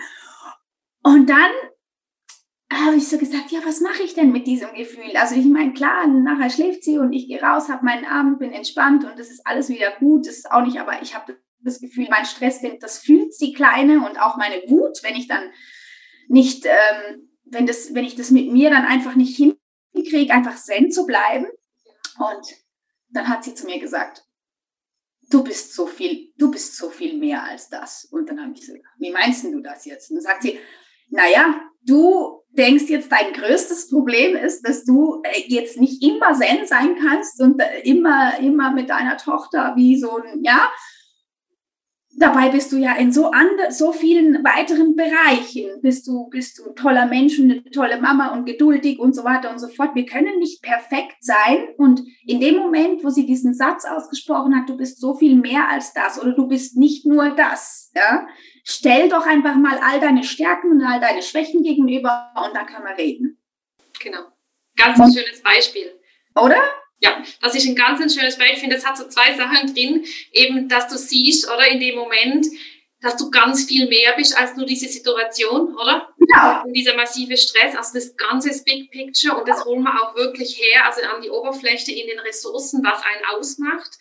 Und 1.04 1.30
dann 1.30 1.52
habe 2.71 2.97
ich 2.97 3.08
so 3.08 3.17
gesagt, 3.17 3.52
ja, 3.52 3.60
was 3.63 3.80
mache 3.80 4.04
ich 4.04 4.13
denn 4.13 4.32
mit 4.32 4.45
diesem 4.47 4.73
Gefühl? 4.73 5.15
Also 5.15 5.36
ich 5.36 5.45
meine, 5.45 5.73
klar, 5.73 6.08
nachher 6.08 6.50
schläft 6.50 6.84
sie 6.84 6.97
und 6.97 7.13
ich 7.13 7.28
gehe 7.28 7.41
raus, 7.41 7.69
habe 7.69 7.86
meinen 7.86 8.06
Abend, 8.06 8.39
bin 8.39 8.52
entspannt 8.52 9.06
und 9.06 9.17
es 9.19 9.30
ist 9.30 9.45
alles 9.45 9.69
wieder 9.69 9.91
gut. 10.00 10.28
Das 10.28 10.38
ist 10.38 10.52
auch 10.52 10.65
nicht, 10.65 10.80
aber 10.80 11.02
ich 11.02 11.15
habe 11.15 11.38
das 11.60 11.80
Gefühl, 11.80 12.08
mein 12.10 12.26
Stress, 12.26 12.62
das 12.80 13.00
fühlt 13.00 13.34
sie 13.34 13.54
Kleine 13.54 14.06
und 14.06 14.19
auch 14.19 14.38
meine 14.38 14.62
Wut, 14.67 15.02
wenn 15.04 15.15
ich 15.15 15.28
dann 15.28 15.43
nicht, 16.28 16.65
ähm, 16.65 17.30
wenn 17.45 17.65
das, 17.65 17.93
wenn 17.93 18.06
ich 18.06 18.15
das 18.15 18.32
mit 18.32 18.52
mir 18.52 18.69
dann 18.69 18.86
einfach 18.86 19.15
nicht 19.15 19.38
hin 19.38 19.56
hinkriege, 20.10 20.34
einfach 20.34 20.56
zen 20.56 20.91
zu 20.91 21.06
bleiben. 21.06 21.48
Und 22.17 22.48
dann 23.10 23.28
hat 23.28 23.43
sie 23.43 23.54
zu 23.54 23.65
mir 23.65 23.80
gesagt, 23.80 24.24
du 25.30 25.43
bist 25.43 25.74
so 25.74 25.88
viel, 25.88 26.32
du 26.38 26.52
bist 26.52 26.76
so 26.78 26.89
viel 26.89 27.17
mehr 27.17 27.43
als 27.43 27.70
das. 27.70 28.06
Und 28.06 28.30
dann 28.30 28.41
habe 28.41 28.54
ich 28.54 28.62
gesagt, 28.62 28.84
wie 28.98 29.12
meinst 29.12 29.43
du 29.43 29.60
das 29.62 29.86
jetzt? 29.86 30.10
Und 30.10 30.17
dann 30.17 30.24
sagt 30.24 30.43
sie, 30.43 30.60
naja, 31.10 31.62
du 31.86 32.43
denkst 32.50 32.86
jetzt, 32.88 33.12
dein 33.12 33.34
größtes 33.34 33.89
Problem 33.89 34.36
ist, 34.36 34.67
dass 34.67 34.84
du 34.84 35.22
äh, 35.24 35.43
jetzt 35.48 35.80
nicht 35.80 36.04
immer 36.04 36.34
zen 36.34 36.65
sein 36.65 36.98
kannst 37.00 37.39
und 37.41 37.60
äh, 37.60 37.82
immer, 37.84 38.38
immer 38.39 38.72
mit 38.72 38.89
deiner 38.89 39.17
Tochter 39.17 39.74
wie 39.76 39.98
so 39.98 40.17
ein, 40.17 40.43
ja, 40.43 40.70
dabei 42.17 42.49
bist 42.49 42.71
du 42.71 42.77
ja 42.77 42.95
in 42.95 43.12
so, 43.12 43.32
andre, 43.32 43.71
so 43.71 43.93
vielen 43.93 44.43
weiteren 44.43 44.95
Bereichen. 44.95 45.82
Bist 45.82 46.08
du, 46.08 46.27
bist 46.30 46.58
du 46.58 46.69
ein 46.69 46.75
toller 46.75 47.06
Mensch 47.06 47.39
und 47.39 47.51
eine 47.51 47.63
tolle 47.65 48.01
Mama 48.01 48.34
und 48.34 48.45
geduldig 48.45 48.99
und 48.99 49.15
so 49.15 49.23
weiter 49.23 49.51
und 49.51 49.60
so 49.60 49.67
fort. 49.67 49.91
Wir 49.93 50.06
können 50.06 50.39
nicht 50.39 50.63
perfekt 50.63 51.17
sein. 51.21 51.67
Und 51.77 52.01
in 52.25 52.39
dem 52.39 52.58
Moment, 52.58 53.03
wo 53.03 53.10
sie 53.10 53.25
diesen 53.25 53.53
Satz 53.53 53.86
ausgesprochen 53.86 54.56
hat, 54.56 54.67
du 54.67 54.75
bist 54.75 54.99
so 54.99 55.13
viel 55.13 55.36
mehr 55.36 55.69
als 55.69 55.93
das 55.93 56.19
oder 56.19 56.34
du 56.34 56.47
bist 56.47 56.75
nicht 56.75 57.06
nur 57.06 57.30
das, 57.36 57.91
ja, 57.95 58.27
stell 58.63 59.10
doch 59.10 59.25
einfach 59.25 59.56
mal 59.56 59.80
all 59.82 59.99
deine 59.99 60.23
Stärken 60.23 60.71
und 60.71 60.84
all 60.84 60.99
deine 60.99 61.21
Schwächen 61.21 61.62
gegenüber 61.62 62.32
und 62.43 62.56
dann 62.56 62.65
können 62.65 62.86
wir 62.86 62.97
reden. 62.97 63.39
Genau. 64.01 64.19
Ganz 64.75 64.99
ein 64.99 65.12
schönes 65.12 65.41
Beispiel. 65.41 65.91
Oder? 66.36 66.62
Ja, 66.99 67.23
das 67.41 67.55
ist 67.55 67.67
ein 67.67 67.75
ganz 67.75 68.01
ein 68.01 68.10
schönes 68.10 68.38
Beispiel. 68.38 68.55
Ich 68.55 68.60
finde, 68.60 68.75
es 68.75 68.86
hat 68.86 68.97
so 68.97 69.07
zwei 69.07 69.36
Sachen 69.36 69.73
drin, 69.73 70.03
eben, 70.31 70.67
dass 70.67 70.88
du 70.88 70.97
siehst, 70.97 71.47
oder 71.47 71.67
in 71.67 71.79
dem 71.79 71.95
Moment, 71.95 72.47
dass 73.01 73.17
du 73.17 73.29
ganz 73.29 73.65
viel 73.65 73.88
mehr 73.88 74.13
bist 74.15 74.36
als 74.36 74.55
nur 74.55 74.65
diese 74.65 74.88
Situation, 74.88 75.75
oder? 75.75 76.10
Ja. 76.29 76.63
Und 76.65 76.73
dieser 76.73 76.95
massive 76.95 77.38
Stress, 77.38 77.75
also 77.75 77.93
das 77.93 78.15
ganze 78.17 78.49
Big 78.63 78.91
Picture 78.91 79.38
und 79.38 79.47
das 79.47 79.63
holen 79.65 79.83
wir 79.83 80.01
auch 80.01 80.15
wirklich 80.15 80.60
her, 80.60 80.86
also 80.86 81.01
an 81.03 81.21
die 81.21 81.29
Oberfläche 81.29 81.91
in 81.91 82.07
den 82.07 82.19
Ressourcen, 82.19 82.83
was 82.83 83.03
einen 83.03 83.25
ausmacht. 83.25 83.91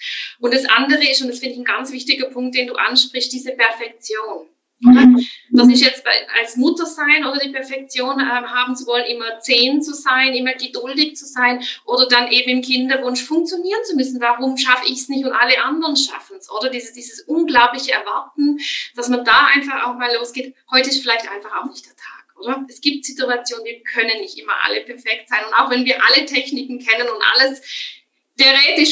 Und 0.40 0.54
das 0.54 0.64
andere 0.64 1.04
ist, 1.09 1.20
und 1.20 1.28
das 1.28 1.38
finde 1.38 1.54
ich 1.54 1.61
ein 1.61 1.64
ganz 1.64 1.92
wichtiger 1.92 2.30
Punkt, 2.30 2.56
den 2.56 2.68
du 2.68 2.74
ansprichst, 2.74 3.32
diese 3.32 3.52
Perfektion. 3.52 4.48
Mhm. 4.81 5.27
Das 5.53 5.69
ist 5.69 5.81
jetzt 5.81 6.05
als 6.39 6.57
Mutter 6.57 6.85
sein 6.85 7.25
oder 7.25 7.39
die 7.39 7.51
Perfektion 7.51 8.21
ähm, 8.21 8.27
haben 8.29 8.77
zu 8.77 8.87
wollen, 8.87 9.07
immer 9.07 9.41
zehn 9.41 9.81
zu 9.81 9.95
sein, 9.95 10.35
immer 10.35 10.53
geduldig 10.53 11.17
zu 11.17 11.25
sein 11.25 11.65
oder 11.87 12.07
dann 12.07 12.31
eben 12.31 12.51
im 12.51 12.62
Kinderwunsch 12.62 13.23
funktionieren 13.23 13.83
zu 13.85 13.97
müssen. 13.97 14.21
Warum 14.21 14.57
schaffe 14.59 14.87
ich 14.87 14.99
es 15.01 15.09
nicht 15.09 15.25
und 15.25 15.33
alle 15.33 15.62
anderen 15.65 15.97
schaffen 15.97 16.37
es? 16.39 16.51
Oder 16.51 16.69
dieses, 16.69 16.93
dieses 16.93 17.23
unglaubliche 17.23 17.93
Erwarten, 17.93 18.59
dass 18.95 19.09
man 19.09 19.25
da 19.25 19.47
einfach 19.55 19.87
auch 19.87 19.95
mal 19.95 20.14
losgeht. 20.14 20.55
Heute 20.70 20.91
ist 20.91 21.01
vielleicht 21.01 21.31
einfach 21.31 21.62
auch 21.62 21.70
nicht 21.70 21.87
der 21.87 21.97
Tag. 21.97 22.27
Oder? 22.39 22.66
Es 22.68 22.83
gibt 22.83 23.07
Situationen, 23.07 23.64
wir 23.64 23.83
können 23.83 24.20
nicht 24.20 24.37
immer 24.39 24.53
alle 24.62 24.83
perfekt 24.83 25.31
sein. 25.31 25.41
Und 25.47 25.55
auch 25.55 25.70
wenn 25.70 25.87
wir 25.87 25.97
alle 26.07 26.27
Techniken 26.27 26.79
kennen 26.79 27.09
und 27.09 27.22
alles 27.35 27.62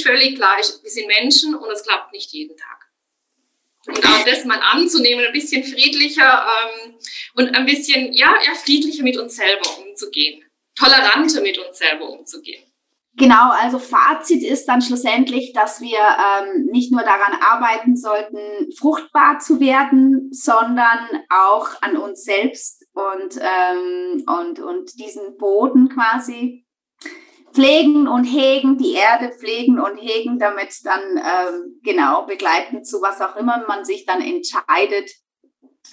völlig 0.03 0.37
klar 0.37 0.59
ist, 0.61 0.83
wir 0.83 0.91
sind 0.91 1.09
Menschen 1.09 1.55
und 1.55 1.71
es 1.71 1.83
klappt 1.83 2.13
nicht 2.13 2.33
jeden 2.33 2.57
Tag. 2.57 2.74
Und 3.87 4.07
auch 4.07 4.25
das 4.25 4.45
mal 4.45 4.61
anzunehmen, 4.61 5.27
ein 5.27 5.33
bisschen 5.33 5.63
friedlicher 5.63 6.47
ähm, 6.47 6.95
und 7.35 7.55
ein 7.55 7.67
bisschen, 7.67 8.13
ja, 8.13 8.35
ja, 8.45 8.55
friedlicher 8.55 9.03
mit 9.03 9.17
uns 9.17 9.37
selber 9.37 9.67
umzugehen. 9.79 10.43
Toleranter 10.77 11.41
mit 11.43 11.59
uns 11.59 11.79
selber 11.79 12.09
umzugehen. 12.09 12.65
Genau, 13.17 13.51
also 13.53 13.79
Fazit 13.79 14.43
ist 14.43 14.67
dann 14.67 14.83
schlussendlich, 14.83 15.53
dass 15.53 15.81
wir 15.81 15.99
ähm, 15.99 16.67
nicht 16.73 16.91
nur 16.91 17.03
daran 17.03 17.39
arbeiten 17.41 17.97
sollten, 17.97 18.73
fruchtbar 18.77 19.39
zu 19.39 19.61
werden, 19.61 20.31
sondern 20.33 20.99
auch 21.29 21.81
an 21.81 21.97
uns 21.97 22.25
selbst 22.25 22.85
und, 22.93 23.39
ähm, 23.41 24.25
und, 24.27 24.59
und 24.59 24.99
diesen 24.99 25.37
Boden 25.39 25.91
quasi 25.91 26.67
pflegen 27.55 28.09
und 28.09 28.25
hegen, 28.25 28.79
die 28.79 28.95
Erde 28.95 29.31
pflegen 29.33 29.79
und 29.79 29.97
hegen, 29.97 30.39
damit 30.39 30.75
dann 30.85 31.03
ähm, 31.17 31.81
genau 31.83 32.27
begleiten 32.27 32.85
zu 32.85 33.01
was 33.01 33.21
auch 33.21 33.37
immer 33.37 33.65
man 33.69 33.85
sich 33.85 34.05
dann 34.05 34.21
entscheidet, 34.21 35.11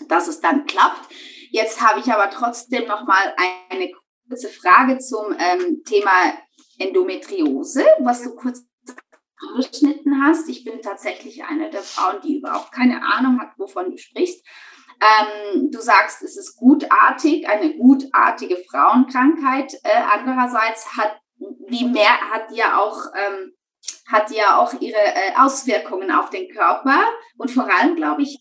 dass 0.08 0.28
es 0.28 0.42
dann 0.42 0.66
klappt. 0.66 1.14
Jetzt 1.52 1.82
habe 1.82 2.00
ich 2.00 2.12
aber 2.12 2.30
trotzdem 2.32 2.88
noch 2.88 3.06
mal 3.06 3.36
eine 3.70 3.92
kurze 4.28 4.50
Frage 4.50 4.98
zum 4.98 5.36
ähm, 5.38 5.84
Thema 5.86 6.12
Endometriose, 6.80 7.86
was 8.00 8.24
du 8.24 8.36
kurz 8.36 8.66
angeschnitten 9.50 10.24
hast. 10.24 10.50
Ich 10.50 10.64
bin 10.64 10.82
tatsächlich 10.82 11.44
eine 11.44 11.70
der 11.70 11.82
Frauen, 11.82 12.22
die 12.24 12.38
überhaupt 12.38 12.72
keine 12.72 13.02
Ahnung 13.04 13.40
hat, 13.40 13.52
wovon 13.58 13.92
du 13.92 13.98
sprichst. 13.98 14.46
Ähm, 15.02 15.70
du 15.72 15.80
sagst, 15.80 16.22
es 16.22 16.38
ist 16.38 16.56
gutartig, 16.58 17.48
eine 17.48 17.76
gutartige 17.76 18.58
Frauenkrankheit. 18.70 19.74
Äh, 19.84 20.04
andererseits 20.12 20.96
hat 20.96 21.20
wie 21.68 21.86
mehr 21.86 22.20
hat 22.32 22.52
ja 22.54 22.80
auch 22.80 22.98
ähm, 23.16 23.54
hat 24.08 24.30
ja 24.32 24.60
auch 24.60 24.74
ihre 24.80 25.00
äh, 25.00 25.34
Auswirkungen 25.38 26.12
auf 26.12 26.30
den 26.30 26.50
Körper 26.50 27.02
und 27.38 27.50
vor 27.50 27.68
allem 27.70 27.96
glaube 27.96 28.24
ich 28.24 28.40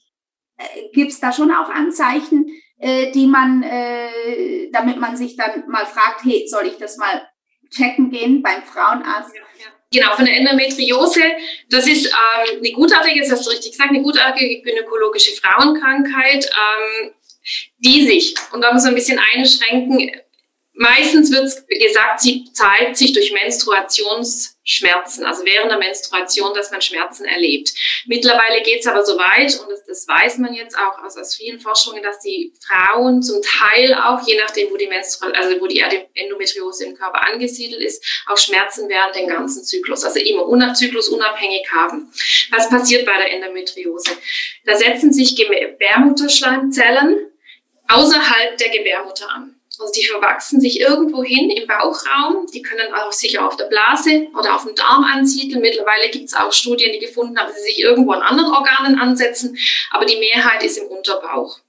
äh, 0.61 0.89
gibt 0.93 1.13
es 1.13 1.21
da 1.21 1.33
schon 1.33 1.51
auch 1.51 1.71
Anzeichen, 1.71 2.47
äh, 2.79 3.11
die 3.13 3.27
man, 3.27 3.63
äh, 3.63 4.71
damit 4.73 4.99
man 4.99 5.17
sich 5.17 5.37
dann 5.37 5.65
mal 5.69 5.87
fragt, 5.87 6.25
hey, 6.25 6.47
soll 6.49 6.67
ich 6.67 6.77
das 6.77 6.97
mal 6.97 7.29
checken 7.71 8.11
gehen 8.11 8.43
beim 8.43 8.63
Frauenarzt. 8.63 9.35
Ja, 9.35 9.43
ja. 9.59 9.67
Genau, 9.93 10.15
von 10.15 10.25
der 10.25 10.37
Endometriose, 10.37 11.23
das 11.69 11.87
ist 11.87 12.07
ähm, 12.07 12.59
eine 12.59 12.73
gutartige, 12.73 13.21
das 13.21 13.33
hast 13.33 13.47
du 13.47 13.51
richtig 13.51 13.73
gesagt, 13.73 13.91
eine 13.91 14.03
gutartige 14.03 14.63
gynäkologische 14.63 15.33
Frauenkrankheit, 15.41 16.47
ähm, 16.47 17.13
die 17.79 18.07
sich, 18.07 18.35
und 18.53 18.61
da 18.61 18.73
muss 18.73 18.85
man 18.85 18.93
ein 18.93 18.97
bisschen 18.97 19.21
einschränken, 19.35 20.11
Meistens 20.83 21.31
wird 21.31 21.45
gesagt, 21.69 22.23
sie 22.23 22.51
zeigt 22.55 22.97
sich 22.97 23.13
durch 23.13 23.31
Menstruationsschmerzen, 23.35 25.27
also 25.27 25.45
während 25.45 25.71
der 25.71 25.77
Menstruation, 25.77 26.55
dass 26.55 26.71
man 26.71 26.81
Schmerzen 26.81 27.27
erlebt. 27.27 27.75
Mittlerweile 28.07 28.63
geht 28.63 28.81
es 28.81 28.87
aber 28.87 29.05
so 29.05 29.19
weit, 29.19 29.61
und 29.61 29.71
das, 29.71 29.85
das, 29.85 30.09
weiß 30.09 30.39
man 30.39 30.55
jetzt 30.55 30.75
auch 30.79 31.05
aus, 31.05 31.19
aus 31.19 31.35
vielen 31.37 31.61
Forschungen, 31.61 32.03
dass 32.03 32.21
die 32.21 32.55
Frauen 32.67 33.23
zum 33.23 33.43
Teil 33.43 33.93
auch, 33.93 34.27
je 34.27 34.39
nachdem, 34.39 34.71
wo 34.71 34.79
die, 34.79 34.87
Menstru 34.87 35.27
also 35.27 35.61
wo 35.61 35.67
die 35.67 35.85
Endometriose 36.15 36.87
im 36.87 36.97
Körper 36.97 37.29
angesiedelt 37.31 37.83
ist, 37.83 38.03
auch 38.27 38.39
Schmerzen 38.39 38.89
während 38.89 39.15
den 39.15 39.29
ganzen 39.29 39.63
Zyklus, 39.63 40.03
also 40.03 40.19
immer 40.19 40.73
zyklusunabhängig 40.73 41.71
haben. 41.71 42.11
Was 42.53 42.71
passiert 42.71 43.05
bei 43.05 43.19
der 43.19 43.35
Endometriose? 43.35 44.13
Da 44.65 44.75
setzen 44.77 45.13
sich 45.13 45.37
Gebärmutterschleimzellen 45.37 47.31
außerhalb 47.87 48.57
der 48.57 48.71
Gebärmutter 48.71 49.29
an. 49.29 49.60
Also 49.81 49.93
die 49.95 50.07
verwachsen 50.07 50.61
sich 50.61 50.79
irgendwo 50.79 51.25
hin 51.25 51.49
im 51.49 51.67
Bauchraum. 51.67 52.47
Die 52.53 52.61
können 52.61 52.93
auch 52.93 53.13
sich 53.13 53.39
auf 53.39 53.57
der 53.57 53.65
Blase 53.65 54.29
oder 54.39 54.55
auf 54.55 54.65
dem 54.65 54.75
Darm 54.75 55.05
ansiedeln. 55.05 55.63
Mittlerweile 55.63 56.11
gibt 56.11 56.27
es 56.27 56.35
auch 56.35 56.53
Studien, 56.53 56.93
die 56.93 56.99
gefunden 56.99 57.39
haben, 57.39 57.49
dass 57.49 57.57
sie 57.57 57.73
sich 57.73 57.81
irgendwo 57.81 58.13
an 58.13 58.21
anderen 58.21 58.53
Organen 58.53 58.99
ansetzen. 58.99 59.57
Aber 59.91 60.05
die 60.05 60.19
Mehrheit 60.19 60.63
ist 60.63 60.77
im 60.77 60.89
Unterbauch. 60.89 61.61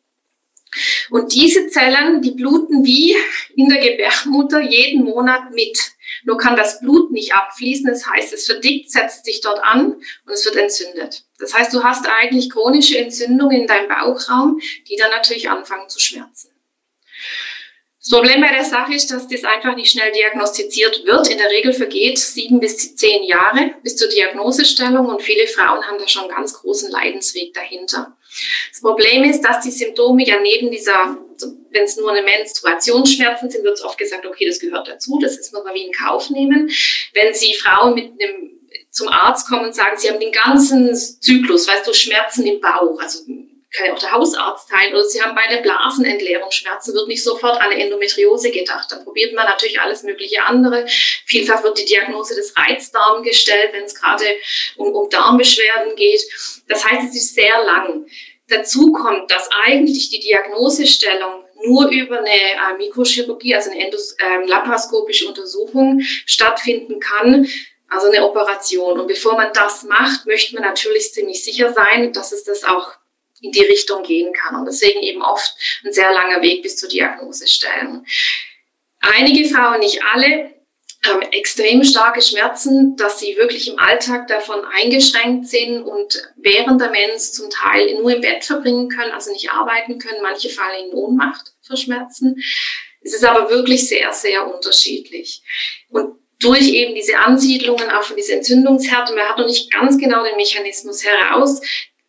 Und 1.09 1.33
diese 1.33 1.69
Zellen, 1.69 2.21
die 2.21 2.31
bluten 2.31 2.85
wie 2.85 3.15
in 3.55 3.69
der 3.69 3.79
Gebärmutter 3.79 4.59
jeden 4.59 5.03
Monat 5.05 5.51
mit. 5.51 5.77
Nur 6.23 6.37
kann 6.37 6.55
das 6.55 6.81
Blut 6.81 7.11
nicht 7.11 7.33
abfließen. 7.33 7.87
Das 7.87 8.05
heißt, 8.05 8.33
es 8.33 8.45
verdickt, 8.45 8.91
setzt 8.91 9.25
sich 9.25 9.39
dort 9.41 9.63
an 9.63 9.93
und 9.93 10.33
es 10.33 10.45
wird 10.45 10.57
entzündet. 10.57 11.23
Das 11.39 11.53
heißt, 11.53 11.73
du 11.73 11.83
hast 11.83 12.07
eigentlich 12.07 12.49
chronische 12.49 12.97
Entzündungen 12.97 13.61
in 13.61 13.67
deinem 13.67 13.87
Bauchraum, 13.87 14.59
die 14.89 14.97
dann 14.97 15.11
natürlich 15.11 15.49
anfangen 15.49 15.89
zu 15.89 15.99
schmerzen. 15.99 16.49
Das 18.03 18.09
Problem 18.09 18.41
bei 18.41 18.51
der 18.51 18.65
Sache 18.65 18.95
ist, 18.95 19.11
dass 19.11 19.27
das 19.27 19.43
einfach 19.43 19.75
nicht 19.75 19.91
schnell 19.91 20.11
diagnostiziert 20.11 21.05
wird. 21.05 21.27
In 21.29 21.37
der 21.37 21.51
Regel 21.51 21.71
vergeht 21.71 22.17
sieben 22.17 22.59
bis 22.59 22.95
zehn 22.95 23.23
Jahre 23.23 23.75
bis 23.83 23.95
zur 23.95 24.09
Diagnosestellung 24.09 25.05
und 25.05 25.21
viele 25.21 25.45
Frauen 25.45 25.85
haben 25.85 25.99
da 25.99 26.07
schon 26.07 26.23
einen 26.23 26.31
ganz 26.31 26.53
großen 26.53 26.89
Leidensweg 26.89 27.53
dahinter. 27.53 28.17
Das 28.71 28.81
Problem 28.81 29.23
ist, 29.23 29.41
dass 29.41 29.61
die 29.61 29.69
Symptome 29.69 30.25
ja 30.25 30.39
neben 30.39 30.71
dieser, 30.71 31.15
wenn 31.69 31.83
es 31.83 31.95
nur 31.95 32.11
eine 32.11 32.23
Menstruationsschmerzen 32.23 33.51
sind, 33.51 33.63
wird 33.63 33.77
es 33.77 33.83
oft 33.83 33.99
gesagt, 33.99 34.25
okay, 34.25 34.47
das 34.47 34.59
gehört 34.59 34.87
dazu, 34.87 35.19
das 35.21 35.37
ist 35.37 35.53
man 35.53 35.63
wie 35.75 35.85
in 35.85 35.91
Kauf 35.91 36.31
nehmen. 36.31 36.71
Wenn 37.13 37.35
Sie 37.35 37.53
Frauen 37.53 37.93
mit 37.93 38.13
einem 38.19 38.61
zum 38.89 39.07
Arzt 39.09 39.47
kommen 39.47 39.65
und 39.65 39.75
sagen, 39.75 39.97
sie 39.97 40.09
haben 40.09 40.19
den 40.19 40.33
ganzen 40.33 40.93
Zyklus, 40.95 41.67
weißt 41.67 41.87
du, 41.87 41.93
Schmerzen 41.93 42.45
im 42.45 42.59
Bauch, 42.59 42.99
also 42.99 43.23
kann 43.71 43.87
ja 43.87 43.93
auch 43.93 43.99
der 43.99 44.11
Hausarzt 44.11 44.67
sein, 44.69 44.93
oder 44.93 45.03
Sie 45.05 45.21
haben 45.21 45.35
bei 45.35 45.47
der 45.49 45.61
Blasenentleerung 45.61 46.51
Schmerzen, 46.51 46.93
wird 46.93 47.07
nicht 47.07 47.23
sofort 47.23 47.59
an 47.61 47.71
eine 47.71 47.81
Endometriose 47.81 48.51
gedacht. 48.51 48.91
Dann 48.91 49.03
probiert 49.03 49.33
man 49.33 49.45
natürlich 49.45 49.79
alles 49.79 50.03
mögliche 50.03 50.43
andere. 50.43 50.85
Vielfach 51.25 51.63
wird 51.63 51.77
die 51.77 51.85
Diagnose 51.85 52.35
des 52.35 52.55
Reizdarm 52.57 53.23
gestellt, 53.23 53.69
wenn 53.71 53.83
es 53.83 53.95
gerade 53.95 54.25
um, 54.75 54.93
um 54.93 55.09
Darmbeschwerden 55.09 55.95
geht. 55.95 56.21
Das 56.67 56.85
heißt, 56.85 57.09
es 57.09 57.15
ist 57.15 57.35
sehr 57.35 57.63
lang. 57.63 58.05
Dazu 58.47 58.91
kommt, 58.91 59.31
dass 59.31 59.49
eigentlich 59.63 60.09
die 60.09 60.19
Diagnosestellung 60.19 61.45
nur 61.63 61.89
über 61.89 62.19
eine 62.19 62.29
äh, 62.29 62.77
Mikrochirurgie, 62.77 63.55
also 63.55 63.71
eine 63.71 63.85
endos, 63.85 64.13
äh, 64.13 64.45
laparoskopische 64.47 65.27
Untersuchung 65.27 66.01
stattfinden 66.01 66.99
kann, 66.99 67.47
also 67.87 68.07
eine 68.07 68.25
Operation. 68.25 68.99
Und 68.99 69.07
bevor 69.07 69.35
man 69.35 69.53
das 69.53 69.83
macht, 69.83 70.25
möchte 70.25 70.55
man 70.55 70.63
natürlich 70.63 71.13
ziemlich 71.13 71.43
sicher 71.43 71.71
sein, 71.71 72.11
dass 72.11 72.31
es 72.33 72.43
das 72.43 72.63
auch 72.63 72.93
in 73.41 73.51
die 73.51 73.63
Richtung 73.63 74.03
gehen 74.03 74.33
kann. 74.33 74.55
Und 74.55 74.65
deswegen 74.65 75.01
eben 75.01 75.21
oft 75.21 75.55
ein 75.83 75.91
sehr 75.91 76.11
langer 76.13 76.41
Weg 76.41 76.63
bis 76.63 76.77
zur 76.77 76.89
Diagnosestellung. 76.89 78.05
Einige 78.99 79.49
Frauen, 79.49 79.79
nicht 79.79 80.01
alle, 80.03 80.53
haben 81.03 81.21
extrem 81.31 81.83
starke 81.83 82.21
Schmerzen, 82.21 82.95
dass 82.95 83.19
sie 83.19 83.35
wirklich 83.35 83.67
im 83.67 83.79
Alltag 83.79 84.27
davon 84.27 84.63
eingeschränkt 84.65 85.47
sind 85.47 85.81
und 85.81 86.21
während 86.35 86.79
der 86.79 86.91
Mens 86.91 87.33
zum 87.33 87.49
Teil 87.49 87.95
nur 87.95 88.13
im 88.13 88.21
Bett 88.21 88.43
verbringen 88.43 88.87
können, 88.87 89.11
also 89.11 89.31
nicht 89.31 89.49
arbeiten 89.49 89.97
können. 89.97 90.21
Manche 90.21 90.49
fallen 90.49 90.89
in 90.89 90.93
Ohnmacht 90.93 91.53
vor 91.65 91.75
Schmerzen. 91.75 92.39
Es 93.01 93.15
ist 93.15 93.23
aber 93.23 93.49
wirklich 93.49 93.87
sehr, 93.87 94.13
sehr 94.13 94.53
unterschiedlich. 94.53 95.41
Und 95.89 96.19
durch 96.39 96.69
eben 96.69 96.93
diese 96.93 97.17
Ansiedlungen, 97.17 97.89
auch 97.89 98.03
von 98.03 98.15
dieser 98.15 98.35
Entzündungshärte, 98.35 99.13
man 99.15 99.27
hat 99.27 99.39
noch 99.39 99.47
nicht 99.47 99.71
ganz 99.71 99.97
genau 99.97 100.23
den 100.23 100.35
Mechanismus 100.35 101.03
heraus, 101.03 101.61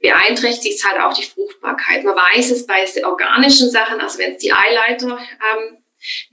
beeinträchtigt 0.03 0.84
halt 0.84 1.00
auch 1.00 1.14
die 1.14 1.22
Fruchtbarkeit. 1.24 2.05
Man 2.05 2.16
weiß 2.16 2.50
es 2.50 2.66
bei 2.66 2.84
organischen 3.05 3.70
Sachen, 3.70 4.00
also 4.00 4.18
wenn 4.18 4.32
es 4.32 4.38
die 4.38 4.53
Eileiter 4.53 5.16
ähm, 5.16 5.82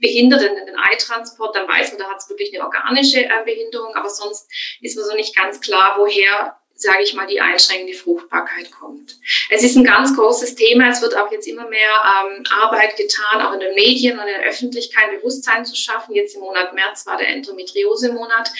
behindert, 0.00 0.42
den, 0.42 0.54
den 0.66 0.76
Eitransport, 0.76 1.54
dann 1.54 1.68
weiß 1.68 1.92
man, 1.92 2.00
da 2.00 2.10
hat 2.10 2.18
es 2.18 2.28
wirklich 2.28 2.52
eine 2.52 2.64
organische 2.64 3.24
äh, 3.24 3.44
Behinderung, 3.44 3.94
aber 3.94 4.10
sonst 4.10 4.50
ist 4.80 4.96
man 4.96 5.06
so 5.06 5.14
nicht 5.14 5.36
ganz 5.36 5.60
klar, 5.60 5.94
woher 5.98 6.59
sage 6.80 7.02
ich 7.02 7.12
mal, 7.12 7.26
die 7.26 7.40
einschränkende 7.40 7.92
Fruchtbarkeit 7.92 8.70
kommt. 8.70 9.18
Es 9.50 9.62
ist 9.62 9.76
ein 9.76 9.84
ganz 9.84 10.16
großes 10.16 10.54
Thema. 10.54 10.88
Es 10.88 11.02
wird 11.02 11.14
auch 11.14 11.30
jetzt 11.30 11.46
immer 11.46 11.68
mehr 11.68 11.90
ähm, 11.90 12.42
Arbeit 12.50 12.96
getan, 12.96 13.42
auch 13.42 13.52
in 13.52 13.60
den 13.60 13.74
Medien 13.74 14.18
und 14.18 14.26
in 14.26 14.34
der 14.40 14.48
Öffentlichkeit 14.48 15.10
Bewusstsein 15.10 15.64
zu 15.66 15.76
schaffen. 15.76 16.14
Jetzt 16.14 16.34
im 16.34 16.40
Monat 16.40 16.74
März 16.74 17.06
war 17.06 17.18
der 17.18 17.28
Endometriose-Monat, 17.28 18.50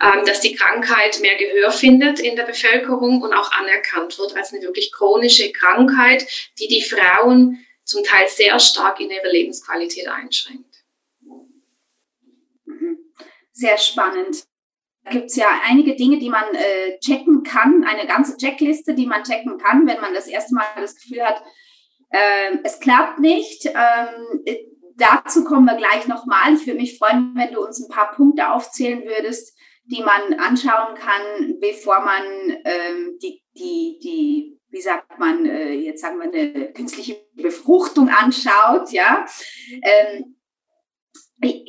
ähm, 0.00 0.24
dass 0.24 0.40
die 0.40 0.54
Krankheit 0.54 1.20
mehr 1.20 1.36
Gehör 1.36 1.70
findet 1.70 2.20
in 2.20 2.36
der 2.36 2.44
Bevölkerung 2.44 3.20
und 3.20 3.34
auch 3.34 3.52
anerkannt 3.52 4.18
wird 4.18 4.34
als 4.34 4.52
eine 4.52 4.62
wirklich 4.62 4.90
chronische 4.90 5.52
Krankheit, 5.52 6.26
die 6.58 6.68
die 6.68 6.82
Frauen 6.82 7.66
zum 7.84 8.02
Teil 8.02 8.28
sehr 8.28 8.58
stark 8.58 8.98
in 9.00 9.10
ihre 9.10 9.30
Lebensqualität 9.30 10.08
einschränkt. 10.08 10.84
Mhm. 12.64 12.98
Sehr 13.52 13.76
spannend 13.76 14.48
gibt 15.10 15.26
es 15.26 15.36
ja 15.36 15.46
einige 15.66 15.96
Dinge, 15.96 16.18
die 16.18 16.30
man 16.30 16.44
äh, 16.54 16.98
checken 17.00 17.42
kann, 17.42 17.84
eine 17.84 18.06
ganze 18.06 18.36
Checkliste, 18.36 18.94
die 18.94 19.06
man 19.06 19.22
checken 19.22 19.58
kann, 19.58 19.86
wenn 19.86 20.00
man 20.00 20.14
das 20.14 20.26
erste 20.26 20.54
Mal 20.54 20.64
das 20.76 20.94
Gefühl 20.94 21.24
hat, 21.24 21.42
äh, 22.10 22.56
es 22.64 22.80
klappt 22.80 23.18
nicht. 23.18 23.66
Ähm, 23.66 24.42
äh, 24.44 24.64
dazu 24.96 25.44
kommen 25.44 25.66
wir 25.66 25.76
gleich 25.76 26.06
nochmal. 26.06 26.54
Ich 26.54 26.66
würde 26.66 26.80
mich 26.80 26.98
freuen, 26.98 27.32
wenn 27.34 27.52
du 27.52 27.64
uns 27.64 27.80
ein 27.80 27.88
paar 27.88 28.12
Punkte 28.12 28.50
aufzählen 28.50 29.02
würdest, 29.04 29.56
die 29.84 30.02
man 30.02 30.38
anschauen 30.38 30.94
kann, 30.94 31.58
bevor 31.60 32.00
man 32.00 32.22
ähm, 32.64 33.18
die, 33.22 33.42
die, 33.56 33.98
die, 34.02 34.60
wie 34.68 34.80
sagt 34.80 35.18
man, 35.18 35.46
äh, 35.46 35.72
jetzt 35.72 36.02
sagen 36.02 36.18
wir 36.18 36.32
eine 36.32 36.72
künstliche 36.72 37.16
Befruchtung 37.34 38.08
anschaut, 38.10 38.92
ja. 38.92 39.24
Ähm, 39.82 40.34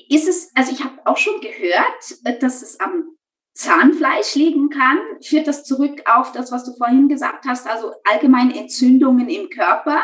ist 0.10 0.28
es, 0.28 0.52
also 0.56 0.72
ich 0.72 0.84
habe 0.84 1.00
auch 1.06 1.18
schon 1.18 1.40
gehört, 1.42 2.42
dass 2.42 2.64
es 2.64 2.80
am 2.80 3.19
Zahnfleisch 3.60 4.36
liegen 4.36 4.70
kann, 4.70 5.00
führt 5.22 5.46
das 5.46 5.66
zurück 5.66 6.02
auf 6.06 6.32
das, 6.32 6.50
was 6.50 6.64
du 6.64 6.74
vorhin 6.78 7.10
gesagt 7.10 7.46
hast, 7.46 7.68
also 7.68 7.92
allgemein 8.10 8.52
Entzündungen 8.52 9.28
im 9.28 9.50
Körper. 9.50 10.02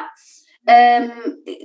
Ähm, 0.68 1.12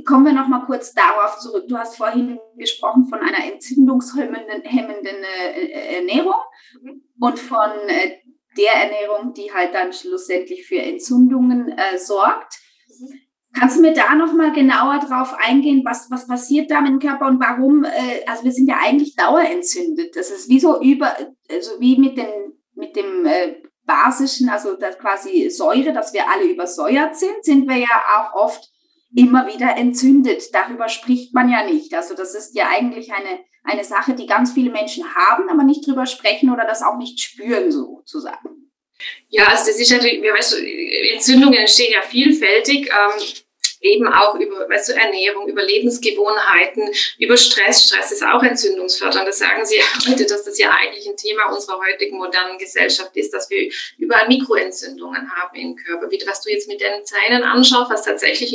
kommen 0.04 0.26
wir 0.26 0.32
noch 0.32 0.46
mal 0.46 0.66
kurz 0.66 0.94
darauf 0.94 1.38
zurück. 1.38 1.64
Du 1.66 1.76
hast 1.76 1.96
vorhin 1.96 2.38
gesprochen 2.56 3.06
von 3.08 3.18
einer 3.18 3.44
entzündungshemmenden 3.52 4.62
äh, 4.62 5.96
Ernährung 5.96 6.34
mhm. 6.80 7.02
und 7.18 7.40
von 7.40 7.70
äh, 7.88 8.18
der 8.56 8.84
Ernährung, 8.84 9.34
die 9.34 9.52
halt 9.52 9.74
dann 9.74 9.92
schlussendlich 9.92 10.68
für 10.68 10.80
Entzündungen 10.80 11.70
äh, 11.76 11.98
sorgt. 11.98 12.54
Kannst 13.52 13.76
du 13.76 13.80
mir 13.80 13.92
da 13.92 14.14
noch 14.14 14.32
mal 14.32 14.52
genauer 14.52 15.00
drauf 15.00 15.34
eingehen, 15.38 15.82
was, 15.84 16.08
was 16.10 16.28
passiert 16.28 16.70
da 16.70 16.80
mit 16.80 16.92
dem 16.92 16.98
Körper 17.00 17.26
und 17.26 17.40
warum? 17.40 17.84
Äh, 17.84 18.24
also 18.26 18.44
wir 18.44 18.52
sind 18.52 18.68
ja 18.68 18.78
eigentlich 18.80 19.16
dauerentzündet. 19.16 20.14
Das 20.14 20.30
ist 20.30 20.48
wie 20.48 20.60
so 20.60 20.80
über, 20.80 21.16
also 21.50 21.72
wie 21.80 21.98
mit, 21.98 22.16
den, 22.16 22.28
mit 22.74 22.94
dem 22.94 23.26
äh, 23.26 23.56
basischen, 23.84 24.48
also 24.48 24.76
das 24.76 24.98
quasi 24.98 25.50
Säure, 25.50 25.92
dass 25.92 26.12
wir 26.12 26.30
alle 26.30 26.44
übersäuert 26.44 27.16
sind, 27.16 27.42
sind 27.42 27.68
wir 27.68 27.76
ja 27.76 28.02
auch 28.18 28.34
oft 28.34 28.70
immer 29.14 29.48
wieder 29.48 29.76
entzündet. 29.76 30.54
Darüber 30.54 30.88
spricht 30.88 31.34
man 31.34 31.50
ja 31.50 31.64
nicht. 31.64 31.92
Also 31.94 32.14
das 32.14 32.36
ist 32.36 32.54
ja 32.54 32.68
eigentlich 32.70 33.12
eine, 33.12 33.40
eine 33.64 33.82
Sache, 33.82 34.14
die 34.14 34.26
ganz 34.26 34.52
viele 34.52 34.70
Menschen 34.70 35.04
haben, 35.14 35.48
aber 35.48 35.64
nicht 35.64 35.86
drüber 35.86 36.06
sprechen 36.06 36.52
oder 36.52 36.64
das 36.64 36.82
auch 36.82 36.98
nicht 36.98 37.20
spüren, 37.20 37.72
sozusagen. 37.72 38.69
Ja, 39.28 39.46
also 39.46 39.66
das 39.66 39.78
ist 39.80 39.90
natürlich, 39.90 40.22
weißt 40.22 40.52
du, 40.52 40.56
Entzündungen 41.14 41.58
entstehen 41.58 41.92
ja 41.92 42.02
vielfältig. 42.02 42.88
Ähm, 42.88 43.22
eben 43.80 44.06
auch 44.06 44.34
über 44.34 44.68
weißt 44.68 44.90
du, 44.90 44.92
Ernährung, 44.94 45.48
über 45.48 45.62
Lebensgewohnheiten, 45.62 46.90
über 47.18 47.36
Stress. 47.36 47.84
Stress 47.84 48.12
ist 48.12 48.22
auch 48.22 48.42
entzündungsfördernd. 48.42 49.28
Das 49.28 49.38
sagen 49.38 49.64
Sie 49.64 49.76
heute, 50.08 50.26
dass 50.26 50.44
das 50.44 50.58
ja 50.58 50.70
eigentlich 50.70 51.06
ein 51.08 51.16
Thema 51.16 51.52
unserer 51.52 51.80
heutigen 51.80 52.18
modernen 52.18 52.58
Gesellschaft 52.58 53.16
ist, 53.16 53.32
dass 53.32 53.48
wir 53.50 53.70
überall 53.98 54.28
Mikroentzündungen 54.28 55.30
haben 55.34 55.56
im 55.56 55.76
Körper. 55.76 56.10
Wie 56.10 56.20
was 56.26 56.42
du 56.42 56.50
jetzt 56.50 56.68
mit 56.68 56.80
den 56.80 57.04
Zähnen 57.04 57.42
anschaust, 57.42 57.90
was 57.90 58.04
tatsächlich 58.04 58.52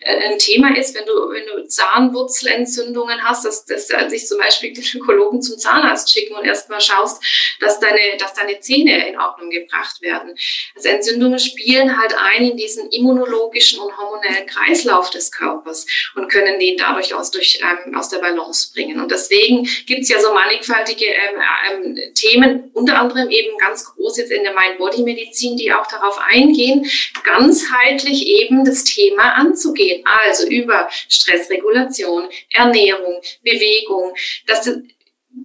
äh, 0.00 0.30
ein 0.30 0.38
Thema 0.38 0.76
ist, 0.76 0.94
wenn 0.94 1.06
du, 1.06 1.12
wenn 1.30 1.46
du 1.46 1.68
Zahnwurzelentzündungen 1.68 3.22
hast, 3.22 3.44
dass, 3.44 3.66
dass 3.66 3.88
sich 4.08 4.26
zum 4.26 4.38
Beispiel 4.38 4.72
die 4.72 4.98
Ökologen 4.98 5.42
zum 5.42 5.58
Zahnarzt 5.58 6.10
schicken 6.10 6.34
und 6.34 6.44
erstmal 6.44 6.80
schaust, 6.80 7.22
dass 7.60 7.78
deine, 7.80 8.16
dass 8.18 8.34
deine 8.34 8.58
Zähne 8.60 9.08
in 9.08 9.18
Ordnung 9.18 9.50
gebracht 9.50 10.00
werden. 10.00 10.34
Also 10.74 10.88
Entzündungen 10.88 11.38
spielen 11.38 11.98
halt 11.98 12.14
ein 12.16 12.50
in 12.50 12.56
diesen 12.56 12.88
immunologischen 12.90 13.80
und 13.80 13.96
hormonellen 13.96 14.46
Kreislauf 14.54 15.10
des 15.10 15.32
Körpers 15.32 15.86
und 16.14 16.28
können 16.28 16.58
den 16.58 16.76
dadurch 16.76 17.14
aus, 17.14 17.30
durch, 17.30 17.60
ähm, 17.60 17.94
aus 17.94 18.08
der 18.08 18.18
Balance 18.18 18.72
bringen. 18.72 19.00
Und 19.00 19.10
deswegen 19.10 19.68
gibt 19.86 20.02
es 20.02 20.08
ja 20.08 20.20
so 20.20 20.32
mannigfaltige 20.32 21.06
ähm, 21.06 21.96
ähm, 21.96 22.14
Themen, 22.14 22.70
unter 22.72 22.98
anderem 22.98 23.30
eben 23.30 23.56
ganz 23.58 23.84
groß 23.84 24.18
jetzt 24.18 24.30
in 24.30 24.42
der 24.42 24.54
Mind-Body-Medizin, 24.54 25.56
die 25.56 25.72
auch 25.72 25.86
darauf 25.86 26.18
eingehen, 26.18 26.88
ganzheitlich 27.22 28.26
eben 28.26 28.64
das 28.64 28.84
Thema 28.84 29.34
anzugehen. 29.34 30.04
Also 30.26 30.46
über 30.46 30.88
Stressregulation, 31.08 32.28
Ernährung, 32.50 33.20
Bewegung, 33.42 34.14
dass 34.46 34.62
das 34.62 34.78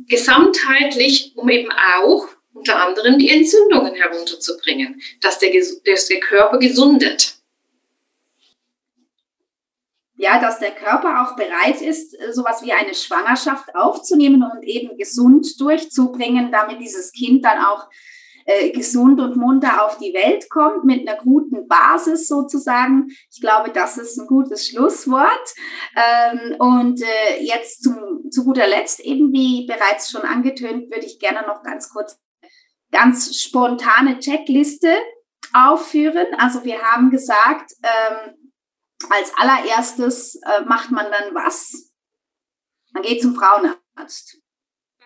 gesamtheitlich, 0.07 1.31
um 1.35 1.49
eben 1.49 1.71
auch 1.71 2.27
unter 2.53 2.85
anderem 2.85 3.17
die 3.17 3.29
Entzündungen 3.29 3.95
herunterzubringen, 3.95 5.01
dass 5.21 5.39
der, 5.39 5.51
dass 5.85 6.07
der 6.07 6.19
Körper 6.19 6.59
gesundet 6.59 7.38
ja, 10.19 10.37
dass 10.37 10.59
der 10.59 10.71
Körper 10.71 11.23
auch 11.23 11.37
bereit 11.37 11.81
ist, 11.81 12.13
äh, 12.19 12.33
sowas 12.33 12.61
wie 12.61 12.73
eine 12.73 12.93
Schwangerschaft 12.93 13.73
aufzunehmen 13.73 14.43
und 14.43 14.63
eben 14.63 14.97
gesund 14.97 15.59
durchzubringen, 15.61 16.51
damit 16.51 16.81
dieses 16.81 17.13
Kind 17.13 17.45
dann 17.45 17.63
auch 17.63 17.87
äh, 18.43 18.71
gesund 18.71 19.21
und 19.21 19.37
munter 19.37 19.85
auf 19.85 19.97
die 19.97 20.13
Welt 20.13 20.49
kommt, 20.49 20.83
mit 20.83 21.07
einer 21.07 21.17
guten 21.17 21.69
Basis 21.69 22.27
sozusagen. 22.27 23.07
Ich 23.31 23.39
glaube, 23.39 23.71
das 23.71 23.97
ist 23.97 24.19
ein 24.19 24.27
gutes 24.27 24.67
Schlusswort. 24.67 25.53
Ähm, 25.95 26.55
und 26.59 27.01
äh, 27.01 27.41
jetzt 27.41 27.83
zum, 27.83 28.29
zu 28.29 28.43
guter 28.43 28.67
Letzt, 28.67 28.99
eben 28.99 29.31
wie 29.31 29.67
bereits 29.67 30.11
schon 30.11 30.23
angetönt, 30.23 30.91
würde 30.91 31.05
ich 31.05 31.19
gerne 31.19 31.47
noch 31.47 31.63
ganz 31.63 31.89
kurz 31.89 32.19
ganz 32.91 33.39
spontane 33.39 34.19
Checkliste 34.19 34.93
aufführen. 35.53 36.27
Also 36.37 36.65
wir 36.65 36.81
haben 36.81 37.09
gesagt, 37.09 37.71
ähm, 37.83 38.33
als 39.09 39.31
allererstes 39.35 40.35
äh, 40.35 40.61
macht 40.65 40.91
man 40.91 41.05
dann 41.11 41.33
was? 41.33 41.91
Man 42.91 43.03
geht 43.03 43.21
zum 43.21 43.35
Frauenarzt. 43.35 44.37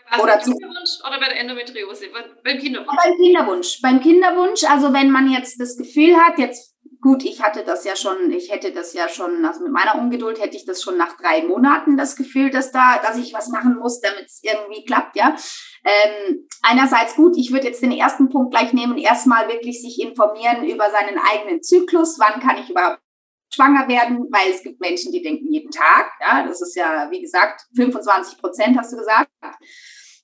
Also 0.09 0.23
oder, 0.23 0.39
zum, 0.41 0.53
oder 0.53 1.19
bei 1.19 1.27
der 1.29 1.39
Endometriose? 1.39 2.07
Beim 2.43 2.59
Kinderwunsch? 2.59 2.97
Beim 3.03 3.17
Kinderwunsch. 3.17 3.81
Beim 3.81 4.01
Kinderwunsch, 4.01 4.63
also 4.65 4.93
wenn 4.93 5.11
man 5.11 5.31
jetzt 5.31 5.59
das 5.59 5.77
Gefühl 5.77 6.17
hat, 6.17 6.37
jetzt 6.37 6.73
gut, 7.01 7.23
ich 7.23 7.43
hatte 7.43 7.63
das 7.63 7.83
ja 7.83 7.95
schon, 7.95 8.31
ich 8.31 8.51
hätte 8.51 8.71
das 8.71 8.93
ja 8.93 9.09
schon, 9.09 9.45
also 9.45 9.61
mit 9.61 9.71
meiner 9.71 9.95
Ungeduld 9.95 10.39
hätte 10.39 10.55
ich 10.55 10.65
das 10.65 10.81
schon 10.81 10.97
nach 10.97 11.17
drei 11.17 11.43
Monaten 11.43 11.97
das 11.97 12.15
Gefühl, 12.15 12.49
dass 12.49 12.71
da, 12.71 12.97
dass 13.03 13.17
ich 13.17 13.33
was 13.33 13.49
machen 13.49 13.75
muss, 13.75 13.99
damit 13.99 14.25
es 14.25 14.39
irgendwie 14.41 14.85
klappt, 14.85 15.15
ja. 15.15 15.35
Ähm, 15.83 16.47
einerseits 16.61 17.15
gut, 17.15 17.35
ich 17.37 17.51
würde 17.51 17.67
jetzt 17.67 17.81
den 17.81 17.91
ersten 17.91 18.29
Punkt 18.29 18.51
gleich 18.51 18.71
nehmen, 18.71 18.97
erstmal 18.97 19.49
wirklich 19.49 19.81
sich 19.81 20.01
informieren 20.01 20.63
über 20.63 20.89
seinen 20.91 21.19
eigenen 21.19 21.61
Zyklus, 21.61 22.17
wann 22.19 22.39
kann 22.39 22.57
ich 22.57 22.69
überhaupt 22.69 23.02
schwanger 23.53 23.87
werden, 23.87 24.27
weil 24.31 24.51
es 24.51 24.63
gibt 24.63 24.79
Menschen, 24.79 25.11
die 25.11 25.21
denken 25.21 25.51
jeden 25.51 25.71
Tag. 25.71 26.11
Ja, 26.19 26.45
das 26.45 26.61
ist 26.61 26.75
ja, 26.75 27.09
wie 27.11 27.21
gesagt, 27.21 27.61
25 27.75 28.37
Prozent 28.39 28.77
hast 28.77 28.93
du 28.93 28.97
gesagt. 28.97 29.29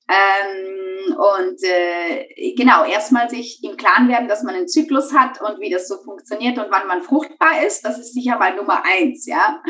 Ähm, 0.10 1.16
und 1.16 1.64
äh, 1.64 2.54
genau, 2.56 2.84
erstmal 2.84 3.30
sich 3.30 3.64
im 3.64 3.78
Klaren 3.78 4.08
werden, 4.10 4.28
dass 4.28 4.42
man 4.42 4.56
einen 4.56 4.68
Zyklus 4.68 5.14
hat 5.14 5.40
und 5.40 5.60
wie 5.60 5.70
das 5.70 5.88
so 5.88 5.98
funktioniert 5.98 6.58
und 6.58 6.72
wann 6.72 6.88
man 6.88 7.04
fruchtbar 7.04 7.64
ist. 7.66 7.86
Das 7.86 8.00
ist 8.00 8.14
sicher 8.14 8.40
mal 8.40 8.56
Nummer 8.56 8.84
eins, 8.84 9.28
ja. 9.28 9.62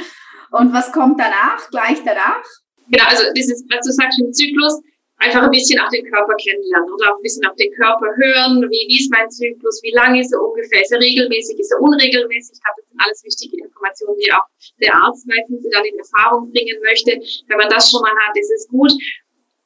Und 0.52 0.72
was 0.72 0.94
kommt 0.94 1.20
danach, 1.20 1.70
gleich 1.70 2.02
danach? 2.06 2.44
Genau, 2.88 3.04
also 3.08 3.24
dieses, 3.36 3.66
was 3.70 3.86
du 3.86 3.92
sagst, 3.92 4.20
im 4.20 4.34
Zyklus, 4.34 4.82
einfach 5.20 5.44
ein 5.44 5.52
bisschen 5.52 5.80
auch 5.80 5.90
den 5.90 6.06
Körper 6.06 6.34
kennenlernen 6.36 6.92
oder 6.92 7.12
auch 7.12 7.18
ein 7.18 7.24
bisschen 7.24 7.46
auf 7.46 7.56
den 7.56 7.72
Körper 7.74 8.08
hören. 8.16 8.64
Wie, 8.64 8.88
wie 8.88 9.00
ist 9.00 9.12
mein 9.12 9.30
Zyklus? 9.30 9.84
Wie 9.84 9.92
lang 9.92 10.16
ist 10.16 10.32
er 10.34 10.42
ungefähr? 10.42 10.82
Ist 10.82 10.92
er 10.92 11.00
regelmäßig? 11.00 11.60
Ist 11.60 11.72
er 11.72 11.82
unregelmäßig? 11.82 12.56
Ich 12.56 12.64
glaube, 12.64 12.80
das 12.80 12.88
sind 12.90 13.00
alles 13.04 13.24
wichtige 13.24 13.64
Informationen, 13.64 14.18
die 14.18 14.32
auch 14.32 14.48
der 14.82 14.96
Arzt 14.96 15.28
meistens 15.28 15.68
dann 15.72 15.86
in 15.86 16.00
Erfahrung 16.00 16.52
bringen 16.52 16.80
möchte. 16.82 17.20
Wenn 17.48 17.58
man 17.58 17.70
das 17.70 17.92
schon 17.92 18.02
mal 18.02 18.16
hat, 18.28 18.36
ist 18.38 18.52
es 18.52 18.68
gut. 18.68 18.92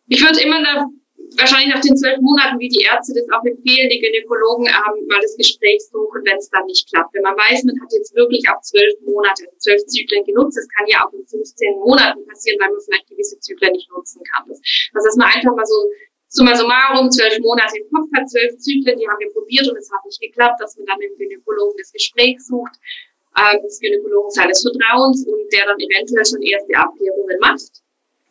Ich 0.07 0.21
würde 0.21 0.41
immer 0.41 0.61
da 0.61 0.85
wahrscheinlich 1.37 1.73
nach 1.73 1.81
den 1.81 1.95
zwölf 1.95 2.19
Monaten, 2.21 2.59
wie 2.59 2.69
die 2.69 2.83
Ärzte 2.83 3.13
das 3.13 3.27
auch 3.31 3.43
empfehlen, 3.45 3.89
die 3.89 4.01
Gynäkologen 4.01 4.67
ähm, 4.67 5.07
mal 5.07 5.21
das 5.21 5.37
Gespräch 5.37 5.81
suchen, 5.89 6.21
wenn 6.25 6.37
es 6.37 6.49
dann 6.49 6.65
nicht 6.65 6.89
klappt. 6.89 7.13
Wenn 7.13 7.23
man 7.23 7.37
weiß, 7.37 7.63
man 7.63 7.79
hat 7.81 7.91
jetzt 7.91 8.15
wirklich 8.15 8.43
auch 8.49 8.61
zwölf 8.61 8.93
Monate, 9.05 9.47
zwölf 9.57 9.81
Zyklen 9.87 10.23
genutzt, 10.25 10.57
das 10.57 10.67
kann 10.69 10.87
ja 10.87 11.05
auch 11.05 11.13
in 11.13 11.25
15 11.25 11.79
Monaten 11.79 12.25
passieren, 12.27 12.59
weil 12.59 12.71
man 12.71 12.81
vielleicht 12.81 13.09
gewisse 13.09 13.39
Zyklen 13.39 13.73
nicht 13.73 13.89
nutzen 13.91 14.21
kann. 14.31 14.47
Das, 14.47 14.59
also 14.93 15.05
dass 15.07 15.17
man 15.17 15.29
einfach 15.31 15.55
mal 15.55 15.65
so 15.65 15.89
summa 16.33 16.55
summarum 16.55 17.11
zwölf 17.11 17.37
Monate 17.39 17.77
im 17.77 17.85
Kopf 17.93 18.09
hat, 18.17 18.29
zwölf 18.29 18.57
Zyklen, 18.57 18.97
die 18.97 19.07
haben 19.07 19.21
wir 19.21 19.31
probiert 19.31 19.69
und 19.69 19.77
es 19.77 19.91
hat 19.91 20.01
nicht 20.05 20.19
geklappt, 20.19 20.59
dass 20.59 20.77
man 20.77 20.85
dann 20.87 20.97
mit 20.97 21.11
dem 21.13 21.17
Gynäkologen 21.17 21.77
das 21.77 21.91
Gespräch 21.91 22.41
sucht, 22.41 22.73
äh, 23.37 23.61
des 23.61 23.79
Gynäkologen 23.79 24.31
seines 24.31 24.61
Vertrauens 24.61 25.25
und 25.27 25.45
der 25.53 25.65
dann 25.65 25.79
eventuell 25.79 26.25
schon 26.25 26.41
erste 26.41 26.73
Abklärungen 26.73 27.37
macht. 27.39 27.82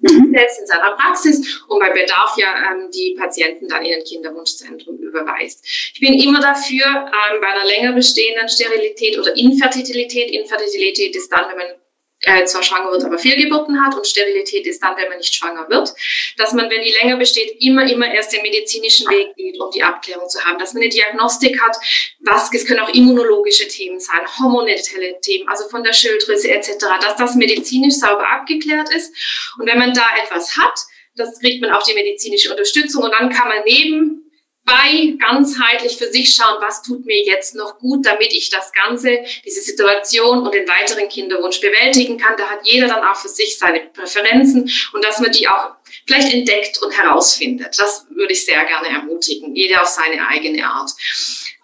Selbst 0.02 0.60
in 0.60 0.66
seiner 0.66 0.92
Praxis 0.96 1.62
und 1.68 1.78
bei 1.78 1.90
Bedarf 1.90 2.36
ja 2.36 2.72
ähm, 2.72 2.90
die 2.90 3.16
Patienten 3.18 3.68
dann 3.68 3.84
in 3.84 3.94
ein 3.94 4.04
Kinderwunschzentrum 4.04 4.98
überweist. 4.98 5.64
Ich 5.94 6.00
bin 6.00 6.14
immer 6.14 6.40
dafür, 6.40 6.84
ähm, 6.86 7.40
bei 7.40 7.48
einer 7.48 7.66
länger 7.66 7.92
bestehenden 7.92 8.48
Sterilität 8.48 9.18
oder 9.18 9.36
Infertilität, 9.36 10.30
Infertilität 10.30 11.14
ist 11.16 11.30
dann, 11.30 11.48
wenn 11.50 11.56
man 11.56 11.81
äh, 12.22 12.44
zwar 12.44 12.62
schwanger 12.62 12.90
wird, 12.90 13.04
aber 13.04 13.18
Fehlgeburten 13.18 13.84
hat 13.84 13.96
und 13.96 14.06
Sterilität 14.06 14.66
ist 14.66 14.82
dann, 14.82 14.96
wenn 14.96 15.08
man 15.08 15.18
nicht 15.18 15.34
schwanger 15.34 15.68
wird, 15.68 15.92
dass 16.36 16.52
man, 16.52 16.70
wenn 16.70 16.82
die 16.82 16.94
länger 17.02 17.16
besteht, 17.16 17.56
immer, 17.60 17.88
immer 17.90 18.12
erst 18.12 18.32
den 18.32 18.42
medizinischen 18.42 19.08
Weg 19.10 19.34
geht, 19.36 19.60
um 19.60 19.70
die 19.70 19.82
Abklärung 19.82 20.28
zu 20.28 20.42
haben, 20.44 20.58
dass 20.58 20.72
man 20.72 20.82
eine 20.82 20.90
Diagnostik 20.90 21.60
hat, 21.60 21.76
was, 22.20 22.52
es 22.52 22.64
können 22.64 22.80
auch 22.80 22.94
immunologische 22.94 23.66
Themen 23.66 23.98
sein, 23.98 24.20
hormonelle 24.38 25.20
Themen, 25.20 25.48
also 25.48 25.68
von 25.68 25.82
der 25.82 25.92
Schilddrüse 25.92 26.50
etc., 26.50 26.76
dass 27.00 27.16
das 27.16 27.34
medizinisch 27.34 27.94
sauber 27.94 28.28
abgeklärt 28.28 28.94
ist 28.94 29.12
und 29.58 29.66
wenn 29.66 29.78
man 29.78 29.92
da 29.92 30.06
etwas 30.22 30.56
hat, 30.56 30.78
das 31.16 31.40
kriegt 31.40 31.60
man 31.60 31.72
auch 31.72 31.82
die 31.82 31.94
medizinische 31.94 32.50
Unterstützung 32.50 33.02
und 33.02 33.12
dann 33.12 33.30
kann 33.30 33.48
man 33.48 33.58
neben 33.66 34.21
bei 34.64 35.14
ganzheitlich 35.18 35.96
für 35.96 36.10
sich 36.10 36.34
schauen, 36.34 36.60
was 36.60 36.82
tut 36.82 37.04
mir 37.04 37.24
jetzt 37.24 37.54
noch 37.54 37.78
gut, 37.78 38.06
damit 38.06 38.32
ich 38.32 38.48
das 38.50 38.72
Ganze, 38.72 39.24
diese 39.44 39.60
Situation 39.60 40.42
und 40.42 40.54
den 40.54 40.68
weiteren 40.68 41.08
Kinderwunsch 41.08 41.60
bewältigen 41.60 42.16
kann. 42.16 42.36
Da 42.36 42.48
hat 42.48 42.60
jeder 42.64 42.86
dann 42.86 43.04
auch 43.04 43.16
für 43.16 43.28
sich 43.28 43.58
seine 43.58 43.80
Präferenzen 43.80 44.70
und 44.92 45.04
dass 45.04 45.18
man 45.20 45.32
die 45.32 45.48
auch 45.48 45.72
vielleicht 46.06 46.32
entdeckt 46.32 46.80
und 46.82 46.96
herausfindet. 46.96 47.76
Das 47.78 48.06
würde 48.10 48.32
ich 48.32 48.44
sehr 48.44 48.64
gerne 48.64 48.88
ermutigen, 48.88 49.54
jeder 49.54 49.82
auf 49.82 49.88
seine 49.88 50.26
eigene 50.28 50.64
Art. 50.64 50.90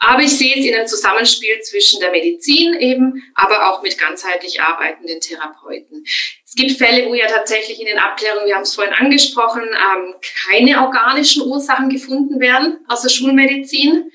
Aber 0.01 0.23
ich 0.23 0.37
sehe 0.37 0.57
es 0.57 0.65
in 0.65 0.75
einem 0.75 0.87
Zusammenspiel 0.87 1.61
zwischen 1.61 2.01
der 2.01 2.11
Medizin 2.11 2.75
eben, 2.75 3.23
aber 3.35 3.71
auch 3.71 3.83
mit 3.83 3.99
ganzheitlich 3.99 4.61
arbeitenden 4.61 5.21
Therapeuten. 5.21 6.05
Es 6.49 6.55
gibt 6.55 6.79
Fälle, 6.79 7.07
wo 7.07 7.13
ja 7.13 7.27
tatsächlich 7.27 7.79
in 7.79 7.85
den 7.85 7.99
Abklärungen, 7.99 8.47
wir 8.47 8.55
haben 8.55 8.63
es 8.63 8.75
vorhin 8.75 8.95
angesprochen, 8.95 9.65
ähm, 9.65 10.15
keine 10.49 10.83
organischen 10.83 11.43
Ursachen 11.43 11.91
gefunden 11.91 12.41
werden 12.41 12.79
aus 12.89 13.03
der 13.03 13.11
Schulmedizin. 13.11 14.11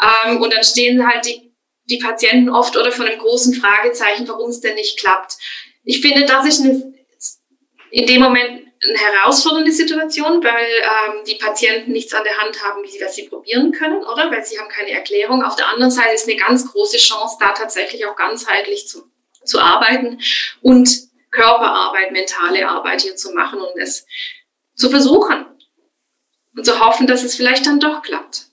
Ähm, 0.00 0.40
und 0.40 0.54
dann 0.54 0.64
stehen 0.64 1.06
halt 1.06 1.26
die, 1.26 1.52
die 1.84 1.98
Patienten 1.98 2.48
oft 2.48 2.78
oder 2.78 2.90
von 2.90 3.04
einem 3.04 3.18
großen 3.18 3.52
Fragezeichen, 3.52 4.26
warum 4.26 4.48
es 4.48 4.62
denn 4.62 4.74
nicht 4.74 4.98
klappt. 4.98 5.36
Ich 5.84 6.00
finde, 6.00 6.24
das 6.24 6.46
ist 6.46 6.62
eine, 6.62 6.94
in 7.90 8.06
dem 8.06 8.22
Moment 8.22 8.68
eine 8.82 8.98
herausfordernde 8.98 9.72
Situation, 9.72 10.42
weil 10.42 10.66
ähm, 10.82 11.24
die 11.26 11.34
Patienten 11.34 11.92
nichts 11.92 12.14
an 12.14 12.24
der 12.24 12.38
Hand 12.38 12.62
haben, 12.64 12.82
wie 12.84 12.90
sie 12.90 12.98
das 12.98 13.16
sie 13.16 13.28
probieren 13.28 13.72
können, 13.72 14.02
oder? 14.02 14.30
Weil 14.30 14.42
sie 14.46 14.58
haben 14.58 14.70
keine 14.70 14.92
Erklärung. 14.92 15.42
Auf 15.42 15.56
der 15.56 15.68
anderen 15.68 15.90
Seite 15.90 16.14
ist 16.14 16.26
eine 16.26 16.38
ganz 16.38 16.72
große 16.72 16.96
Chance, 16.96 17.36
da 17.38 17.52
tatsächlich 17.52 18.06
auch 18.06 18.16
ganzheitlich 18.16 18.88
zu, 18.88 19.10
zu 19.44 19.60
arbeiten 19.60 20.20
und 20.62 20.88
Körperarbeit, 21.30 22.12
mentale 22.12 22.68
Arbeit 22.68 23.02
hier 23.02 23.16
zu 23.16 23.32
machen 23.32 23.60
und 23.60 23.80
es 23.80 24.06
zu 24.74 24.90
versuchen 24.90 25.46
und 26.56 26.64
zu 26.64 26.80
hoffen, 26.80 27.06
dass 27.06 27.22
es 27.22 27.36
vielleicht 27.36 27.66
dann 27.66 27.80
doch 27.80 28.02
klappt. 28.02 28.46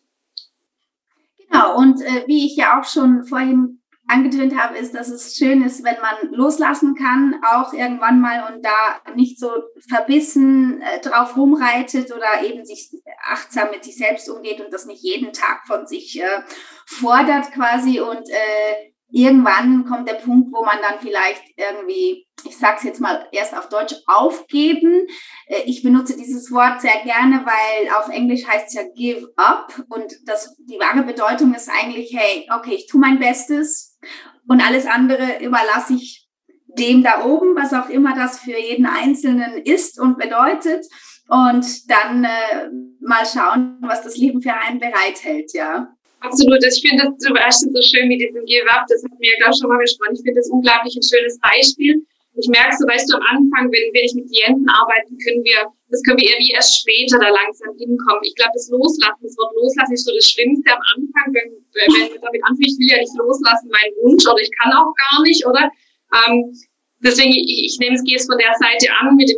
Genau, 1.49 1.77
und 1.77 2.01
äh, 2.01 2.23
wie 2.25 2.45
ich 2.47 2.55
ja 2.55 2.79
auch 2.79 2.85
schon 2.85 3.25
vorhin 3.25 3.83
angetönt 4.07 4.59
habe, 4.59 4.77
ist, 4.77 4.93
dass 4.93 5.07
es 5.07 5.35
schön 5.35 5.63
ist, 5.63 5.83
wenn 5.83 5.95
man 6.01 6.33
loslassen 6.33 6.95
kann, 6.95 7.35
auch 7.45 7.73
irgendwann 7.73 8.19
mal 8.19 8.53
und 8.53 8.63
da 8.63 9.01
nicht 9.15 9.39
so 9.39 9.49
verbissen 9.87 10.81
äh, 10.81 10.99
drauf 11.01 11.37
rumreitet 11.37 12.11
oder 12.11 12.43
eben 12.43 12.65
sich 12.65 12.91
achtsam 13.23 13.69
mit 13.71 13.83
sich 13.83 13.95
selbst 13.97 14.29
umgeht 14.29 14.59
und 14.59 14.73
das 14.73 14.85
nicht 14.85 15.01
jeden 15.03 15.31
Tag 15.31 15.65
von 15.65 15.87
sich 15.87 16.21
äh, 16.21 16.43
fordert 16.85 17.51
quasi 17.53 18.01
und 18.01 18.29
äh, 18.29 18.91
irgendwann 19.09 19.85
kommt 19.85 20.09
der 20.09 20.15
Punkt, 20.15 20.51
wo 20.51 20.65
man 20.65 20.79
dann 20.81 20.99
vielleicht 20.99 21.43
irgendwie, 21.55 22.22
ich 22.45 22.57
sage 22.57 22.77
es 22.77 22.83
jetzt 22.83 22.99
mal 22.99 23.27
erst 23.31 23.55
auf 23.55 23.69
Deutsch, 23.69 23.95
aufgeben. 24.05 25.07
Äh, 25.47 25.63
ich 25.65 25.83
benutze 25.83 26.17
dieses 26.17 26.51
Wort 26.51 26.81
sehr 26.81 27.01
gerne, 27.03 27.45
weil 27.45 27.93
auf 27.95 28.09
Englisch 28.09 28.45
heißt 28.47 28.67
es 28.67 28.73
ja 28.73 28.83
give 28.95 29.31
up 29.35 29.73
und 29.89 30.13
das, 30.25 30.55
die 30.57 30.79
wahre 30.79 31.03
Bedeutung 31.03 31.53
ist 31.53 31.69
eigentlich, 31.69 32.13
hey, 32.15 32.47
okay, 32.55 32.75
ich 32.75 32.87
tue 32.87 32.99
mein 32.99 33.19
Bestes 33.19 33.97
und 34.47 34.65
alles 34.65 34.85
andere 34.85 35.41
überlasse 35.41 35.93
ich 35.93 36.27
dem 36.67 37.03
da 37.03 37.23
oben, 37.25 37.55
was 37.55 37.73
auch 37.73 37.89
immer 37.89 38.15
das 38.15 38.39
für 38.39 38.57
jeden 38.57 38.85
Einzelnen 38.85 39.57
ist 39.63 39.99
und 39.99 40.17
bedeutet 40.17 40.85
und 41.29 41.89
dann 41.89 42.23
äh, 42.23 42.69
mal 42.99 43.25
schauen, 43.25 43.77
was 43.81 44.03
das 44.03 44.17
Leben 44.17 44.41
für 44.41 44.53
einen 44.53 44.79
bereithält, 44.79 45.53
ja. 45.53 45.87
Absolut. 46.19 46.63
Ich 46.65 46.81
finde 46.81 47.03
das 47.03 47.17
zum 47.17 47.33
Beispiel 47.33 47.71
so 47.73 47.81
schön 47.81 48.09
wie 48.09 48.17
diesen 48.17 48.45
Give 48.45 48.69
Up. 48.71 48.85
Das 48.87 49.03
hatten 49.03 49.19
wir 49.19 49.33
ja, 49.39 49.49
ich, 49.51 49.59
schon 49.59 49.67
mal 49.67 49.77
besprochen. 49.77 50.15
Ich 50.15 50.21
finde 50.21 50.39
das 50.39 50.49
unglaublich 50.49 50.95
ein 50.95 51.03
schönes 51.03 51.37
Beispiel. 51.39 52.05
Ich 52.35 52.49
merke 52.49 52.73
so, 52.73 52.89
weißt 52.89 53.05
du, 53.11 53.17
am 53.17 53.25
Anfang, 53.29 53.69
wenn, 53.69 53.93
wenn 53.93 54.05
ich 54.09 54.15
mit 54.17 54.25
Klienten 54.25 54.65
arbeiten, 54.65 55.13
können 55.21 55.45
wir, 55.45 55.69
das 55.93 56.01
können 56.01 56.17
wir 56.17 56.29
irgendwie 56.33 56.53
erst 56.57 56.81
später 56.81 57.21
da 57.21 57.29
langsam 57.29 57.77
hinkommen. 57.77 58.25
Ich 58.25 58.33
glaube, 58.33 58.57
das 58.57 58.69
Loslassen, 58.73 59.21
das 59.21 59.37
Wort 59.37 59.53
Loslassen 59.53 59.93
ist 59.93 60.05
so 60.05 60.13
das 60.13 60.25
Schlimmste 60.25 60.73
am 60.73 60.81
Anfang, 60.97 61.27
wenn, 61.29 61.49
wenn 61.53 61.89
man 61.93 62.01
damit 62.25 62.41
anfängt, 62.45 62.73
ich 62.73 62.79
will 62.81 62.89
ja 62.89 62.99
nicht 63.01 63.17
loslassen, 63.17 63.69
mein 63.69 63.91
Wunsch, 64.01 64.25
oder 64.25 64.41
ich 64.41 64.53
kann 64.57 64.73
auch 64.73 64.93
gar 65.09 65.21
nicht, 65.21 65.45
oder? 65.45 65.69
Ähm, 66.09 66.53
deswegen, 67.01 67.33
ich, 67.33 67.69
ich 67.69 67.77
nehme 67.77 67.95
es, 67.95 68.03
gehe 68.03 68.17
es 68.17 68.25
von 68.25 68.37
der 68.37 68.53
Seite 68.57 68.89
an 69.01 69.13
mit 69.15 69.32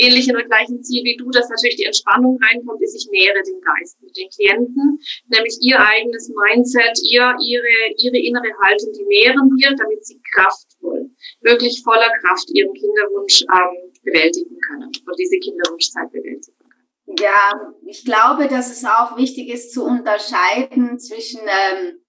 ähnlich 0.00 0.28
in 0.28 0.34
der 0.34 0.46
gleichen 0.46 0.82
Ziel 0.82 1.04
wie 1.04 1.16
du, 1.16 1.30
dass 1.30 1.48
natürlich 1.48 1.76
die 1.76 1.84
Entspannung 1.84 2.38
reinkommt, 2.42 2.82
ist, 2.82 2.96
ich 2.96 3.08
nähere 3.10 3.42
den 3.42 3.60
Geist 3.60 4.00
mit 4.02 4.16
den 4.16 4.28
Klienten, 4.30 4.98
nämlich 5.28 5.58
ihr 5.60 5.78
eigenes 5.78 6.30
Mindset, 6.30 6.98
ihr, 7.08 7.36
ihre, 7.40 7.74
ihre 7.98 8.18
innere 8.18 8.50
Haltung, 8.62 8.92
die 8.92 9.04
nähren 9.04 9.50
wir, 9.56 9.74
damit 9.76 10.04
sie 10.04 10.20
kraftvoll, 10.34 11.10
wirklich 11.40 11.82
voller 11.82 12.10
Kraft 12.20 12.48
ihren 12.52 12.72
Kinderwunsch 12.74 13.42
ähm, 13.42 13.92
bewältigen 14.02 14.58
können 14.60 14.90
oder 15.06 15.16
diese 15.18 15.38
Kinderwunschzeit 15.38 16.10
bewältigen 16.10 16.56
können. 16.58 17.16
Ja, 17.20 17.74
ich 17.86 18.04
glaube, 18.04 18.48
dass 18.48 18.70
es 18.70 18.84
auch 18.84 19.16
wichtig 19.16 19.48
ist 19.48 19.72
zu 19.72 19.84
unterscheiden 19.84 20.98
zwischen 20.98 21.40
ähm, 21.40 22.00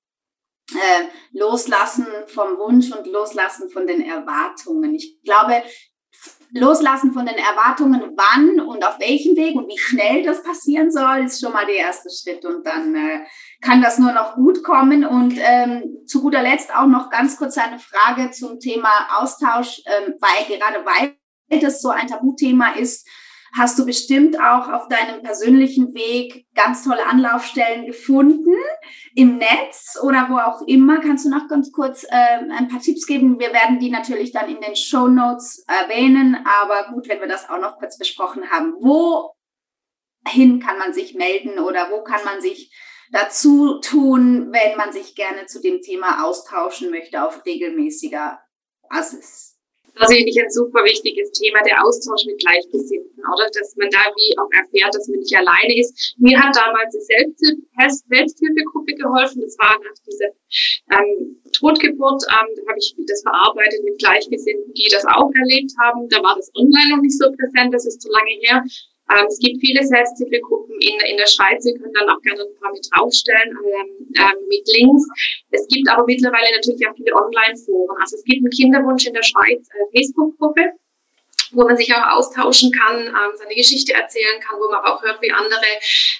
äh, 0.74 1.38
Loslassen 1.38 2.08
vom 2.28 2.58
Wunsch 2.58 2.92
und 2.92 3.08
Loslassen 3.08 3.70
von 3.70 3.88
den 3.88 4.02
Erwartungen. 4.02 4.94
Ich 4.96 5.22
glaube, 5.24 5.64
Loslassen 6.54 7.14
von 7.14 7.26
den 7.26 7.36
Erwartungen, 7.36 8.14
wann 8.16 8.60
und 8.60 8.86
auf 8.86 9.00
welchem 9.00 9.36
Weg 9.38 9.56
und 9.56 9.68
wie 9.70 9.78
schnell 9.78 10.24
das 10.24 10.44
passieren 10.44 10.92
soll, 10.92 11.26
ist 11.26 11.40
schon 11.40 11.54
mal 11.54 11.66
der 11.66 11.76
erste 11.76 12.10
Schritt. 12.10 12.44
Und 12.46 12.66
dann 12.66 12.94
äh, 12.94 13.26
kann 13.62 13.82
das 13.82 14.00
nur 14.00 14.12
noch 14.12 14.36
gut 14.36 14.62
kommen. 14.64 15.06
Und 15.06 15.36
ähm, 15.38 15.84
zu 16.06 16.22
guter 16.22 16.42
Letzt 16.42 16.76
auch 16.76 16.88
noch 16.88 17.10
ganz 17.10 17.38
kurz 17.38 17.58
eine 17.58 17.80
Frage 17.80 18.32
zum 18.32 18.60
Thema 18.60 18.90
Austausch, 19.18 19.82
ähm, 19.86 20.16
weil 20.20 20.58
gerade 20.58 20.86
weil 20.86 21.62
das 21.62 21.82
so 21.82 21.90
ein 21.90 22.08
Tabuthema 22.08 22.72
ist, 22.72 23.08
hast 23.58 23.78
du 23.78 23.86
bestimmt 23.86 24.40
auch 24.40 24.70
auf 24.70 24.88
deinem 24.88 25.22
persönlichen 25.22 25.94
Weg 25.94 26.48
ganz 26.56 26.84
tolle 26.84 27.06
Anlaufstellen 27.06 27.86
gefunden 27.86 28.56
im 29.14 29.38
Netz 29.38 29.98
oder 30.02 30.28
wo 30.30 30.38
auch 30.38 30.66
immer. 30.68 31.02
Kannst 31.02 31.26
du 31.26 31.30
noch 31.30 31.48
ganz 31.48 31.72
kurz 31.72 32.04
äh, 32.04 32.40
ein 32.50 32.70
paar 32.70 32.80
Tipps 32.80 33.06
geben? 33.06 33.40
Wir 33.40 33.52
werden 33.54 33.80
die 33.80 33.90
natürlich 33.90 34.32
dann 34.32 34.50
in 34.50 34.62
den 34.62 34.76
Show 34.76 35.08
Notes 35.08 35.66
erwähnen, 35.68 36.38
aber 36.46 36.94
gut, 36.94 37.10
wenn 37.10 37.20
wir 37.20 37.28
das 37.28 37.50
auch 37.50 37.60
noch 37.60 37.78
kurz 37.78 37.98
besprochen 37.98 38.50
haben. 38.50 38.74
Wohin 38.80 40.60
kann 40.60 40.78
man 40.78 40.94
sich 40.94 41.14
melden 41.16 41.60
oder 41.60 41.92
wo 41.92 42.04
kann 42.04 42.24
man 42.24 42.42
sich 42.42 42.74
dazu 43.12 43.80
tun, 43.82 44.54
wenn 44.54 44.78
man 44.78 44.94
sich 44.94 45.16
gerne 45.16 45.46
zu 45.46 45.62
dem 45.62 45.82
Thema 45.82 46.24
austauschen 46.26 46.90
möchte 46.90 47.22
auf 47.24 47.46
regelmäßiger 47.46 48.40
Basis? 48.90 49.51
Das 49.96 50.10
ist 50.10 50.26
ich 50.26 50.42
ein 50.42 50.50
super 50.50 50.84
wichtiges 50.84 51.32
Thema, 51.32 51.62
der 51.64 51.84
Austausch 51.84 52.26
mit 52.26 52.40
Gleichgesinnten, 52.40 53.22
oder? 53.22 53.48
Dass 53.54 53.76
man 53.76 53.90
da 53.90 54.10
wie 54.16 54.38
auch 54.40 54.50
erfährt, 54.52 54.96
dass 54.96 55.08
man 55.08 55.20
nicht 55.20 55.36
alleine 55.36 55.78
ist. 55.78 56.16
Mir 56.18 56.40
hat 56.40 56.56
damals 56.56 56.96
die 56.96 57.04
Selbsthilfegruppe 57.04 58.94
geholfen. 58.96 59.42
Das 59.42 59.58
war 59.60 59.78
nach 59.78 59.98
dieser 60.06 60.32
ähm, 60.96 61.42
Totgeburt. 61.52 62.24
Ähm, 62.30 62.50
da 62.56 62.62
habe 62.70 62.80
ich 62.80 62.96
das 63.08 63.22
verarbeitet 63.22 63.84
mit 63.84 64.00
Gleichgesinnten, 64.00 64.74
die 64.74 64.90
das 64.92 65.06
auch 65.06 65.32
erlebt 65.34 65.72
haben. 65.80 66.08
Da 66.10 66.24
war 66.24 66.36
das 66.36 66.52
online 66.56 66.96
noch 66.96 67.02
nicht 67.02 67.18
so 67.18 67.32
präsent, 67.32 67.74
das 67.74 67.86
ist 67.86 68.02
zu 68.02 68.10
lange 68.10 68.36
her. 68.42 68.64
Ähm, 69.12 69.28
es 69.28 69.40
gibt 69.40 69.60
viele 69.60 69.84
Selbsthilfegruppen 69.84 70.76
in, 70.80 70.96
in 71.12 71.18
der 71.18 71.28
Schweiz. 71.28 71.66
Wir 71.66 71.76
können 71.78 71.94
dann 71.94 72.10
auch 72.10 72.22
gerne 72.22 72.42
ein 72.42 72.56
paar 72.60 72.72
mit 72.72 72.88
draufstellen 72.92 73.52
ähm, 73.52 73.90
ähm, 74.16 74.38
mit 74.48 74.64
Links. 74.72 75.04
Es 75.52 75.68
gibt 75.68 75.90
aber 75.90 76.06
mittlerweile 76.06 76.48
natürlich 76.56 76.82
auch 76.88 76.96
viele 76.96 77.14
Online-Foren. 77.16 77.98
Also 78.00 78.16
es 78.16 78.24
gibt 78.24 78.40
einen 78.40 78.56
Kinderwunsch 78.56 79.06
in 79.08 79.14
der 79.14 79.24
Schweiz 79.24 79.68
äh, 79.68 79.98
Facebook-Gruppe 79.98 80.72
wo 81.52 81.64
man 81.64 81.78
sich 81.78 81.94
auch 81.94 82.18
austauschen 82.18 82.72
kann, 82.72 83.08
ähm, 83.08 83.32
seine 83.36 83.56
Geschichte 83.56 83.94
erzählen 83.94 84.40
kann, 84.40 84.60
wo 84.60 84.70
man 84.70 84.80
aber 84.80 84.96
auch 84.96 85.04
hört, 85.04 85.22
wie 85.22 85.32
andere 85.32 85.66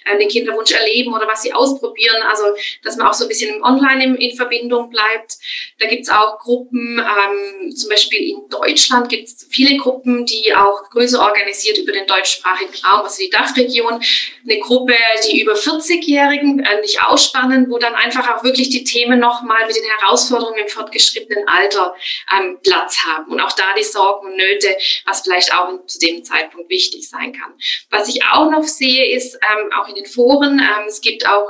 äh, 0.06 0.18
den 0.18 0.28
Kinderwunsch 0.28 0.72
erleben 0.72 1.14
oder 1.14 1.28
was 1.28 1.42
sie 1.42 1.54
ausprobieren. 1.54 2.22
Also, 2.28 2.44
dass 2.84 2.98
man 2.98 3.08
auch 3.08 3.14
so 3.14 3.26
ein 3.26 3.28
bisschen 3.28 3.64
Online 3.64 4.04
in, 4.04 4.16
in 4.16 4.36
Verbindung 4.36 4.90
bleibt. 4.90 5.38
Da 5.80 5.88
gibt's 5.88 6.10
auch 6.10 6.40
Gruppen, 6.40 7.00
ähm, 7.00 7.76
zum 7.76 7.90
Beispiel 7.90 8.30
in 8.30 8.50
Deutschland 8.50 9.10
gibt's 9.10 9.48
viele 9.50 9.78
Gruppen, 9.78 10.26
die 10.26 10.54
auch 10.56 10.90
größer 10.90 11.22
organisiert 11.22 11.78
über 11.78 11.92
den 11.92 12.08
deutschsprachigen 12.08 12.74
Raum, 12.86 13.02
also 13.02 13.22
die 13.22 13.30
Dachregion. 13.30 14.02
Eine 14.44 14.60
Gruppe, 14.60 14.96
die 15.28 15.42
über 15.42 15.54
40-Jährigen 15.54 16.60
äh, 16.60 16.82
nicht 16.82 17.02
ausspannen, 17.02 17.70
wo 17.70 17.78
dann 17.78 17.96
einfach 17.96 18.36
auch 18.36 18.44
wirklich 18.44 18.70
die 18.70 18.84
Themen 18.84 19.20
nochmal 19.20 19.66
mit 19.68 19.76
den 19.76 19.84
Herausforderungen 19.84 20.60
im 20.60 20.68
fortgeschrittenen 20.68 21.48
Alter 21.48 21.96
ähm, 22.38 22.60
Platz 22.64 22.98
haben 23.06 23.32
und 23.32 23.40
auch 23.40 23.52
da 23.54 23.74
die 23.78 23.84
Sorgen 23.84 24.28
und 24.28 24.38
Nöte, 24.38 24.76
was 25.06 25.21
vielleicht 25.24 25.54
auch 25.54 25.86
zu 25.86 26.00
dem 26.00 26.24
Zeitpunkt 26.24 26.70
wichtig 26.70 27.10
sein 27.10 27.34
kann. 27.34 27.54
Was 27.90 28.08
ich 28.10 28.24
auch 28.24 28.50
noch 28.50 28.64
sehe, 28.64 29.16
ist 29.16 29.36
ähm, 29.36 29.72
auch 29.74 29.88
in 29.88 29.96
den 29.96 30.06
Foren, 30.06 30.60
ähm, 30.60 30.86
es 30.88 31.02
gibt 31.02 31.28
auch 31.28 31.48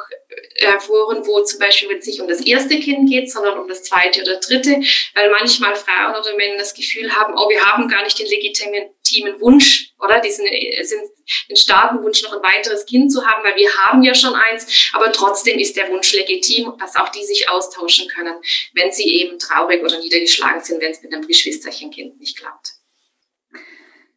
äh, 0.55 0.79
Foren, 0.79 1.25
wo 1.25 1.41
zum 1.43 1.59
Beispiel, 1.59 1.89
wenn 1.89 1.97
es 1.97 2.05
nicht 2.05 2.21
um 2.21 2.27
das 2.27 2.41
erste 2.41 2.79
Kind 2.79 3.09
geht, 3.09 3.31
sondern 3.31 3.59
um 3.59 3.67
das 3.67 3.83
zweite 3.83 4.21
oder 4.21 4.37
dritte, 4.37 4.81
weil 5.15 5.29
manchmal 5.31 5.75
Frauen 5.75 6.15
oder 6.15 6.35
Männer 6.35 6.57
das 6.57 6.73
Gefühl 6.73 7.13
haben, 7.13 7.33
oh, 7.37 7.49
wir 7.49 7.61
haben 7.61 7.87
gar 7.87 8.03
nicht 8.03 8.17
den 8.17 8.27
legitimen 8.27 9.39
Wunsch, 9.39 9.93
oder? 9.99 10.19
Diesen, 10.19 10.45
äh, 10.45 10.83
sind 10.83 11.01
den 11.49 11.55
starken 11.55 12.03
Wunsch, 12.03 12.21
noch 12.23 12.33
ein 12.33 12.43
weiteres 12.43 12.85
Kind 12.85 13.11
zu 13.11 13.25
haben, 13.25 13.43
weil 13.43 13.55
wir 13.55 13.69
haben 13.73 14.03
ja 14.03 14.13
schon 14.13 14.35
eins, 14.35 14.91
aber 14.93 15.11
trotzdem 15.11 15.59
ist 15.59 15.75
der 15.75 15.89
Wunsch 15.89 16.13
legitim, 16.13 16.73
dass 16.79 16.95
auch 16.95 17.09
die 17.09 17.23
sich 17.23 17.49
austauschen 17.49 18.07
können, 18.07 18.35
wenn 18.73 18.91
sie 18.91 19.21
eben 19.21 19.39
traurig 19.39 19.83
oder 19.83 19.99
niedergeschlagen 19.99 20.63
sind, 20.63 20.81
wenn 20.81 20.91
es 20.91 21.01
mit 21.01 21.13
einem 21.13 21.27
Geschwisterchenkind 21.27 22.19
nicht 22.19 22.37
klappt. 22.37 22.80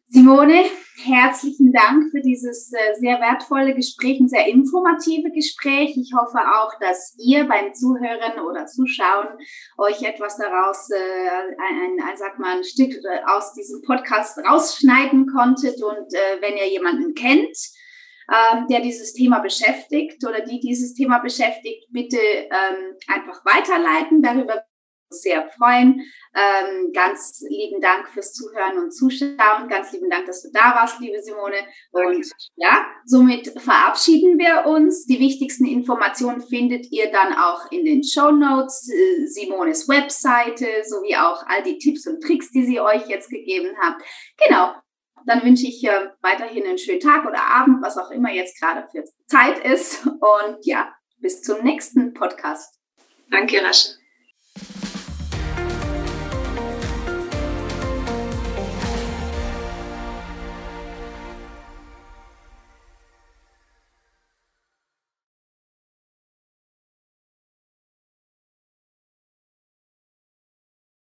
Simone, 0.07 0.65
herzlichen 1.03 1.73
Dank 1.73 2.11
für 2.11 2.21
dieses 2.21 2.71
äh, 2.71 2.93
sehr 2.99 3.19
wertvolle 3.19 3.73
Gespräch, 3.73 4.19
ein 4.19 4.27
sehr 4.27 4.47
informative 4.47 5.31
Gespräch. 5.31 5.97
Ich 5.97 6.13
hoffe 6.15 6.37
auch, 6.37 6.77
dass 6.79 7.15
ihr 7.17 7.45
beim 7.45 7.73
Zuhören 7.73 8.39
oder 8.47 8.67
Zuschauen 8.67 9.27
euch 9.79 10.03
etwas 10.03 10.37
daraus, 10.37 10.89
äh, 10.91 10.95
ein, 11.57 11.97
ein, 12.07 12.17
sag 12.17 12.37
mal, 12.37 12.57
ein 12.57 12.63
Stück 12.63 12.93
äh, 12.93 13.21
aus 13.25 13.53
diesem 13.53 13.81
Podcast 13.81 14.37
rausschneiden 14.37 15.25
konntet. 15.25 15.81
Und 15.81 16.13
wenn 16.39 16.55
ihr 16.55 16.69
jemanden 16.69 17.15
kennt, 17.15 17.57
ähm, 18.29 18.67
der 18.67 18.81
dieses 18.81 19.13
Thema 19.13 19.39
beschäftigt 19.39 20.23
oder 20.25 20.41
die 20.41 20.59
dieses 20.59 20.93
Thema 20.93 21.19
beschäftigt, 21.19 21.87
bitte 21.91 22.17
ähm, 22.17 22.95
einfach 23.07 23.43
weiterleiten. 23.45 24.21
Darüber 24.21 24.63
sehr 25.21 25.49
freuen. 25.49 26.01
Ähm, 26.35 26.91
ganz 26.93 27.41
lieben 27.47 27.81
Dank 27.81 28.09
fürs 28.09 28.33
Zuhören 28.33 28.77
und 28.77 28.91
Zuschauen. 28.91 29.67
Ganz 29.69 29.91
lieben 29.91 30.09
Dank, 30.09 30.25
dass 30.25 30.43
du 30.43 30.49
da 30.53 30.75
warst, 30.75 30.99
liebe 30.99 31.21
Simone. 31.21 31.57
Und 31.91 32.25
ja, 32.55 32.85
somit 33.05 33.47
verabschieden 33.59 34.37
wir 34.37 34.65
uns. 34.65 35.05
Die 35.05 35.19
wichtigsten 35.19 35.65
Informationen 35.65 36.41
findet 36.41 36.91
ihr 36.91 37.11
dann 37.11 37.33
auch 37.33 37.71
in 37.71 37.85
den 37.85 38.03
Show 38.03 38.31
Notes, 38.31 38.89
äh, 38.89 39.25
Simones 39.27 39.87
Webseite 39.87 40.67
sowie 40.83 41.15
auch 41.15 41.45
all 41.47 41.63
die 41.63 41.77
Tipps 41.77 42.05
und 42.07 42.21
Tricks, 42.21 42.51
die 42.51 42.65
sie 42.65 42.79
euch 42.79 43.07
jetzt 43.07 43.29
gegeben 43.29 43.75
hat. 43.81 43.95
Genau. 44.47 44.73
Dann 45.25 45.43
wünsche 45.43 45.65
ich 45.65 45.83
äh, 45.83 46.09
weiterhin 46.21 46.65
einen 46.65 46.77
schönen 46.77 46.99
Tag 46.99 47.25
oder 47.25 47.41
Abend, 47.41 47.81
was 47.81 47.97
auch 47.97 48.11
immer 48.11 48.31
jetzt 48.31 48.59
gerade 48.59 48.87
für 48.91 49.03
Zeit 49.27 49.63
ist. 49.65 50.05
Und 50.05 50.65
ja, 50.65 50.93
bis 51.17 51.41
zum 51.41 51.63
nächsten 51.63 52.13
Podcast. 52.13 52.79
Danke, 53.31 53.63
Rasche. 53.63 53.95